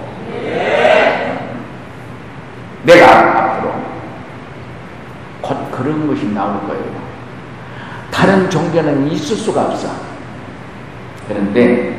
내가 2.82 3.54
앞으로 3.54 3.72
곧 5.40 5.70
그런 5.70 6.06
것이 6.06 6.26
나올 6.26 6.60
거예요. 6.66 6.84
다른 8.10 8.50
종교는 8.50 9.10
있을 9.10 9.36
수가 9.36 9.62
없어. 9.62 10.11
그런데 11.32 11.96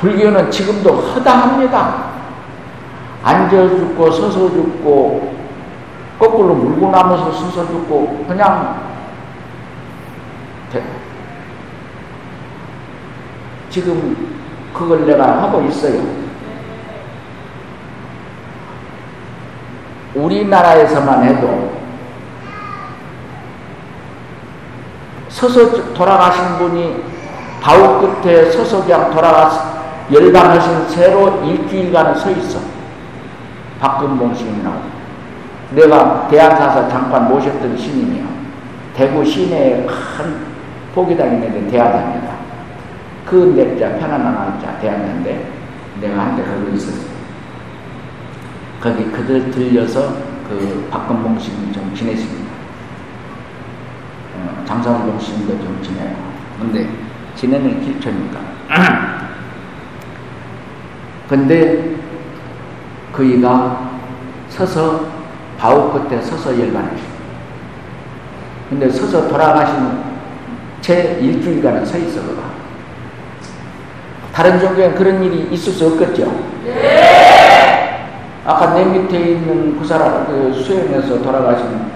불교는 0.00 0.50
지금도 0.50 0.92
허다합니다. 0.94 2.08
앉아 3.22 3.50
죽고 3.50 4.10
서서 4.10 4.48
죽고 4.50 5.36
거꾸로 6.18 6.54
물고 6.54 6.90
나면서 6.90 7.30
서서 7.32 7.66
죽고 7.66 8.24
그냥 8.26 8.88
지금 13.68 14.38
그걸 14.72 15.04
내가 15.04 15.42
하고 15.42 15.62
있어요. 15.62 16.02
우리나라에서만 20.14 21.24
해도 21.24 21.78
서서 25.28 25.92
돌아가신 25.92 26.58
분이 26.58 27.07
바우 27.60 28.00
끝에 28.00 28.50
서서 28.50 28.84
그냥 28.84 29.10
돌아가서 29.10 29.78
열반하신 30.12 30.88
새로 30.88 31.44
일주일간을 31.44 32.14
서 32.16 32.30
있어. 32.30 32.60
박근봉 33.80 34.34
스님이라고. 34.34 34.98
내가 35.74 36.28
대한사서 36.28 36.88
잠깐 36.88 37.28
모셨던 37.28 37.76
스님이야. 37.76 38.24
대구 38.94 39.24
시내에 39.24 39.86
큰 39.86 40.36
포기당 40.94 41.34
있는데 41.34 41.70
대한사입니다. 41.70 42.34
그 43.26 43.52
넷자 43.54 43.98
편안한 43.98 44.34
한자 44.34 44.78
대한사인데 44.78 45.52
내가 46.00 46.22
한때 46.22 46.42
거기 46.42 46.76
있었어. 46.76 47.06
거기 48.80 49.04
그들 49.10 49.50
들려서 49.50 50.14
그 50.48 50.88
박근봉 50.90 51.38
스님이 51.38 51.72
좀 51.72 51.94
지냈습니다. 51.94 52.48
장사운동 54.64 55.18
스님도 55.18 55.58
좀 55.64 55.80
지내고. 55.82 56.14
근데 56.58 56.88
지내는 57.38 57.80
길초니까. 57.84 58.40
근데 61.28 61.94
그이가 63.12 63.90
서서 64.48 65.06
바우 65.56 65.92
끝에 65.92 66.20
서서 66.20 66.58
열반했어. 66.58 67.04
근데 68.68 68.90
서서 68.90 69.28
돌아가신 69.28 70.02
채 70.80 71.18
일주일간은 71.20 71.86
서 71.86 71.96
있어 71.96 72.22
그가. 72.22 72.42
다른 74.32 74.58
종교엔 74.58 74.96
그런 74.96 75.22
일이 75.22 75.48
있을 75.52 75.72
수 75.72 75.86
없겠죠? 75.86 76.32
네. 76.64 78.04
아까 78.44 78.74
내 78.74 78.84
밑에 78.84 79.16
있는 79.32 79.78
그 79.78 79.86
사람, 79.86 80.26
그 80.26 80.52
수행에서 80.52 81.22
돌아가신 81.22 81.88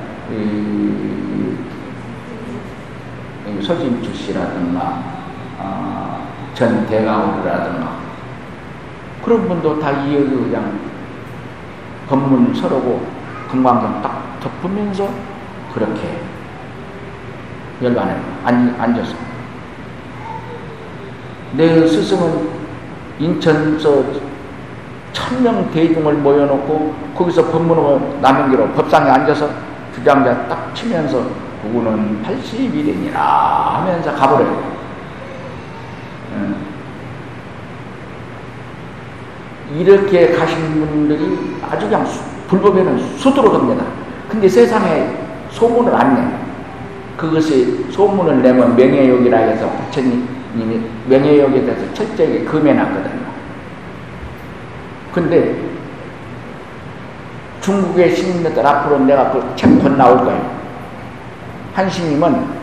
서진주 3.62 4.12
씨라든가 4.12 5.11
어, 5.62 6.26
전 6.54 6.86
대가오라든가 6.86 7.96
그런 9.24 9.48
분도 9.48 9.78
다 9.78 9.90
이어서 9.90 10.30
그냥 10.30 10.78
건문 12.08 12.52
서로고 12.54 13.06
금강경 13.50 14.02
딱 14.02 14.40
덮으면서 14.40 15.08
그렇게 15.72 16.18
열반에 17.80 18.16
앉아서 18.44 19.14
내 21.52 21.86
스승은 21.86 22.48
인천서 23.18 24.04
천명 25.12 25.70
대중을 25.70 26.14
모여놓고 26.14 26.94
거기서 27.14 27.46
법문을 27.50 28.20
남은기로 28.20 28.68
법상에 28.70 29.10
앉아서 29.10 29.48
주장자 29.94 30.48
딱 30.48 30.74
치면서 30.74 31.22
그거는 31.62 32.22
80일이니라 32.24 33.14
하면서 33.14 34.12
가버려요. 34.14 34.81
이렇게 39.74 40.32
가신 40.32 40.86
분들이 40.86 41.56
아주 41.68 41.86
그냥 41.88 42.06
불법에는 42.48 43.16
수두로 43.16 43.52
갑니다. 43.52 43.84
근데 44.28 44.48
세상에 44.48 45.16
소문을 45.50 45.94
안 45.94 46.14
내. 46.14 46.42
그것이 47.16 47.86
소문을 47.90 48.42
내면 48.42 48.76
명예욕이라 48.76 49.38
해서 49.38 49.68
부처님이 49.68 50.80
명예욕에 51.06 51.64
대해서 51.64 51.94
철저하게 51.94 52.44
금해놨거든요. 52.44 53.22
근데 55.14 55.56
중국의 57.60 58.16
신인들 58.16 58.66
앞으로 58.66 58.98
내가 59.00 59.30
그책곧 59.30 59.96
나올 59.96 60.18
거예요. 60.24 60.50
한 61.74 61.88
스님은 61.88 62.62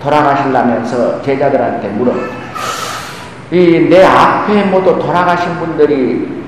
돌아가시려면서 0.00 1.22
제자들한테 1.22 1.88
물어. 1.90 2.12
이 3.52 3.88
내 3.88 4.04
앞에 4.04 4.64
모두 4.64 4.98
돌아가신 4.98 5.54
분들이 5.58 6.42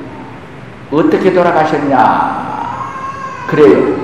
어떻게 0.90 1.32
돌아가셨냐? 1.32 2.46
그래요. 3.48 3.96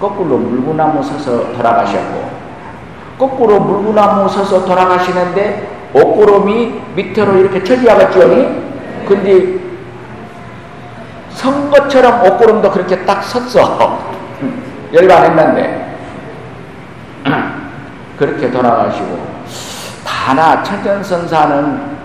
거꾸로 0.00 0.36
물구나무 0.38 1.02
서서 1.02 1.52
돌아가셨고 1.54 2.30
거꾸로 3.18 3.60
물구나무 3.60 4.28
서서 4.28 4.64
돌아가시는데 4.64 5.70
옷구름이 5.94 6.80
밑으로 6.96 7.36
이렇게 7.38 7.62
처지와갔지요. 7.62 8.26
근데 9.06 9.58
선거처럼 11.30 12.24
옷구름도 12.24 12.70
그렇게 12.72 13.04
딱 13.04 13.22
섰어. 13.22 13.98
열반했는데 14.92 15.85
그렇게 18.16 18.50
돌아가시고 18.50 19.26
다나 20.04 20.62
천전선사는 20.62 21.96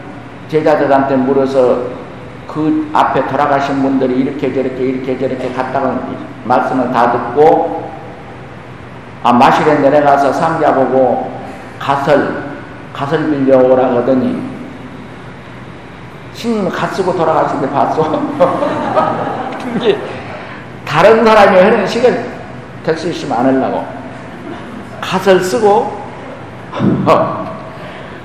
제자들한테 0.48 1.16
물어서 1.16 2.02
그 2.48 2.90
앞에 2.94 3.28
돌아가신 3.28 3.82
분들이 3.82 4.20
이렇게 4.20 4.54
저렇게 4.54 4.78
이렇게 4.78 5.18
저렇게 5.18 5.54
갔다가 5.54 6.00
말씀을 6.44 6.92
다 6.92 7.12
듣고 7.12 7.90
아 9.24 9.32
마실에 9.32 9.80
내려가서 9.80 10.34
상자 10.34 10.74
보고 10.74 11.32
갓을 11.80 12.44
갓을 12.94 13.30
빌려오라 13.30 13.96
하더니 13.96 14.52
신님 16.34 16.70
갓 16.70 16.88
쓰고 16.88 17.16
돌아가신 17.16 17.62
데 17.62 17.70
봤어. 17.70 18.22
이게 19.78 19.98
다른 20.86 21.24
사람이 21.24 21.58
하는 21.58 21.88
시간 21.88 22.26
될수 22.84 23.10
있으면 23.10 23.38
안 23.38 23.46
하려고. 23.46 23.86
갓을 25.00 25.40
쓰고 25.40 26.01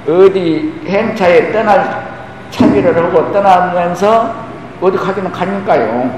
어디 0.08 0.80
행차에 0.86 1.52
떠날 1.52 2.06
차비를 2.50 2.96
하고 2.96 3.32
떠나면서 3.32 4.34
어디 4.80 4.96
가기는 4.96 5.32
가니까요. 5.32 6.10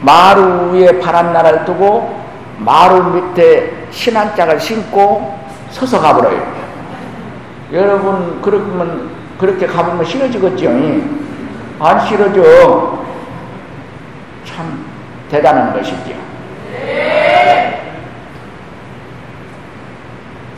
마루 0.00 0.72
위에 0.72 1.00
바람나라를 1.00 1.64
두고 1.64 2.20
마루 2.58 3.02
밑에 3.04 3.86
신한짝을 3.90 4.60
신고 4.60 5.38
서서 5.70 6.00
가버려요. 6.00 6.52
여러분 7.72 8.40
그러면 8.42 9.10
그렇게 9.38 9.66
가보면 9.66 10.04
싫어지겠죠? 10.04 10.70
안 11.80 12.06
싫어져. 12.06 12.98
참 14.44 14.84
대단한 15.30 15.72
것이죠. 15.72 16.12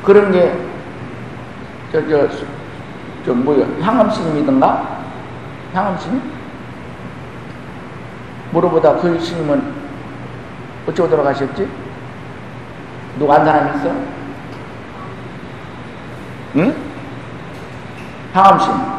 그런 0.04 0.30
게, 0.30 0.54
저, 1.90 2.06
저, 2.08 2.28
저, 3.24 3.32
뭐야, 3.32 3.66
향암스님이던가? 3.80 5.00
향암스님? 5.72 6.20
물어보다 8.52 8.96
그 8.96 9.18
스님은 9.18 9.74
어쩌고 10.86 11.08
돌아가셨지? 11.08 11.68
누가 13.18 13.36
한 13.36 13.44
사람 13.46 13.76
있어? 13.76 13.90
응? 16.56 16.76
향암스님. 18.34 18.94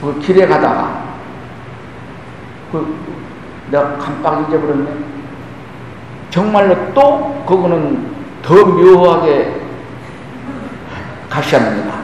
그 0.00 0.20
길에 0.20 0.46
가다가, 0.46 1.04
그, 2.72 2.96
내가 3.70 3.96
깜빡 3.98 4.48
잊어버렸네. 4.48 4.90
정말로 6.30 6.74
또, 6.94 7.44
그거는 7.46 8.11
더 8.42 8.54
묘하게 8.64 9.60
가셨습니다. 11.30 11.94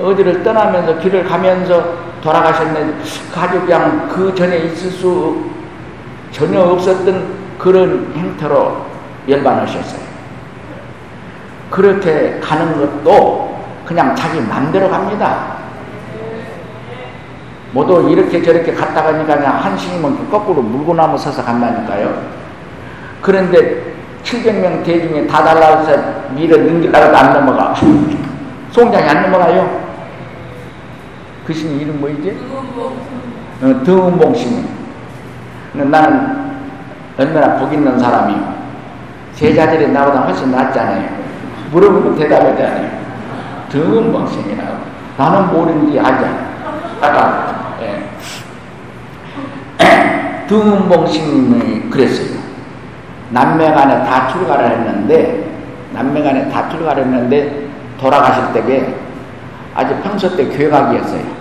어디를 0.00 0.42
떠나면서 0.42 0.98
길을 0.98 1.24
가면서 1.24 2.06
돌아가셨는데 2.22 3.02
가족 3.32 3.66
그냥 3.66 4.08
그 4.08 4.34
전에 4.34 4.58
있을 4.58 4.90
수 4.90 5.50
전혀 6.30 6.60
없었던 6.60 7.36
그런 7.58 8.12
행태로 8.14 8.86
열반하셨어요. 9.28 10.06
그렇게 11.70 12.38
가는 12.40 12.78
것도 12.78 13.56
그냥 13.84 14.14
자기 14.14 14.40
맘대로 14.40 14.88
갑니다. 14.88 15.56
모두 17.72 18.08
이렇게 18.10 18.42
저렇게 18.42 18.72
갔다 18.72 19.02
가니까 19.02 19.36
그냥 19.36 19.62
한 19.62 19.76
스님은 19.76 20.30
거꾸로 20.30 20.62
물고 20.62 20.94
나무 20.94 21.18
서서 21.18 21.44
간다니까요. 21.44 22.36
그런데 23.20 23.95
700명 24.26 24.82
대중에 24.84 25.26
다 25.26 25.44
달라서 25.44 25.96
밀어 26.34 26.56
넘기려고도 26.56 27.16
안 27.16 27.32
넘어가. 27.32 27.72
송장이 28.72 29.08
안 29.08 29.22
넘어가요. 29.22 29.86
그 31.46 31.54
신이 31.54 31.82
이름 31.82 32.00
뭐이지? 32.00 32.36
어, 33.62 33.82
등운봉 33.84 34.34
신이. 34.34 34.64
나는 35.74 36.50
얼마나 37.16 37.56
복 37.56 37.72
있는 37.72 37.98
사람이요. 37.98 38.56
제자들이 39.34 39.92
나보다 39.92 40.22
훨씬 40.22 40.50
낫잖아요. 40.50 41.08
물어보면 41.70 42.18
대답하잖아요. 42.18 42.90
등운봉 43.68 44.26
신이라고. 44.26 44.76
나는 45.16 45.52
모르는지 45.52 46.00
알잖아. 46.00 46.46
아까, 47.00 47.76
예. 47.80 48.06
등운봉 50.48 51.06
신이 51.06 51.90
그랬어요. 51.90 52.35
남매간에 53.30 54.04
다 54.04 54.28
출가를 54.28 54.70
했는데 54.70 55.50
남매간에 55.92 56.48
다 56.50 56.68
출가를 56.68 57.04
했는데 57.04 57.68
돌아가실 57.98 58.52
때에 58.52 58.94
아주 59.74 59.94
평소 60.02 60.34
때 60.36 60.48
괴각이었어요. 60.48 61.36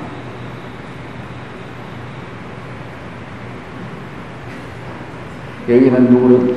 여기는 5.68 6.10
누구를 6.12 6.56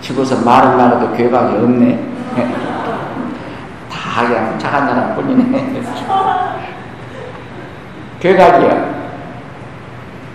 치고서 0.00 0.44
말을 0.44 0.76
나가도 0.76 1.12
괴각이 1.12 1.56
없네. 1.56 2.04
다 3.90 4.26
그냥 4.26 4.58
착한 4.58 4.88
사람 4.88 5.14
뿐이네. 5.14 5.82
괴각이야. 8.18 9.00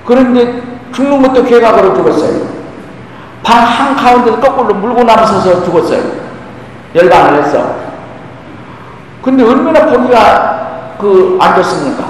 그런데 0.06 0.62
죽는 0.94 1.22
것도 1.22 1.44
괴각으로 1.44 1.94
죽었어요. 1.96 2.55
방 3.46 3.60
한가운데서 3.64 4.40
거꾸로 4.40 4.74
물고 4.74 5.04
나서서 5.04 5.64
죽었어요. 5.64 6.02
열반을 6.96 7.44
했어. 7.44 7.76
근데 9.22 9.44
얼마나 9.44 9.86
보기가 9.86 10.96
그 11.00 11.38
안 11.40 11.56
좋습니까? 11.56 12.04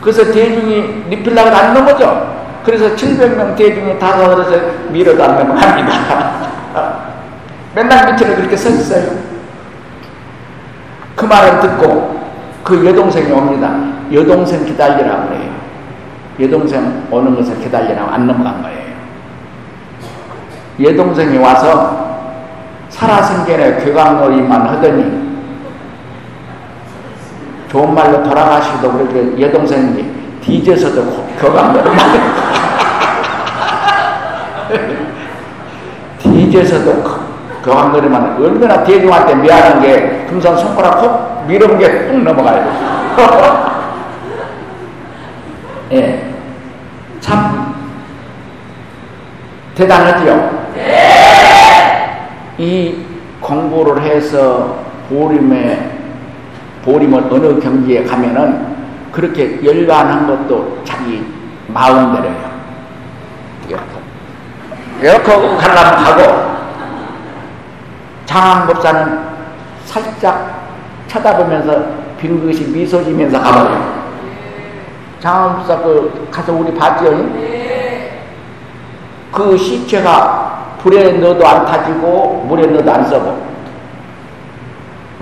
그래서 0.00 0.24
대중이 0.32 1.04
리필라고 1.10 1.50
안 1.54 1.74
넘어져. 1.74 2.26
그래서 2.64 2.94
700명 2.96 3.56
대중이 3.56 3.98
다 3.98 4.16
서서 4.16 4.50
밀어도 4.90 5.22
안 5.22 5.38
넘어갑니다. 5.38 5.92
맨날 7.74 8.12
밑으로 8.12 8.34
그렇게 8.36 8.56
서 8.56 8.68
있어요. 8.70 9.12
그 11.14 11.24
말을 11.24 11.60
듣고 11.60 12.20
그 12.64 12.84
여동생이 12.84 13.30
옵니다. 13.30 13.72
여동생 14.12 14.64
기다리라고 14.64 15.28
그래요. 15.28 15.50
여동생 16.40 17.06
오는 17.10 17.36
것을 17.36 17.60
기다리라고 17.60 18.10
안 18.10 18.26
넘어간 18.26 18.62
거예요. 18.62 18.79
여동생이 20.82 21.38
와서 21.38 22.08
살아생전에 22.88 23.84
교광놀이만 23.84 24.68
하더니 24.68 25.30
좋은 27.70 27.94
말로 27.94 28.22
돌아가시기도 28.22 28.92
그렇게 28.92 29.40
여동생이 29.40 30.04
뒤져서도 30.40 31.26
교광놀이만 31.38 31.98
뒤져서도 36.18 37.20
교광놀이만 37.62 38.42
얼마나 38.42 38.82
대중한테 38.82 39.34
미안한 39.36 39.82
게 39.82 40.26
금산 40.28 40.56
손가락 40.56 41.00
콕 41.00 41.44
밀어본 41.46 41.78
게뚝 41.78 42.22
넘어가요. 42.22 42.90
예. 45.92 46.32
참 47.20 47.74
대단하지요. 49.74 50.59
이 52.58 53.04
공부를 53.40 54.02
해서 54.02 54.78
보림에 55.08 55.90
보림을 56.84 57.24
어느 57.30 57.60
경지에 57.60 58.04
가면은 58.04 58.76
그렇게 59.12 59.64
열반한 59.64 60.26
것도 60.26 60.78
자기 60.84 61.24
마음대로요. 61.68 62.50
이렇게 65.00 65.32
가려면 65.32 66.04
가고 66.04 66.50
장항법사는 68.26 69.18
살짝 69.86 70.68
쳐다보면서 71.08 71.84
빙긋이 72.18 72.66
미소 72.72 73.02
지면서 73.02 73.40
가버려요. 73.40 74.00
장항법사 75.20 75.78
그 75.78 76.28
가서 76.30 76.52
우리 76.52 76.74
봤죠? 76.74 77.10
그 79.32 79.56
시체가 79.56 80.39
불에 80.82 81.12
넣어도 81.12 81.46
안 81.46 81.66
타지고 81.66 82.44
물에 82.48 82.66
넣어도 82.66 82.90
안 82.92 83.04
썩어. 83.08 83.36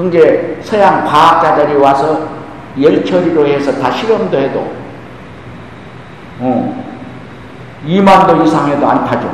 이제 0.07 0.59
서양 0.63 1.05
과학자들이 1.05 1.77
와서 1.77 2.29
열처리로 2.81 3.47
해서 3.47 3.73
다 3.81 3.91
실험도 3.91 4.39
해도 4.39 4.73
어, 6.41 6.85
2만도 7.85 8.45
이상해도 8.45 8.89
안 8.89 9.05
타죠. 9.05 9.29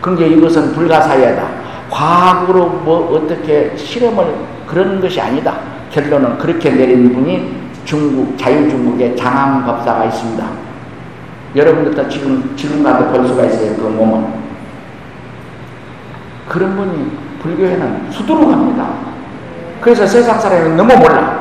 그게 0.00 0.28
이것은 0.28 0.72
불가사의다. 0.74 1.64
과학으로 1.90 2.66
뭐 2.84 3.12
어떻게 3.14 3.76
실험을 3.76 4.34
그런 4.66 5.00
것이 5.00 5.20
아니다. 5.20 5.58
결론은 5.90 6.38
그렇게 6.38 6.70
내린 6.70 7.12
분이 7.12 7.64
중국 7.84 8.38
자유중국의 8.38 9.16
장항 9.16 9.64
법사가 9.64 10.04
있습니다. 10.04 10.44
여러분들도 11.56 12.08
지금 12.08 12.52
지금 12.56 12.82
가도 12.82 13.12
볼 13.12 13.26
수가 13.26 13.44
있어요. 13.46 13.74
그 13.76 13.82
몸은. 13.82 14.43
그런 16.54 16.76
분이 16.76 17.10
불교에는 17.42 18.12
수두룩합니다. 18.12 18.86
그래서 19.80 20.06
세상 20.06 20.38
사람이 20.38 20.76
너무 20.76 20.96
몰라. 20.96 21.40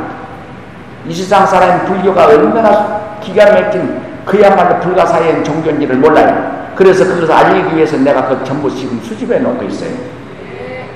이 1.07 1.13
세상 1.13 1.45
사람이 1.45 1.85
불교가 1.85 2.25
얼마나 2.25 3.19
기가 3.21 3.45
막힌 3.45 4.01
그야말로 4.25 4.79
불가사의한 4.79 5.43
종교인지를 5.43 5.97
몰라요. 5.97 6.71
그래서 6.75 7.05
그것을 7.05 7.31
알리기 7.31 7.75
위해서 7.75 7.95
내가 7.97 8.27
그 8.27 8.43
전부 8.43 8.67
지금 8.71 8.99
수집해 9.03 9.37
놓고 9.37 9.63
있어요. 9.65 9.91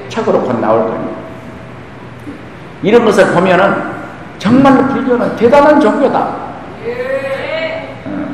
책으로 0.09 0.41
곧 0.41 0.59
나올 0.59 0.87
거예요. 0.87 1.15
이런 2.81 3.05
것을 3.05 3.31
보면은 3.33 3.97
정말로 4.39 4.87
불교는 4.87 5.35
대단한 5.35 5.79
종교다. 5.79 6.27
어. 8.05 8.27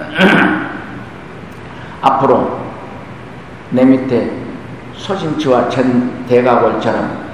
앞으로 2.02 2.53
내 3.74 3.84
밑에 3.84 4.30
소심치와 4.94 5.68
전 5.68 6.24
대가골처럼 6.28 7.24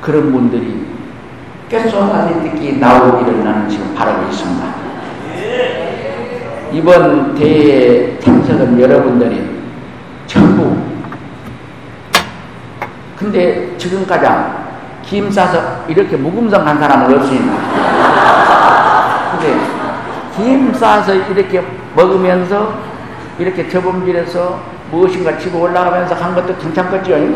그런 0.00 0.32
분들이 0.32 0.84
꽤 1.68 1.88
쏟아지듯이 1.88 2.78
나오기를 2.78 3.44
나는 3.44 3.68
지금 3.68 3.94
바라고 3.94 4.28
있습니다. 4.28 4.66
이번 6.72 7.36
대회에 7.36 8.18
참석한 8.18 8.80
여러분들이 8.80 9.48
전부 10.26 10.76
근데 13.16 13.76
지금까지 13.78 14.26
김 15.04 15.30
싸서 15.30 15.84
이렇게 15.86 16.16
무금성한 16.16 16.80
사람은 16.80 17.16
없습니다. 17.16 17.56
근데 19.30 19.60
김 20.36 20.74
싸서 20.74 21.14
이렇게 21.14 21.64
먹으면서 21.94 22.97
이렇게 23.38 23.68
저범질해서 23.68 24.60
무엇인가 24.90 25.38
치고 25.38 25.60
올라가면서 25.60 26.14
한 26.14 26.34
것도 26.34 26.56
괜찮겠죠? 26.56 27.16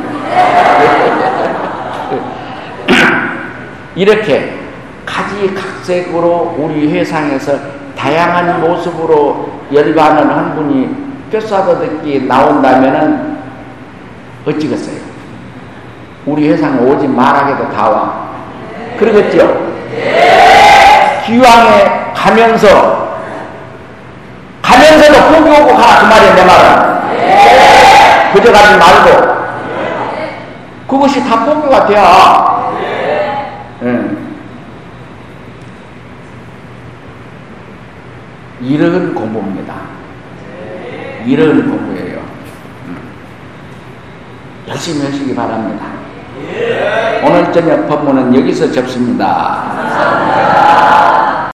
이렇게 3.95 4.59
가지각색으로 5.05 6.57
우리 6.59 6.91
회상에서 6.93 7.59
다양한 7.97 8.61
모습으로 8.61 9.51
열반을 9.73 10.29
한 10.29 10.55
분이 10.57 11.13
뼈싸도 11.31 11.79
듣기 11.81 12.27
나온다면은 12.27 13.39
어찌겠어요? 14.47 14.97
우리 16.27 16.49
회상에 16.49 16.81
오지 16.81 17.07
말하게도 17.09 17.71
다 17.73 17.89
와. 17.89 18.33
그러겠죠? 18.99 19.73
기왕에 21.27 22.13
가면서 22.15 23.19
가면서 24.61 25.12
오고 25.39 25.75
가라 25.75 26.01
그 26.01 26.07
말이야 26.07 26.35
내 26.35 26.45
말은. 26.45 28.33
그저 28.33 28.53
가지 28.53 28.77
말고. 28.79 29.33
그것이 30.89 31.25
다 31.25 31.45
포기가 31.45 31.87
돼야. 31.87 32.73
네. 33.81 34.11
이런 38.61 39.15
공부입니다. 39.15 39.75
이런 41.25 41.69
공부예요. 41.69 42.21
음. 42.87 42.97
열심히 44.69 45.05
하시기 45.05 45.35
바랍니다. 45.35 46.03
오늘 47.25 47.53
저녁 47.53 47.89
법문은 47.89 48.35
여기서 48.35 48.71
접습니다 48.73 49.73